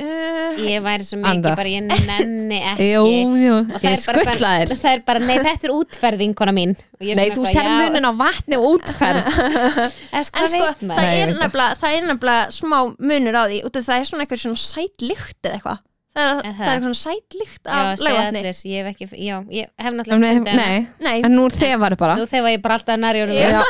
[0.00, 1.50] Uh, ég væri svo Anda.
[1.50, 2.84] mikið bara ég nenni ekki.
[2.94, 3.02] Jú,
[3.36, 6.54] jú Og það Ég er bara- skuttlaðir það er bara, nei þetta er útferðing kona
[6.56, 6.72] mín.
[6.96, 9.28] Og ég er Nei, svona þú eitthvað, sér já, munin á vatni og útferð.
[10.14, 11.42] Eða sko, en sko, það Nei, ég er, veit það.
[11.44, 12.78] nefnilega, það er nefnilega smá
[13.12, 15.78] munur á því út af það er svona eitthvað svona sæt lykt eða eitthvað
[16.16, 16.70] það er, það það?
[16.74, 17.76] er svona sæt lykt já, af
[18.26, 20.64] allir, ég hef ekki já, ég hef Nei, náttúrulega fundið hana.
[20.66, 22.14] nei, Nei, en nú þefar bara.
[22.18, 23.60] Nú þegar ég bara alltaf nær jörðu Já,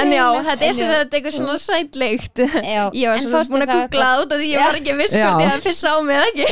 [0.00, 2.36] en já, þetta er sem sagt eitthvað svona sæt lykt.
[2.42, 5.14] Já, ég var svona búin að googla það út af því ég var ekki viss
[5.16, 6.44] hvort ég hefði pissa á mig ekki.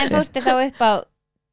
[0.00, 0.92] En fórstu þá upp á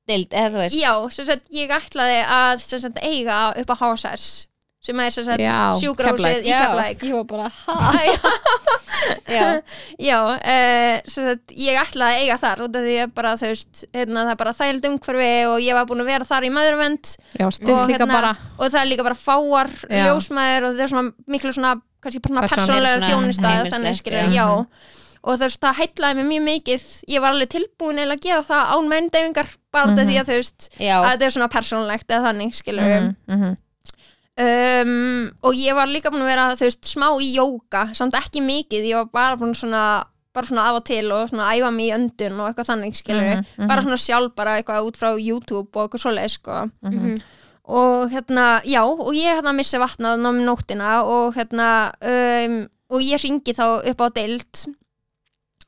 [0.07, 0.75] dild, eða þú veist?
[0.79, 4.46] Já, sem sagt, ég ætlaði að eiga upp á HSS
[4.87, 6.51] sem er sem sagt Já, sjúkrahúsið í.
[6.55, 7.51] Keflæk ég var bara,
[9.27, 9.61] já,
[9.99, 10.19] Já,
[11.07, 14.23] sem sagt, ég ætlaði að eiga þar út af því að bara, þú veist, hérna,
[14.27, 17.11] það er bara þægild umhverfi og ég var búin að vera þar í maðurvend
[17.43, 20.05] Og hérna- bara og það er líka bara fáar Já.
[20.07, 24.47] ljósmaður og það er svona miklu svona, bara svona persónlega heimilislegt, þannig skilur, já.
[25.27, 28.73] og veist, það heitlaði mig mjög mikið ég var alveg tilbúin eiginlega að gera það
[28.77, 30.07] án meindeyfingar bara af Mhm.
[30.07, 33.57] því að veist að þetta er svona persónlegt eða þannig skilur Mhm, mhm.
[34.37, 38.43] Um, og ég var líka búin að vera þú veist, smá í jóka, samt ekki
[38.45, 38.85] mikið.
[38.91, 40.03] Ég var bara búin svona
[40.37, 43.23] bara svona af og til og svona æfa mig í öndun og eitthvað þannig skilur
[43.25, 43.67] Mhm, mhm.
[43.67, 46.57] bara svona sjálf bara eitthvað út frá YouTube og eitthvað svoleið sko.
[46.83, 47.15] Mhm,
[47.67, 53.19] og hérna, já, og ég hérna missi vatnað um nóttina og hérna um, og ég
[53.23, 54.67] ringi þá upp á deild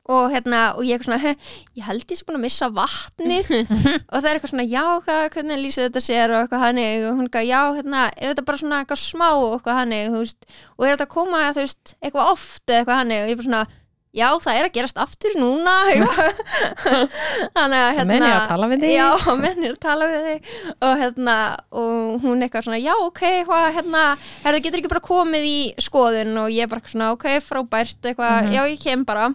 [0.09, 1.33] og hérna, og ég eitthvað svona, "He,
[1.77, 3.49] ég held ég sé búin að missa vatnið.
[4.11, 6.33] Og það er eitthvað svona, já, hvað, hvernig lýsir þetta sér?
[6.33, 9.51] og eitthvað hannig og hún eitthvað, já, hérna, er þetta bara svona eitthvað smá og
[9.59, 13.29] eitthvað hannig, og er þetta að koma, þú veist, eitthvað oft eða eitthvað hannig og
[13.29, 13.67] ég bara svona,
[14.09, 15.73] já, það er að gerast aftur núna.
[17.55, 18.93] Þannig að, hérna Menn ég að tala við þig.
[18.95, 20.53] Já, menn er að tala við þig.
[20.87, 21.35] Og hérna,
[21.83, 24.05] og hún eitthvað svona já, ok, hvað, hérna
[24.45, 26.33] herðu, getur ekki bara komið í skoðun?
[26.43, 28.57] Og ég bara svona, ok, frábært, eitthvað Mhm.
[28.57, 29.29] já, ég kem bara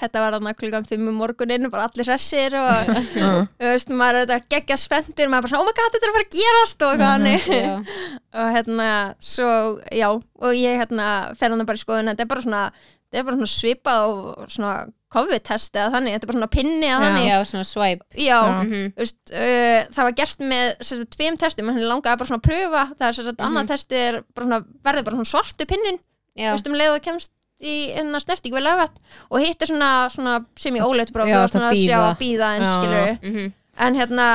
[0.00, 3.48] þetta var þarna klukkan fimm um morgunin bara allir hressir og Mhm.
[3.58, 6.12] veist, maður er þetta geggja spenntur maður er bara svona, oh my god, þetta er
[6.12, 7.48] að fara að gerast og eitthvað Mhm.
[7.48, 7.72] já,
[8.38, 9.48] og hérna, svo,
[9.92, 11.08] já og ég hérna,
[11.38, 12.62] fer hann bara í skoðun þetta er bara svona,
[13.08, 14.76] þetta er bara svona svipað og svona
[15.08, 16.98] COVID-test eða þannig þetta er bara svona pinni Já.
[17.00, 21.38] þannig já, svona swipe já, mhm, Þú veist, uh, það var gert með sagt, tveim
[21.40, 23.46] testum, hann langaði bara svona að pröfa það er sem sagt, Mhm.
[23.48, 25.98] annað testi er bara svona, verður bara svona svartu pinnin
[26.36, 27.30] veist, um leið og kemst
[27.60, 28.92] í enna snerting við löfat
[29.30, 31.96] og hitt er svona, svona sem í óleitt bara, Já, þú veist, svona að sjá
[31.98, 32.10] bíða.
[32.10, 34.28] að býða en Já, skilur mhm, en hérna,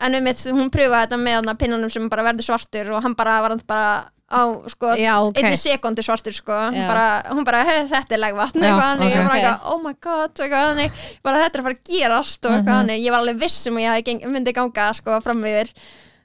[0.00, 3.14] en um mitt, hún pröfaði þetta með hana, pinnanum sem bara verður svartur og hann
[3.16, 3.88] bara var bara
[4.26, 5.36] á, sko, Já, ok.
[5.38, 6.50] einni sekundu svartur sko.
[6.52, 6.86] Hún Já.
[6.90, 9.14] bara, hún bara þetta er legvatn eitthvað þannig, ok.
[9.14, 9.44] ég bara Ok.
[9.44, 10.90] eitthvað, oh my god eitthvað þannig,
[11.22, 12.40] bara þetta er að fara að gerast.
[12.44, 12.80] Og eitthvað Mhm.
[12.80, 15.70] þannig, ég var alveg viss um að ég myndi ganga sko fram yfir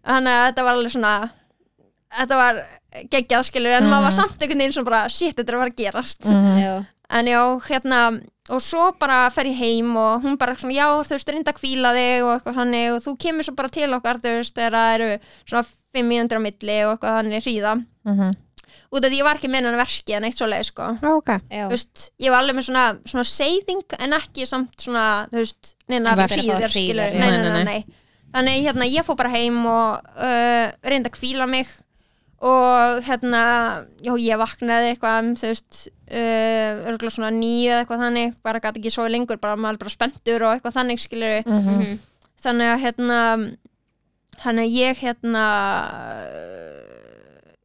[0.03, 1.13] þannig að þetta var alveg svona
[2.19, 2.61] þetta var
[3.11, 4.19] geggjað skilur en maður var Mhm.
[4.19, 6.21] samt einhvern veginn sem bara shit, þetta er að fara að gerast.
[6.25, 8.21] Já, en já, hérna
[8.51, 11.59] og svo bara fer ég heim og hún bara svona, já, þú veist, reynda að
[11.61, 14.71] kvíla þig og eitthvað þannig og þú kemur svo bara til okkar þú veist, þegar
[14.75, 17.85] það eru svona 500 á milli og eitthvað þannig hríða.
[18.05, 18.35] Mhm.
[18.93, 20.83] út af því ég var ekki með hennar verki en eitt svoleið sko.
[21.01, 21.29] Já, ok.
[21.49, 25.37] Já, þú veist, ég var alveg með svona, svona seyðing en ekki samt svona þú
[25.39, 27.85] veist, neina hríðir skilur nei, nei, Nei,
[28.33, 31.67] þannig hérna, ég fór bara heim og uh, reynda að kvíla mig
[32.41, 33.41] og hérna
[34.01, 38.59] já, ég vaknaði eitthvað um, þú veist uh, örgulega svona nýju eða eitthvað þannig bara
[38.63, 41.75] gæti ekki svo lengur, bara maður bara spenntur og eitthvað þannig skilur Mhm.
[41.75, 41.99] mhm,
[42.41, 43.19] þannig að hérna
[44.41, 45.43] að ég hérna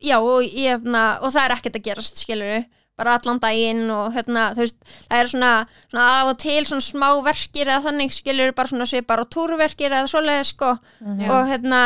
[0.04, 2.66] já og ég hérna og það er ekkert að gerast skilur
[2.96, 4.76] bara allan daginn og hérna þú veist
[5.08, 5.50] það er svona,
[5.90, 9.92] svona af og til svona smá verkir eða þannig skilur bara svona svipar og túrverkir
[9.92, 10.70] eða svoleiði sko
[11.00, 11.30] Mhm.
[11.30, 11.80] og hérna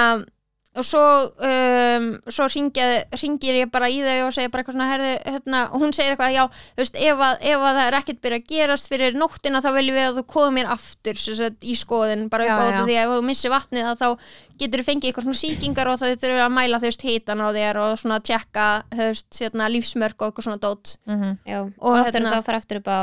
[0.78, 1.00] og svo,
[1.42, 5.62] um, svo ringið, ringir ég bara í þau og segir bara eitthvað svona herðu, hérna,
[5.74, 6.44] og hún segir eitthvað já,
[6.76, 9.68] þú veist, ef að, ef að það er ekkert byrja að gerast fyrir nóttina þá
[9.74, 12.84] viljum við að þú komið mér aftur sem sagt, í skoðun, bara upp á þetta
[12.86, 14.08] því að ef þú missir vatnið að þá
[14.62, 17.48] getur þú fengið eitthvað svona sýkingar og þá þurfum að mæla þú veist hitan á
[17.58, 21.38] þér og svona tjekka hérna, lífsmörk og eitthvað svona dót Mhm.
[21.50, 23.00] já Og og hérna- þá fara aftur upp á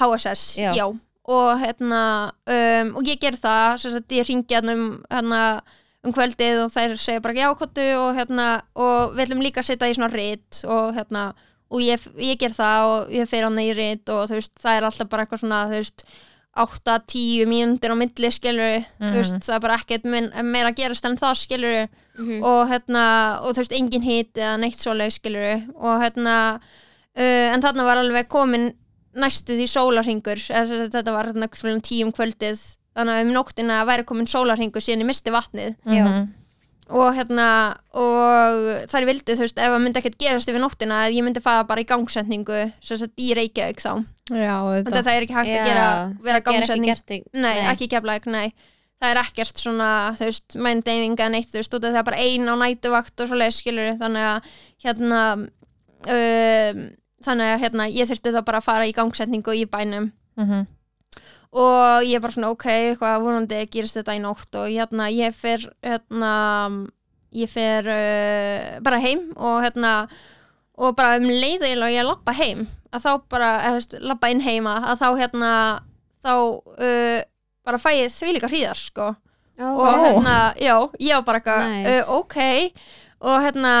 [0.00, 0.72] HSS, Já.
[0.74, 0.86] já,
[1.28, 5.60] og hérna um, og ég ger það sem sagt, ég ringi hérna um, hérna,
[6.04, 9.70] um kvöldið og þær segja bara já kottu og hérna og við ætlum líka að
[9.70, 11.32] setja í svona rit og hérna
[11.74, 14.76] og ég, ég ger það og ég fer hann í rit og þú veist það
[14.76, 16.04] er alltaf bara eitthvað svona þú veist
[16.54, 19.10] 8-10 mínútur á milli skilur Mhm.
[19.10, 20.04] þú veist það er bara ekkert
[20.44, 23.04] meira að gerast en það skilur mhm, og hérna
[23.42, 26.36] og þú veist engin hit eða neitt svoleið skilur og hérna
[27.16, 28.72] uh, en þarna var alveg komin
[29.14, 30.38] næstu því sólarhingur
[30.92, 31.48] þetta var hérna
[31.80, 32.60] tíum kvöldið
[32.94, 36.04] þannig að um nóttina væri komin sólarhingur síðan ég misti vatnið Já.
[36.04, 36.28] Mhm.
[36.94, 37.46] og hérna
[37.96, 38.58] og
[38.92, 41.64] þær vildu þú veist ef það myndi ekkert gerast yfir nóttina að ég myndi fara
[41.64, 44.04] bara í gangsetningu sem sagt í Reykjavík þá
[44.84, 45.88] Þetta þetta það er ekki hægt að gera
[46.22, 46.44] vera er
[46.84, 46.90] í-
[47.34, 47.72] nei, nei.
[47.74, 48.52] ekki geflaðik, nei
[49.02, 52.20] það er ekkert svona, þú veist, mændeyfinga neitt, þú veist, út af það er bara
[52.24, 54.46] ein á nætuvakt og svo leið skilur, þannig að
[54.84, 56.78] hérna um,
[57.24, 60.66] þannig að hérna, ég þurfti þá bara að fara í gangsetningu í bænum Mhm.
[61.54, 65.34] Og ég er bara svona, ok, eitthvað vonandi gerist þetta í nótt og hérna, ég
[65.38, 66.32] fer hérna
[67.34, 69.92] ég fer uh, bara heim og hérna
[70.78, 74.30] og bara um leið og ég lappa heim að þá bara, eða þú veist, lappa
[74.30, 75.52] inn heima að þá hérna
[76.24, 77.20] þá uh,
[77.64, 79.12] bara fæ ég því líka hríðar sko
[79.54, 81.90] Ó, og hérna, já, ég var bara eitthvað Nice.
[81.94, 82.38] uh, ok
[83.24, 83.74] og hérna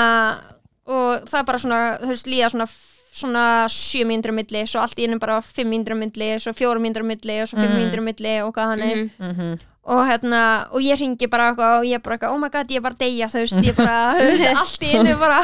[0.84, 2.66] og það er bara svona, þú veist, líða svona
[3.14, 6.50] svona sjö mínútur á milli svo allt í ennum bara fimm mínútur á milli svo
[6.58, 7.78] fjórum mínútur á milli og svo fimm Mm.
[7.78, 9.30] mínútur á milli og hvað hann er Mhm.
[9.30, 9.58] Mhm.
[9.86, 10.40] og hérna,
[10.72, 12.94] og ég ringi bara eitthvað og ég bara eitthvað, oh my god, ég er bara
[12.94, 15.40] að deyja þú veist, ég bara, þú veist, allt í einu bara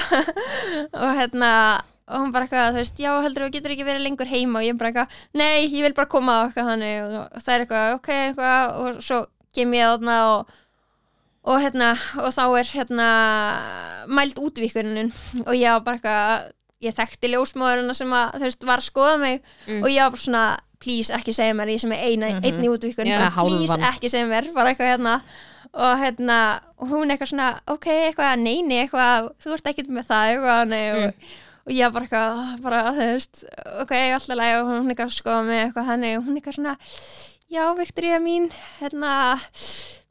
[1.04, 1.50] og hérna
[2.10, 4.64] og hún bara eitthvað, þú veist, já, heldur þú getur ekki verið lengur heima og
[4.66, 7.94] ég bara eitthvað, nei, ég vil bara koma og eitthvað hann og það er eitthvað,
[8.00, 9.20] ok, eitthvað og svo
[9.54, 10.46] kem ég þarna og
[11.44, 13.08] og hérna, og þá er hérna
[14.08, 15.12] mæld útvíkunin
[15.46, 16.50] og ég var bara eitthvað
[16.80, 19.82] ég þekkti ljósmóðurina sem að, þú veist, var að skoða mig Mm.
[19.84, 20.44] og ég var bara svona
[20.80, 22.44] please ekki segja mér ég sem er eina, Mhm.
[22.44, 23.84] einni útvíkun Já, bara, please hálfan.
[23.94, 25.22] ekki segja mér, bara eitthvað hérna
[25.74, 30.68] og hérna, hún eitthvað svona ok, eitthvað, neini, eitthvað þú ert ekkert með það, eitthvað,
[30.68, 31.14] nei og,
[31.66, 33.44] og ég bara eitthvað, bara, þú veist
[33.82, 36.76] ok, alltaf leið og hún eitthvað að skoða mig eitthvað þannig, og hún eitthvað svona
[37.50, 38.50] já, Viktoría mín,
[38.80, 39.38] hérna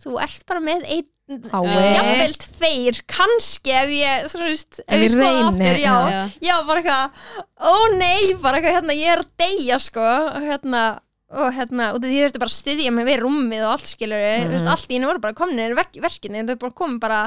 [0.03, 1.65] þú ert bara með einn Hái.
[1.69, 1.81] Já.
[1.93, 6.21] jafnvel tveir, kannski ef ég, veist, ef ég skoða aftur, já, já.
[6.41, 7.35] já, bara eitthvað
[7.69, 10.07] ó nei, bara eitthvað, hérna, ég er að deyja sko,
[10.41, 10.83] hérna
[11.29, 14.47] og hérna, og því þurfti bara að styðja mig við rúmið og allt skilur, mm
[14.47, 14.53] Mhm.
[14.55, 17.21] veist, allt í henni voru bara kominir verk, verkinni, þau bara komið bara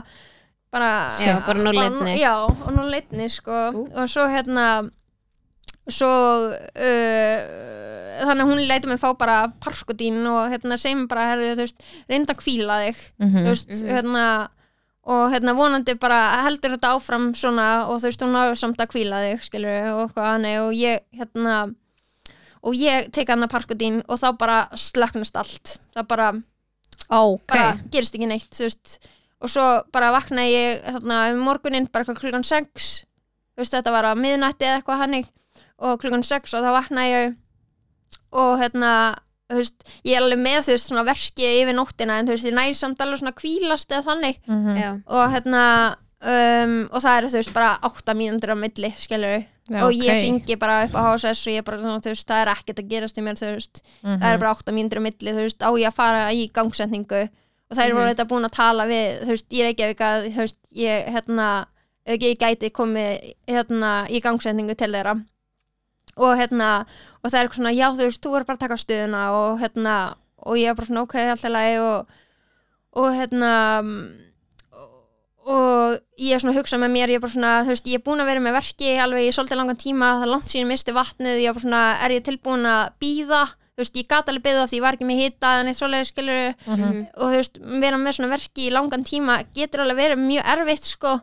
[0.73, 2.17] bara, Já, bara einni.
[2.19, 4.91] já, og nú leitni sko, og svo hérna
[5.91, 6.09] svo
[6.53, 7.37] uh,
[8.23, 12.35] þannig að hún leitur mig fá bara parkodín og hérna segjum bara, þú veist, reynda
[12.37, 13.01] að kvíla þig.
[13.19, 13.39] Mhm.
[13.47, 13.89] þú veist, Mhm.
[13.97, 14.27] hérna
[15.05, 18.93] og hérna vonandi bara heldur þetta áfram svona og þú veist, hún náður samt að
[18.95, 21.75] kvíla þig skilur og hann og ég hérna
[22.63, 25.79] og ég tek hann að parkodín og þá bara slöknast allt.
[25.97, 26.29] Það bara,
[27.11, 27.47] ok.
[27.49, 28.99] bara gerist ekki neitt veist,
[29.43, 33.03] og svo bara vakna ég þarna um morguninn, bara klukkan 6
[33.57, 35.27] þú veist, þetta var að miðnætti eða eitthvað hannig
[35.83, 37.37] og klukkan 6 og þá vakna ég
[38.33, 38.93] og hérna
[39.53, 42.55] veist, ég er alveg með þú veist svona verki yfir nóttina en þú veist, ég
[42.57, 44.77] næði samt alveg svona kvílast eða þannig Mhm.
[44.81, 44.91] Já.
[45.07, 45.65] og hérna
[46.23, 50.11] um, og það eru þú veist bara 8 mínútur á milli skilur Já, og ég
[50.11, 50.23] ok.
[50.23, 52.89] ringi bara upp á HSS og ég bara svona, þú veist, það er ekkert að
[52.91, 54.19] gerast í mér þú veist, Mhm.
[54.23, 57.23] það eru bara 8 mínútur á milli þú veist, á ég að fara í gangsetningu
[57.71, 58.01] og það eru Mhm.
[58.01, 61.07] voru þetta búin að tala við þú veist, ég er ekki að þú veist, ég
[61.13, 61.67] hérna,
[62.07, 65.25] ekki ég gæti komið hérna í gangsetningu til þeirra
[66.17, 66.71] og hérna
[67.23, 69.61] og það er eitthvað svona, já þú veist, þú er bara að taka stöðuna og
[69.63, 69.95] hérna,
[70.47, 72.07] og ég er bara svona ok, alltaf lagi og,
[73.01, 73.53] og hérna
[75.43, 77.99] og ég er svona að hugsa með mér, ég er bara svona, þú veist, ég
[77.99, 80.69] er búin að vera með verki alveg í svolítið langan tíma, það er langt síðan
[80.71, 83.41] misti vatnið, ég er bara svona, er ég tilbúin að býða,
[83.73, 85.81] þú veist, ég gat alveg byggða af því ég var ekki með hita en eitt
[85.81, 87.01] svoleiði skilur Mhm.
[87.17, 90.85] og þú veist, vera með svona verki í langan tíma getur alveg verið mjög erfitt
[90.93, 91.17] sko,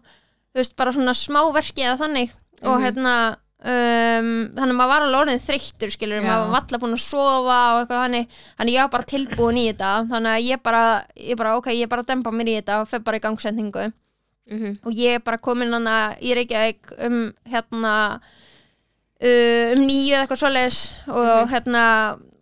[0.52, 2.32] þú veist, bara svona smá verki eða þannig
[2.64, 2.84] og Mhm.
[2.84, 3.16] hérna
[3.60, 6.26] um, þannig að maður var alveg orðin þreyttur skilur, Já.
[6.30, 9.66] maður var alltaf búin að sofa og eitthvað þannig, þannig ég var bara tilbúin í
[9.72, 10.84] þetta þannig að ég bara,
[11.30, 13.90] ég bara ok, ég bara dempa mér í þetta og fer bara í gangsendingu
[14.50, 14.80] Mhm.
[14.82, 17.92] og ég er bara komin hana í Reykjavík um hérna
[19.22, 20.80] uh, um nýju eða eitthvað svoleiðis
[21.12, 21.84] og hérna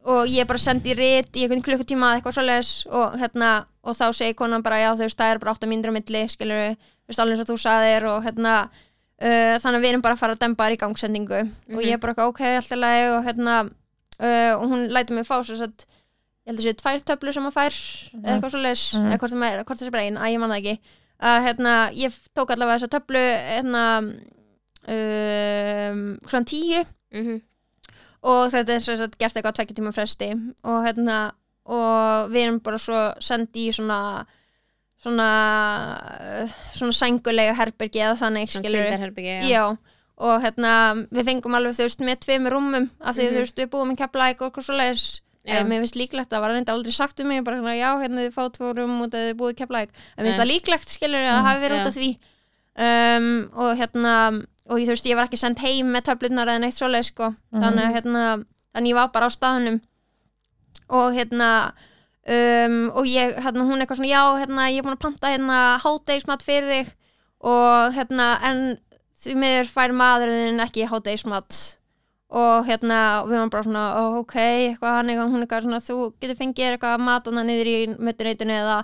[0.07, 3.49] og ég bara sendi rétt í einhvern klukkutíma eða eitthvað svoleiðis og hérna
[3.83, 6.21] og þá segir konan bara já þú veist það er bara 8 mínútur á milli
[6.31, 8.53] skilur þú veist alveg eins og þú saðir og hérna
[9.21, 11.39] uh, þannig að við erum bara að fara að dempa þær í gangsendingu
[11.75, 15.25] og ég er bara eitthvað, ok, alltaf lagi og hérna uh, og hún lætur mig
[15.27, 15.85] fá svo að
[16.47, 17.75] ég held að séu tvær töflur sem maður fær
[18.23, 19.07] eða eitthvað svoleiðis, Mhm.
[19.11, 20.75] eða hvort það er, hvort það er bara ein, að ég man það ekki.
[21.27, 23.83] Að hérna, ég tók allavega þessa töflu hérna
[24.87, 26.85] um, klokkan tíu.
[27.13, 27.41] Mhm.
[28.27, 30.27] og þetta er sem sagt gert eitthvað á tvekja tíma fresti.
[30.67, 31.17] Og hérna
[31.65, 34.25] og við erum bara svo sendi í svona
[35.03, 35.27] svona
[36.73, 39.47] svona sængulega herbergi eða þannig hvíldarherbergi, já.
[39.51, 39.77] já
[40.17, 40.71] og hérna
[41.13, 43.33] við fengum alveg þú veist með tveimur rúmum af því Mhm.
[43.35, 45.61] þú veist við búum í keflæk og eitthvað svo leiðis Já.
[45.63, 48.33] mér finnst líklegt það var reyndar aldrei sagt um mig bara hérna já hérna þið
[48.35, 51.37] fá tvo rúm að þið búið í keflæk en mér finnst það líklegt skilur að
[51.37, 52.09] það hafi verið út af því.
[52.77, 54.13] Um, og hérna
[54.67, 57.29] og þú veist ég var ekki sendt heim með töflunar eða neitt svoleið sko.
[57.53, 58.23] Þannig að hérna
[58.75, 59.79] þannig ég var bara á staðnum.
[60.89, 61.71] Og hérna
[62.27, 65.61] um, og ég, hérna hún eitthvað svona já, hérna ég er búin að panta hérna
[65.83, 66.93] hádegismat fyrir þig
[67.47, 68.61] og hérna en
[69.17, 71.59] því miður fær maðurinn ekki hádegismat.
[72.27, 75.99] Og hérna við varum bara svona ó, ok, eitthvað hann eitthvað hún eitthvað svona þú
[76.19, 78.81] getur fengið eitthvað mat annað niður í mötuneytinu eða,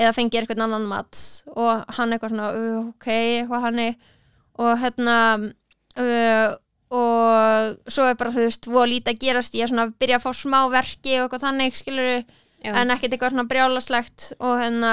[0.00, 1.20] eða fengið eitthvað annan mat.
[1.52, 3.82] Og hann eitthvað svona "Uh, ok, eitthvað hann
[4.56, 5.16] og hérna
[6.00, 6.56] uh,
[6.96, 10.18] og svo er bara þú veist voða lítið að gerast ég er svona að byrja
[10.20, 12.10] að fá smá verki og eitthvað þannig skilur
[12.66, 12.74] Já.
[12.82, 14.92] en ekkert eitthvað svona brjálaslegt og hérna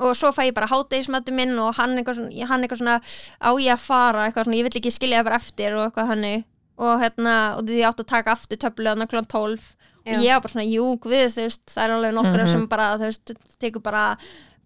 [0.00, 3.00] og svo fæ ég bara hátegismættu minn og hann eitthvað svona, hann eitthvað svona
[3.42, 6.10] á ég að fara eitthvað svona, ég vill ekki skilja það bara eftir og eitthvað
[6.14, 6.44] hann
[6.80, 9.20] og hérna, og því ég átt að taka aftur töflu hann kl.
[9.28, 9.60] 12
[10.06, 10.14] Já.
[10.16, 12.50] og ég var bara svona, jú, guð, þú veist það er alveg nokkra Mhm.
[12.54, 14.16] sem bara, þú veist, tekur bara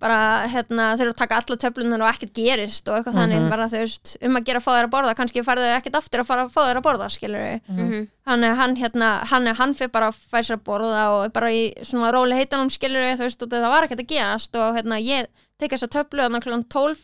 [0.03, 0.16] bara
[0.51, 3.79] hérna, þau eru að taka alla töflunar og ekkert gerist og eitthvað þannig bara þú
[3.85, 6.27] veist, um að gera að fá þér að borða kannski farðu þau ekkert aftur að
[6.29, 8.09] fara að fá þér að borða skilur við, Mhm.
[8.27, 11.25] hann er hann hérna hann er hann fyrir bara að færa sér að borða og
[11.25, 14.12] er bara í svona róli heitunum skilur við þú veist, og það var ekkert að
[14.12, 15.27] gerast og hérna ég
[15.59, 16.99] tek þess að töflu hann klukkan 12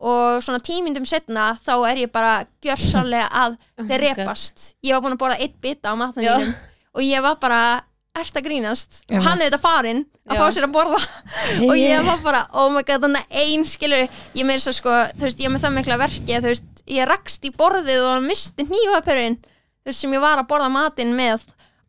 [0.00, 4.74] og svona tímindum setna þá er ég bara gjörsálega að Oh my drepast.
[4.84, 6.54] Ég var búin að borða eitt bita á matnum
[6.94, 7.80] og ég var bara
[8.22, 9.02] ert að grínast?
[9.10, 10.40] Og hann er þetta farinn að Já.
[10.40, 11.00] fá sér að borða.
[11.68, 14.06] Og ég var bara, oh my god, þannig ein skilur,
[14.38, 17.08] ég meira svo sko þú veist, ég með það mikla verki að þú veist ég
[17.10, 21.46] rakst í borðið og misti hnífapörun þú veist, sem ég var að borða matinn með.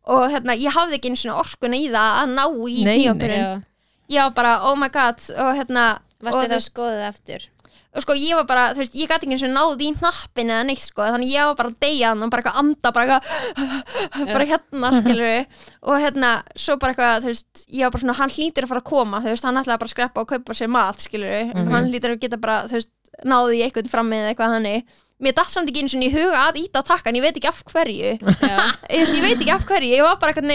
[0.09, 3.61] Og hérna, ég hafði ekki einu svona orkuna í það að ná í Já.
[4.09, 7.09] ég var bara, oh my god og hérna, og, Varstu þú þetta að skoða það
[7.11, 7.49] aftur?
[7.89, 10.51] Og sko ég var bara, þú veist, ég gæti ekki eins og náði í hnappin
[10.53, 13.17] eða neitt sko, þannig ég var bara að deyja hann og bara eitthvað anda, bara
[13.17, 15.41] eitthvað bara hérna, skilur
[15.89, 18.83] og hérna, svo bara eitthvað, þú veist ég var bara svona, hann hlýtur að fara
[18.83, 21.89] að koma, þú veist hann ætlaði bara að skreppa og kaupa sér mat, skilur hann
[21.89, 22.93] hlýtur að geta bara, þú veist,
[23.25, 24.85] náði í eitthvað fram með eitthvað hannig
[25.19, 27.49] mér datt samt ekki eins og í huga að íta á takkan, ég veit ekki
[27.49, 28.11] af hverju.
[28.95, 30.47] Ég veit ekki af hverju, ég var bara eitthvað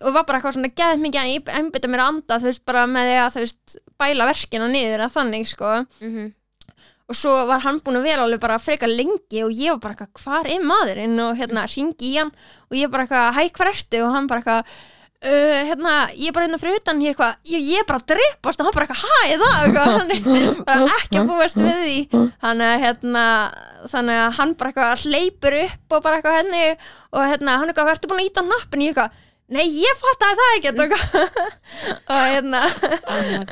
[0.00, 2.12] bara bara bara, og hérna var bara eitthvað svona geð mikið að einbytta mér að
[2.12, 5.72] anda þú veist bara með því að þú veist bæla verkina niður að þannig sko.
[6.00, 6.30] Mhm.
[7.10, 9.94] og svo var hann búin að vera alveg bara frekar lengi og ég var bara
[9.96, 11.18] eitthvað hvar er maðurinn?
[11.18, 12.30] Og hérna ringi í hann
[12.70, 14.02] og ég bara eitthvað hæ hvar ertu?
[14.04, 14.64] Og hann bara eitthvað
[15.20, 17.00] Uh, hérna, ég er bara hérna fyrir utan.
[17.04, 19.56] Ég, ég, ég er bara að dreipast og hann bara eitthvað hæ, er það?
[19.66, 21.96] Eitthvað, hann er bara ekki að búast við því.
[22.40, 23.24] Er hérna
[23.92, 26.62] þannig að hann bara eitthvað hleypur upp og bara eitthvað henni
[27.12, 29.20] og hérna, hann eitthvað, ertu búin að íta á nappin ég eitthvað,
[29.50, 30.70] nei ég fattaði það ekki
[32.14, 32.60] og hérna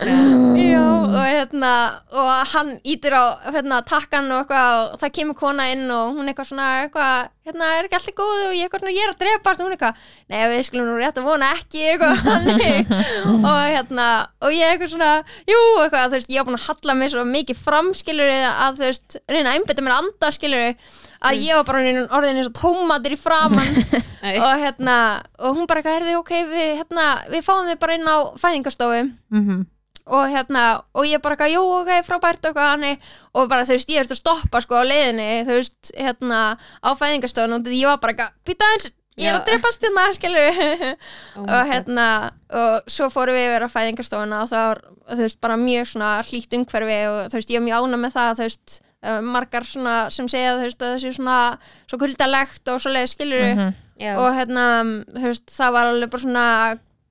[0.09, 1.73] Oh já, og hérna
[2.15, 6.51] og hann ítir á hérna, takkan og og það kemur kona inn og hún eitthvað
[6.53, 9.66] svona eitthvað, hérna er ekki allir góðu og ég svona, ég er að drepast og
[9.69, 12.19] hún eitthvað, nei við skulum nú rétt að vona ekki eitthvað
[13.49, 14.07] og hérna,
[14.45, 15.11] og ég eitthvað svona
[15.49, 18.79] jú, eitthvað, þú veist, ég var búin að halla mig svo mikið fram, skilur að
[18.81, 20.69] þú veist, reyna að einbytta mér að anda, skilur
[21.19, 21.81] að ég var bara
[22.19, 23.73] orðin- eins og tómatir í framann
[24.45, 24.99] og hérna,
[25.43, 29.03] og hún bara eitthvað, herði, ok, við, hérna, við fáum þið bara inn á fæðingarstofu.
[29.35, 29.66] Mhm.
[30.09, 30.62] Og hérna,
[30.97, 34.01] og ég bara eitthvað, jú, ok, frábært og eitthvað hannig, og bara, þú veist, ég
[34.06, 36.40] þurfti að stoppa sko á leiðinni, þú veist, hérna
[36.80, 40.60] á fæðingastofun og ég var bara eitthvað býta eins, ég er að dreipast hérna, skilur
[41.39, 42.09] Oh og hérna,
[42.55, 44.82] og svo fórum við yfir á fæðingastofuna og það var,
[45.14, 48.14] þú veist, bara mjög svona hlýtt umhverfi og þú veist, ég er mjög ána með
[48.16, 51.36] það, þú veist eh, margar svona sem segja þú veist að það sé svona
[51.90, 53.74] svo kuldalegt og svoleiði skilur Mhm.
[53.98, 54.12] Já.
[54.22, 54.64] og hérna,
[55.10, 56.47] þú veist, það var alveg bara svona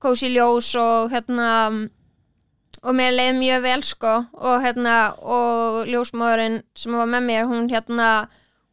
[0.00, 1.48] kósi ljós og hérna
[2.82, 4.14] og mér leiði mjög vel sko.
[4.38, 8.10] Og hérna, og ljósmóðurinn sem var með mér, hún hérna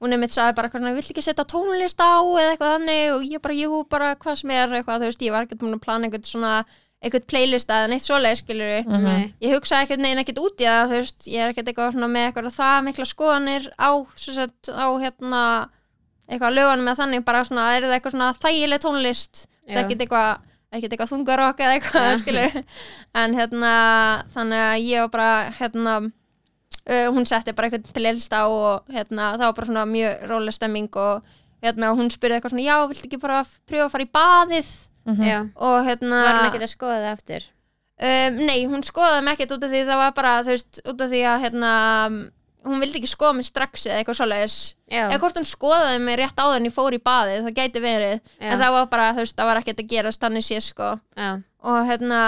[0.05, 3.03] hún er mitt sagði bara, hvernig, vill ekki setja tónlist á eða eitthvað þannig?
[3.15, 5.77] Og ég bara, jú, bara hvað sem er, eitthvað, þú veist, ég var ekkert múin
[5.77, 6.51] að plana einhvern svona,
[7.05, 9.33] einhvern playlist eða neitt svoleið, skilur Nei.
[9.43, 12.11] ég hugsaði ekkert neginn ekkert út í það þú veist, ég er ekkert eitthvað svona
[12.11, 15.43] með eitthvað það mikla skoðanir á, sem sagt, á hérna,
[16.27, 19.79] eitthvað lögunum eða þannig, bara svona, er það eitthvað svona þægileg tónlist, þetta Já.
[19.79, 22.19] er ekkert eitthvað ekkert eitthvað þungarokk eða eitthvað, Já.
[22.21, 22.59] skilur
[23.23, 23.71] en hérna,
[24.35, 29.33] þannig að ég var bara, hérna uh, hún setti bara eitthvað playlist á og hérna,
[29.37, 31.35] það var bara svona mjög róleg stemming og
[31.65, 34.73] hérna, hún spurði eitthvað svona, já, viltu ekki bara pröfa að fara í baðið
[35.05, 35.43] Já.
[35.61, 37.43] og hérna Var hann ekki að skoða það aftur?
[37.95, 41.03] Um, nei, hún skoðaði mig ekkert út af því það var bara, þú veist, út
[41.05, 41.73] af því að hérna,
[42.65, 44.57] hún vildi ekki skoða mig strax eða eitthvað svoleiðis,
[44.89, 48.49] eða hvort hún skoðaði mig rétt en ég fór í baðið, það gæti verið Já.
[48.51, 51.29] en það var bara, þú veist, það var ekkert að gerast þannig sé sko, Já.
[51.63, 52.21] og hérna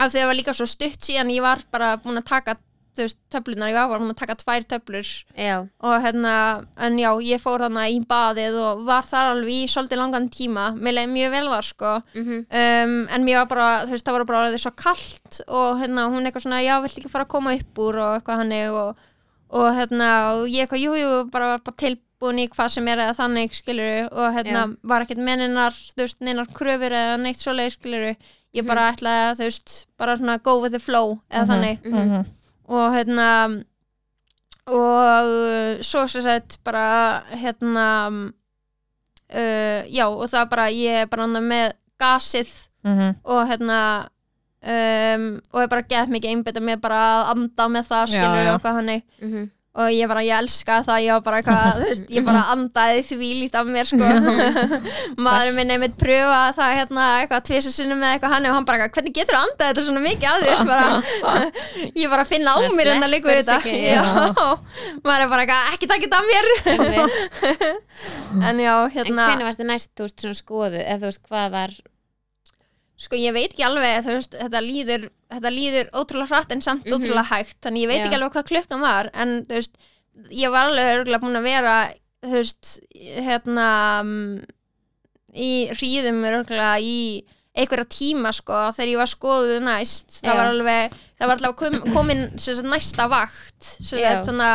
[0.00, 2.56] af því það var líka svo stutt síðan ég var bara búin að taka
[2.90, 5.60] þú veist, töflunar, ég var bara búin að taka tvær töflur Já.
[5.86, 6.32] og hérna,
[6.76, 10.64] en já, ég fór þarna í baðið og var þar alveg í svolítið langan tíma,
[10.74, 12.40] mér leiði mjög vel þar sko Mhm.
[12.50, 16.08] um, en mér var bara, þú veist, það var bara orðið svo kallt og hérna,
[16.10, 18.96] hún eitthvað svona, já, vill ekki fara að koma upp úr og eitthvað hannig og,
[19.50, 22.98] og hérna, og ég eitthvað, jú, jú, bara var bara tilbúin í hvað sem er
[22.98, 24.76] eða þannig, skiluru, og hérna, Já.
[24.84, 28.12] var ekkert með neinar, þú veist, neinar kröfur eða neitt svoleið, skiluru,
[28.54, 31.50] ég bara ætlaði að, þú veist, bara svona go with the flow eða Mhm.
[31.50, 32.26] þannig, Mhm.
[32.68, 33.64] og hérna
[34.70, 37.86] og uh, svo sem sagt bara hérna
[39.34, 43.16] uh, já og það bara ég er bara með gasið Mhm.
[43.24, 44.08] og hérna
[44.64, 48.44] um, og ég bara gett mikið einbytta með bara að anda með það Já, skilur
[48.44, 48.52] já.
[48.54, 49.48] og hvað hannig Mhm.
[49.80, 53.02] og ég bara, ég elska það, ég var bara eitthvað þú veist, ég bara andaði
[53.06, 54.08] því lít af mér sko
[55.24, 58.80] maður minn einmitt pröfa það hérna eitthvað tvisa sinnum með eitthvað hann og hann bara,
[58.88, 60.88] eitthvað, hvernig getur þú andað þetta svona mikið að þér bara,
[62.02, 64.02] ég bara finna á Það mér en að líka við þetta sleppur sig, já.
[64.02, 64.04] já.
[65.06, 66.46] maður er bara eitthvað, ekki takk þetta af mér
[68.50, 71.48] en já, En hérna hvernig varstu næst, þú veist, svona skoðu eða þú veist, hvað
[71.54, 71.70] var
[73.00, 76.94] sko ég veit ekki alveg veist, þetta líður, þetta líður ótrúlega hratt en samt Mhm.
[76.98, 78.04] ótrúlega hægt þannig ég veit Já.
[78.06, 79.74] ekki alveg hvað klukkan var en þú veist,
[80.36, 81.76] ég var alveg örgulega búin að vera
[82.22, 82.72] þú veist,
[83.24, 83.68] hérna
[84.04, 84.42] mm,
[85.34, 87.24] í hríðum örgulega í
[87.56, 90.28] einhverja tíma sko þegar ég var skoðuð næst Já.
[90.30, 94.20] það var alveg, það var alveg kom, komin sagt, næsta vakt Já.
[94.26, 94.50] svona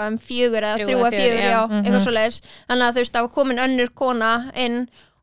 [0.00, 1.60] um fjögur eða Þrjú að fjögur, fjögur, já, já.
[1.68, 1.80] Mhm.
[1.84, 2.40] eitthvað svo leiðis
[2.70, 4.78] þannig að þú veist, það var komin önnur kona inn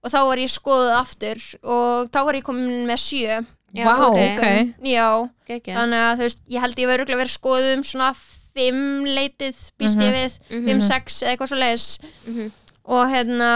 [0.08, 3.38] og þá var ég skoðuð aftur og þá var ég komin með sjö.
[3.76, 4.44] Já, Vá, ok.
[4.88, 5.08] já,
[5.52, 5.74] Gekja.
[5.76, 10.00] þannig að þú veist, ég held ég verið verið skoðuð um svona fimm leitið, býst
[10.02, 11.88] ég við fimm, sex eða eitthvað svo leiðis
[12.26, 12.48] Mhm.
[12.88, 13.50] og hérna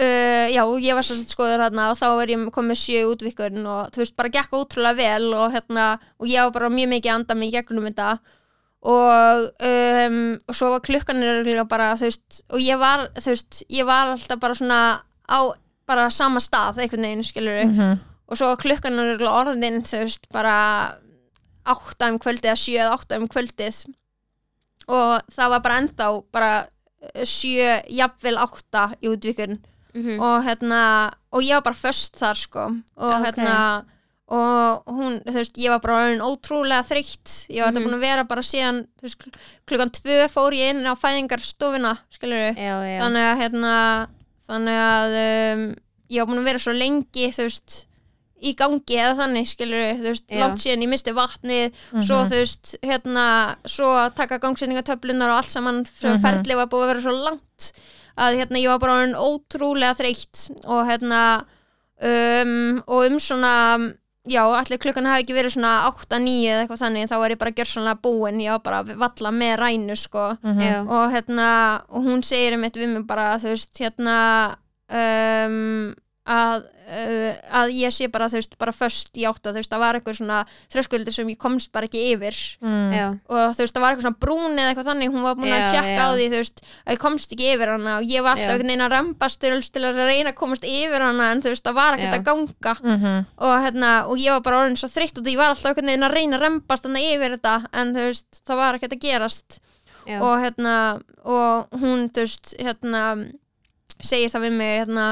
[0.00, 3.60] uh, já, ég var svo skoður hérna og þá var ég komið með sjö útvikun
[3.68, 5.86] og þú veist, bara gekk ótrúlega vel og hérna,
[6.18, 8.10] og ég var bara mjög mikið að anda mig í gegnum þetta.
[8.80, 10.18] Og, um,
[10.48, 14.14] og svo var klukkan örugglega bara, þú veist, og ég var þú veist, ég var
[14.14, 14.80] alltaf bara svona
[15.30, 15.40] á
[15.86, 17.98] bara sama stað, einhvern veginn skilur Mhm.
[18.28, 20.94] og svo klukkan örugglega orðin, þú veist, bara
[21.66, 23.84] átta um kvöldið eða sjö eða átta um kvöldið
[24.88, 26.52] og það var bara ennþá bara
[27.14, 29.58] eh, sjö, jafnvel átta í útvikun
[29.94, 30.20] Mhm.
[30.20, 32.64] og hérna og ég var bara föst þar sko
[32.96, 33.26] og Ok.
[33.26, 33.84] hérna
[34.30, 37.84] og hún, þú veist, ég var bara ótrúlega þreytt ég var þetta Mhm.
[37.88, 39.34] búin að vera bara síðan þú veist, kl-
[39.66, 44.08] klukkan tvö fór ég inn á fæðingarstofuna skilur þannig að hérna
[44.50, 45.62] þannig að um,
[46.10, 47.78] ég var búin að vera svo lengi þú veist
[48.40, 50.38] í gangi eða þannig skilur þú veist, Já.
[50.40, 52.02] langt síðan ég misti vatnið Mhm.
[52.08, 53.24] svo þú veist, hérna
[53.68, 56.22] svo að taka gangsetningatöflunar og allt saman mm Mhm.
[56.24, 57.72] ferli var búið að vera svo langt
[58.18, 61.44] að hérna ég var bara orðin ótrúlega þreytt og hérna
[62.02, 63.52] um, og um svona
[64.28, 67.54] já, allir klukkan hafi ekki verið svona 8-9 eða eitthvað þannig, þá er ég bara
[67.56, 70.60] gjörsanlega búin ég var bara að valla með rænu sko Mhm.
[70.60, 70.80] Já.
[70.88, 71.48] og hérna
[71.88, 74.56] og hún segir um við mig bara þú veist hérna
[74.90, 75.94] um,
[76.28, 77.32] að, uh,
[77.62, 80.16] að ég sé bara þú veist bara först í átta þú veist það var eitthvað
[80.18, 80.40] svona
[80.70, 83.20] þröskuldur sem ég komst bara ekki yfir Mm.
[83.30, 85.64] Og þú veist það var eitthvað svona brún eða eitthvað þannig hún var búin að
[85.72, 86.04] tjekka já.
[86.04, 88.68] á því þú veist að ég komst ekki yfir hana og ég var alltaf einhvern
[88.70, 89.50] veginn að rembast til,
[89.88, 93.26] að reyna að komast yfir hana en þú veist það var ekkert að ganga Mhm.
[93.38, 95.88] og, hérna, og ég var bara orðin svo þreytt og því ég var alltaf einhvern
[95.90, 99.04] veginn að reyna að rembast hana yfir þetta en þú veist það var ekkert að
[99.08, 99.58] gerast
[100.06, 100.20] Já.
[100.20, 100.76] og hérna
[101.24, 103.32] og hún þú veist hérna
[104.02, 105.06] segir það við mig hérna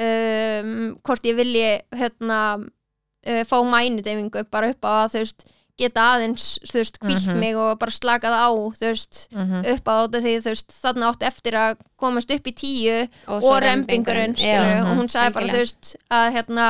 [0.00, 0.74] um,
[1.04, 1.70] hvort ég vilji
[2.00, 5.44] hérna uh, fá mænudeyfingu bara upp á að þú veist
[5.80, 7.38] geta aðeins þú veist kvílt Mhm.
[7.40, 9.62] mig og bara slakað á þú veist Mhm.
[9.74, 13.44] upp á þetta því þú veist þarna átti eftir að komast upp í tíu og,
[13.44, 14.82] og rembingurinn skilur, Já.
[14.84, 16.66] og hún sagði bara þú veist að hérna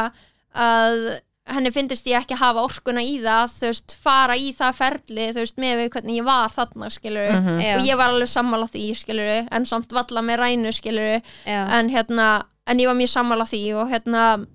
[0.54, 1.20] að
[1.54, 5.40] henni finnist ég ekki hafa orkuna í það þú veist fara í það ferli þú
[5.42, 7.60] veist með við hvernig ég var þarna skilur Mhm.
[7.60, 7.74] Já.
[7.78, 11.60] og ég var alveg sammála því skilur en samt valla með rænu skilur Já.
[11.78, 12.30] en hérna
[12.66, 14.46] en ég var mjög sammála því og hérna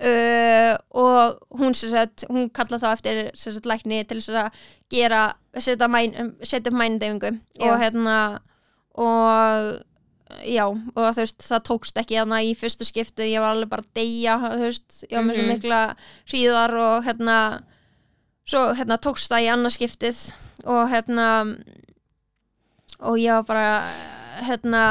[0.00, 4.50] uh, og hún sem sagt, hún kalla þá eftir sem sagt lækni til þess að
[4.92, 5.22] gera
[5.56, 7.70] setja, upp mænudeyfingu Já.
[7.70, 8.16] og hérna
[8.96, 9.80] og
[10.44, 13.82] já, og þú veist, það tókst ekki hérna í fyrsta skiptið, ég var alveg bara
[13.82, 15.52] að deyja, þú veist, ég var með svo Mhm.
[15.54, 15.80] mikla
[16.32, 17.38] hríðar og hérna
[18.46, 20.18] svo hérna tókst það í annað skiptið
[20.66, 21.28] og hérna
[23.00, 23.70] og ég var bara
[24.46, 24.82] hérna,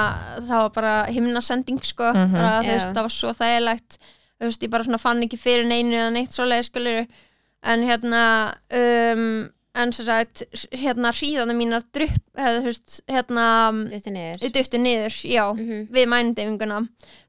[0.41, 2.31] það var bara himnasending sko, Mhm.
[2.33, 2.71] bara, þú Já.
[2.73, 3.97] veist, það var svo þægilegt
[4.39, 7.07] þú veist, ég bara svona fann ekki fyrir neinu eða neitt svoleið, skulur
[7.63, 13.45] en hérna um, en sem sagt, hérna hríðana mínar drupp, eða þú veist, hérna
[13.91, 14.45] Duttu niður.
[14.55, 15.87] duttu niður, já Mhm.
[15.91, 16.77] við mænudeyfinguna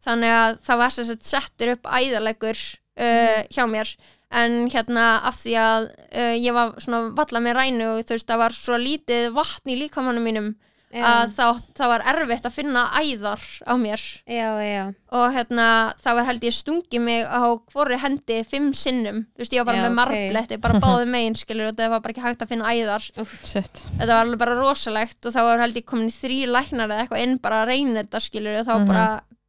[0.06, 2.60] þannig að það var sem sagt settur upp æðalegur
[2.98, 3.96] uh, hjá mér.
[4.30, 8.26] En hérna af því að uh, ég var svona valla með rænu og þú veist
[8.30, 10.48] það var svo lítið vatn í líkamannum mínum
[10.94, 11.02] Já.
[11.02, 11.46] að þá,
[11.76, 14.84] það var erfitt að finna æðar á mér já, já,
[15.18, 15.64] og hérna
[15.98, 17.42] það var held ég stungi mig á
[17.74, 19.96] hvori hendi fimm sinnum, þú veist ég var bara með ok.
[19.98, 23.82] marbletti, bara báði megin skilur og það var bara ekki hægt að finna æðar Shit.
[23.98, 27.02] þetta var alveg bara rosalegt og þá var held ég komin í þrý læknar eða
[27.08, 28.86] eitthvað inn bara að reyna þetta skilur og þá Mhm.
[28.86, 29.06] bara,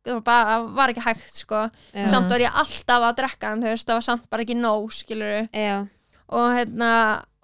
[0.08, 1.62] það var bara var ekki hægt sko,
[2.10, 4.90] samt var ég alltaf að drekka en þú veist, það var samt bara ekki nóg
[4.92, 5.86] skilur já.
[6.34, 6.92] og hérna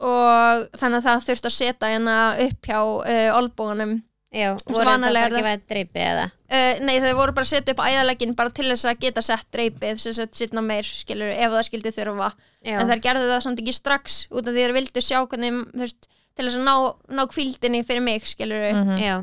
[0.04, 2.16] og þannig að það þurfti að setja hérna
[2.48, 3.94] upp hjá uh, olbúanum
[4.34, 4.50] já.
[4.66, 6.26] Voru það bara ekki það- væð dreipið eða?
[6.54, 9.48] Uh, nei þau voru bara að setja upp æðalegin bara til þess að geta sett
[9.54, 12.32] dreipið sem sett sittna meir skilur ef það skildi þurfa.
[12.64, 15.62] Já, en þær gerðu það samt ekki strax út af því þær vildu sjá hvernig
[15.84, 16.76] veist, til þess að ná,
[17.20, 18.98] ná kvíldinni fyrir mig skilur Mhm.
[19.02, 19.16] já,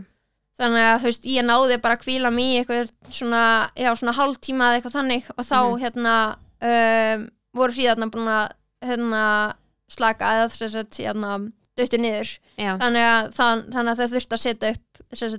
[0.61, 3.43] þannig að þú veist, ég náði bara að kvíla mig í eitthvað svona,
[3.77, 5.25] já, svona hálftíma eða eitthvað þannig.
[5.39, 5.81] Og þá Mhm.
[5.83, 6.15] hérna
[6.63, 8.51] um, voru hríðarna búin að
[8.85, 9.55] hérna,
[10.01, 11.35] slaka eða þess að hérna,
[11.79, 12.33] döttu niður.
[12.61, 15.37] Þannig að, þann, þannig að það þurfti að setja upp þess að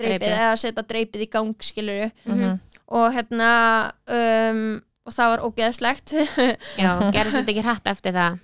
[0.00, 0.36] dreipið Dreipið.
[0.40, 2.60] eða setja dreipið í gang skilur Mhm.
[2.90, 3.48] og hérna
[4.10, 4.62] um,
[5.06, 6.14] og það var ógeðslegt.
[6.82, 8.38] Já, gerist þetta ekki hrætt eftir það?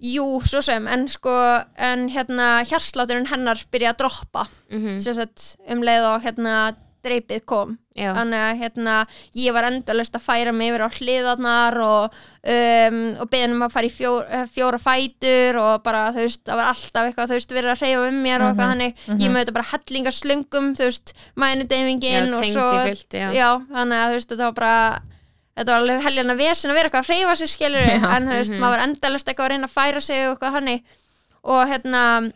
[0.00, 1.32] Jú, svo sem, en sko
[1.76, 4.46] en hérna hjarslátturinn hennar byrja að droppa.
[4.72, 6.54] Mm sem sagt, um leið og hérna
[7.04, 7.78] dreipið kom.
[8.00, 8.94] Já, þannig að hérna,
[9.36, 12.14] ég var endalust að færa mig yfir á hliðarnar og,
[12.54, 16.60] um, og beðnum að fara í fjó, eh, fjóra fætur og bara þú veist, það
[16.62, 18.94] var alltaf eitthvað þú veist, verið að hreyfa um mér og eitthvað þannig.
[19.20, 23.48] Ég með þetta bara hellingar slöngum þú veist, já mænudeyfingin og svo fullt Já, já,
[23.74, 25.02] þannig að þú veist, þetta var bara
[25.60, 28.50] þetta var alveg helgjana vesen að vera eitthvað að hreyfa sig skilur en þú veist,
[28.54, 28.60] Mhm.
[28.62, 30.82] maður var endalust eitthvað að reyna að færa sig og eitthvað hannig
[31.44, 32.32] og hérna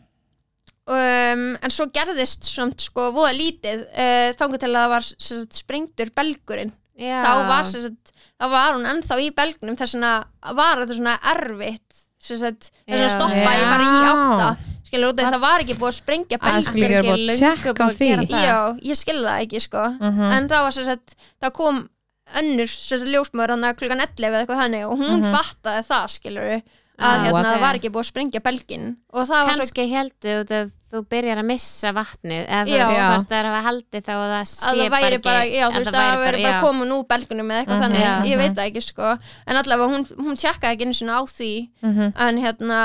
[0.91, 5.39] um, en svo gerðist samt sko voða lítið uh, þangu til að það var sem
[5.41, 7.23] sagt, sprengtur belgurinn já.
[7.25, 10.13] þá var, sem sagt, þá var hún ennþá í belgnum þess vegna
[10.61, 13.15] var þetta svona erfitt sem sagt, þess Já.
[13.17, 14.13] stoppa ég bara í Já.
[14.13, 14.51] átta
[14.85, 17.01] skilur út af því það var ekki búið að sprengja Það belg skulle ekki vera
[17.01, 18.45] ekki búið að löngu tjekka á búið að því gera það.
[18.47, 20.25] já, ég skilði það ekki sko Mhm.
[20.37, 21.83] en það var sem sagt, það kom
[22.41, 25.35] önnur sem sagt ljósmaður hann klukkan 11 eða eitthvað þannig og hún Mhm.
[25.35, 26.63] fattaði það skilur
[26.95, 27.47] að Ah, hérna, ok.
[27.47, 30.69] það var ekki búið að sprengja belgin og það var svo kannski heldur út að
[30.93, 34.29] þú byrjar að missa vatnið eða þú veist, það er að hafa haldið þá og
[34.35, 37.05] það sé að það væri bara, já, þú veist, að það væri bara komin úr
[37.11, 37.85] belgunum eða eitthvað Mhm.
[37.85, 38.15] þannig, Já.
[38.31, 41.53] ég veit það ekki sko en allavega hún, hún tjekkaði ekki einu sinni á því
[41.83, 42.13] Mhm.
[42.17, 42.81] en hérna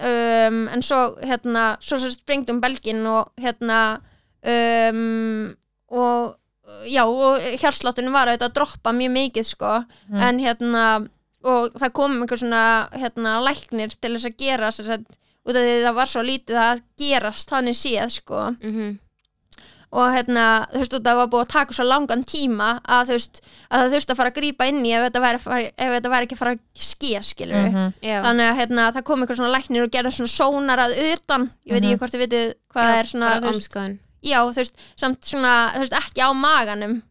[0.00, 4.00] um, en svo hérna svo sem sprengdum belgin og hérna
[4.48, 5.54] um,
[5.92, 6.36] og
[6.88, 10.22] já, og hjarsláttunum var að droppa mjög mikið sko Mhm.
[10.22, 11.08] en hérna
[11.44, 15.62] og það kom einhver svona hérna læknir til þess að gera sem sagt, út af
[15.66, 18.98] því það var svo lítið að gerast þannig séð sko Mhm.
[19.92, 23.40] og hérna, þú veist, það var búið að taka svo langan tíma að þú veist,
[23.70, 26.12] að það þurfti að fara að grípa inn í ef þetta væri, að ef þetta
[26.14, 27.92] væri ekki að fara að ske, skilur Mhm.
[28.02, 28.22] Já.
[28.24, 31.72] þannig að hérna, það kom einhver svona læknir og gerði svona sónar að utan, ég
[31.74, 33.30] veit ekki hvort þið vitið hvað Já, er svona,
[34.22, 37.02] já, þú veist, samt svona, þú veist, ekki á maganum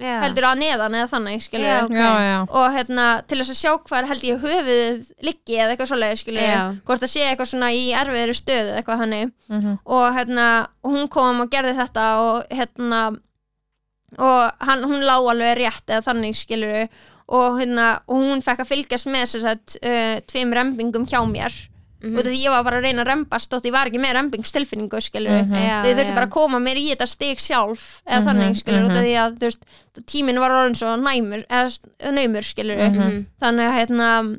[0.00, 0.16] Já.
[0.24, 1.94] heldur að neðan eða þannig, skilur Já, ok.
[2.00, 5.90] Já, já og hérna, til þess að sjá hvað held ég höfuðið liggi eða eitthvað
[5.92, 6.60] svoleið, skilur Já.
[6.88, 9.78] hvort það sé eitthvað svona í erfiðri stöðu eitthvað hannig Mhm.
[9.84, 10.46] og hérna
[10.84, 13.02] hún kom og gerði þetta og hérna
[14.18, 16.88] og hann, hún lá alveg rétt eða þannig skilur
[17.30, 21.54] og hérna og hún fekk að fylgjast með þess að uh, tveim rembingum hjá mér
[22.02, 22.16] Mhm.
[22.18, 24.14] út af því ég var bara að reyna að rembast og því var ekki með
[24.16, 25.52] rembingstilfinningu skilur Mhm.
[25.52, 28.84] Já, þau þurfti bara að koma mér í þetta stig sjálf eða Mhm, þannig skilur
[28.84, 28.96] út mhm.
[28.96, 29.60] af því að veist,
[30.06, 33.26] tíminn var orðin svo næmur eða naumur skilur Mhm.
[33.40, 34.38] þannig að hérna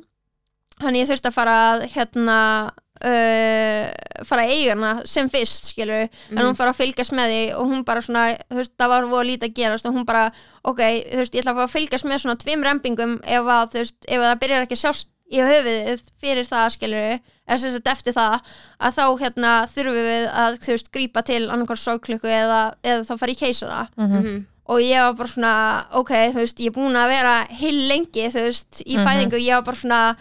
[0.81, 2.71] hann ég þurfti að fara að hérna
[3.03, 3.89] uh,
[4.25, 6.37] fara að eiga hana sem fyrst skilur en Mhm.
[6.45, 9.25] hún fara að fylgjast með því og hún bara svona þú veist, það var voða
[9.29, 10.31] lítið að gerast og hún bara
[10.63, 10.77] ok,
[11.09, 13.77] þú veist, ég ætla að fara að fylgjast með svona tveim rempingum ef að, þú
[13.81, 17.87] veist, ef að það byrjar ekki sjást í höfuðið fyrir það skilur eða sem sagt
[17.87, 18.35] eftir það
[18.79, 23.13] að þá hérna þurfum við að þú veist grípa til annarkvæmst sóklukku eða, eða þá
[23.19, 24.45] fara í keisara Mhm.
[24.71, 25.53] og ég var bara svona,
[25.99, 29.05] ok, þú veist, ég er búin að vera heil lengi, þú veist, í Mhm.
[29.07, 30.15] fæðingu ég var bara svona,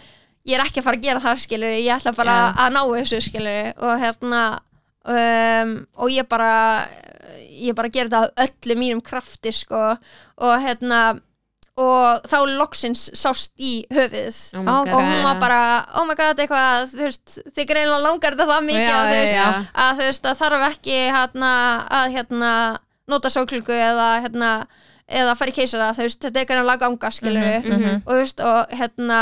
[0.47, 2.53] ég er ekki að fara að gera það skilur, ég ætla bara Já.
[2.65, 4.59] að ná þessu skilur, og hérna
[5.05, 6.87] um, og ég bara
[7.61, 9.97] ég bara gera það af öllu mínum krafti, sko,
[10.37, 11.19] og hérna
[11.79, 15.59] og þá loksins sást í höfuðið Oh og hún var bara,
[15.95, 19.15] oh my god, eitthvað þú veist, þið greinlega langar þetta það mikið Já, að, þú
[19.15, 19.47] já, veist, já.
[19.85, 21.51] að þú veist, að þarf ekki hérna,
[22.01, 22.51] að hérna
[23.11, 24.51] nota sóklungu eða hérna
[25.11, 28.03] eða fara í keisara, þú veist, þetta er greinlega ganga skilur Mhm, mhm.
[28.05, 29.21] og þú veist, og hérna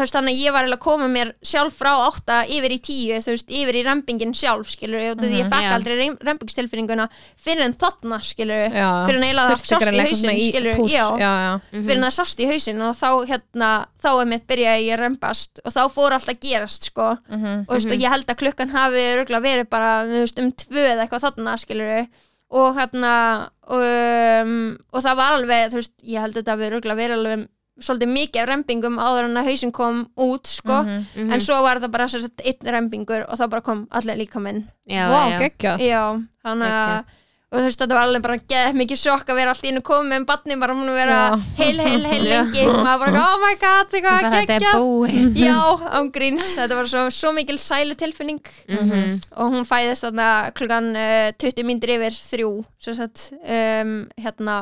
[0.00, 3.34] veist, þannig að ég var að koma mér sjálf frá átta yfir í tíu, þú
[3.34, 5.72] veist, yfir í rempingin sjálf, skilur, og því ég fekk Já.
[5.76, 7.06] aldrei rem- rempingstilfinninguna
[7.36, 11.06] fyrir en þarna, skilur Já, fyrir en eiginlega það sást í í skilur púss, já,
[11.20, 11.52] já, já.
[11.72, 11.84] Mhm.
[11.86, 13.70] fyrir en það sást í hausinn og þá hérna,
[14.02, 17.64] þá er mitt byrjaði ég að rempast og þá fór alltaf að gerast sko Mhm.
[17.68, 20.84] og, veist, og ég held að klukkan hafi örugglega verið bara þú veist, um tvö
[20.94, 22.06] eða eitthvað þarna skilur
[22.52, 26.98] og hérna um, og það var alveg þú veist, ég held að þetta hafi örugglega
[26.98, 27.48] verið alveg
[27.82, 30.82] svolítið mikið af rempingum áður en að hausinn kom út sko.
[30.82, 31.06] Mhm.
[31.16, 31.32] Mhm.
[31.32, 34.40] en svo var það bara sem sagt, einn rempingur og þá bara kom allir líka
[34.42, 35.78] minn Já, geggjað.
[35.80, 36.04] Já,
[36.44, 37.04] þannig að
[37.52, 39.80] og þú veist, þetta var alveg bara geð mikið sjokk að vera allt í einu
[39.84, 41.16] komið með barni bara múin að vera
[41.58, 42.62] heil, heil, heil lengi.
[42.64, 45.36] Og maður bara, oh my god, eitthvað Bara þetta er búið.
[45.44, 45.58] Já,
[45.98, 48.40] án gríns, þetta var svo, svo mikil sælu tilfinning.
[48.72, 49.20] Mhm.
[49.36, 52.50] og hún fæðist þarna klukkan uh, 20 mínútur yfir þrjú
[52.80, 54.56] sem sagt, um, hérna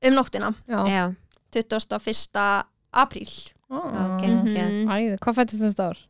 [0.00, 0.54] um nóttina.
[0.64, 1.04] Já, Já,
[1.54, 2.64] 21.
[2.92, 3.34] apríl
[3.70, 4.78] ok geggjað.
[4.90, 6.00] Æði, hvað fættist þú stór?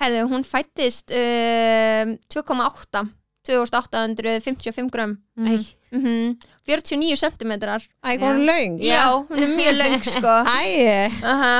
[0.00, 3.02] Herðu, hún fættist um, 2,8
[3.42, 5.58] 2855 grömm Æ,
[5.92, 8.76] mm 49 centimetrar Æ, hvað er löng?
[8.86, 11.54] Já, hún er mjög löng sko Æ, Aha,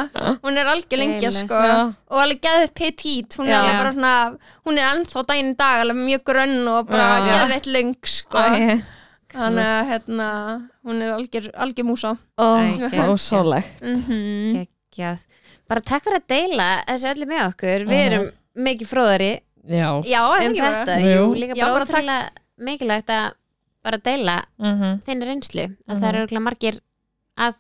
[0.45, 1.81] hún er algjör lengja sko já.
[2.07, 3.61] og alveg geðið petit hún er Já.
[3.61, 4.15] alveg bara svona
[4.65, 7.33] hún er ennþá daginn í dag alveg mjög grönn og bara Já.
[7.35, 8.79] geðveitt löng sko æ
[9.33, 10.27] þannig að hérna,
[10.85, 12.13] hún er algjör, algjör músa.
[12.39, 14.53] Ó, Æ, það var svo legt mm
[14.93, 15.19] geggjað
[15.69, 17.85] bara takk fyrir að deila þessu öllu með okkur.
[17.89, 18.07] Við Mhm.
[18.13, 18.31] erum
[18.67, 19.33] mikið fróðari
[19.63, 20.85] Já, Já, um ekki bara?
[20.85, 21.35] þetta, Jú.
[21.39, 21.97] líka Já, bara bara takk.
[21.97, 23.33] ótrúlega mikilvægt að
[23.83, 25.01] bara deila mhm.
[25.07, 25.65] þinn reynslu.
[25.89, 26.01] Að Mhm.
[26.03, 26.81] það eru margir
[27.39, 27.55] að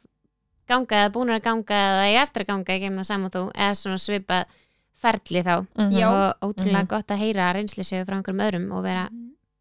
[0.68, 3.74] ganga eða búinir að ganga eða eiga eftir að ganga í geimna saman þú eða
[3.74, 4.44] svona svipa
[5.02, 5.66] ferli þá.
[5.78, 6.08] Mhm, Já.
[6.10, 9.08] og ótrúlega gott að heyra reynslu séu frá einhverjum öðrum og vera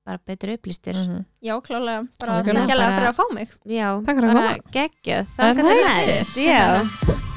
[0.06, 1.26] bara betur upplýstur mhm.
[1.41, 3.49] Já, klálega, bara takk fyrir að fá mig.
[3.65, 5.19] Já, Takk fyrir að bara geggjað.
[5.19, 5.91] Er þakka það fyrir.
[5.91, 6.07] ekki?
[6.11, 7.22] næst já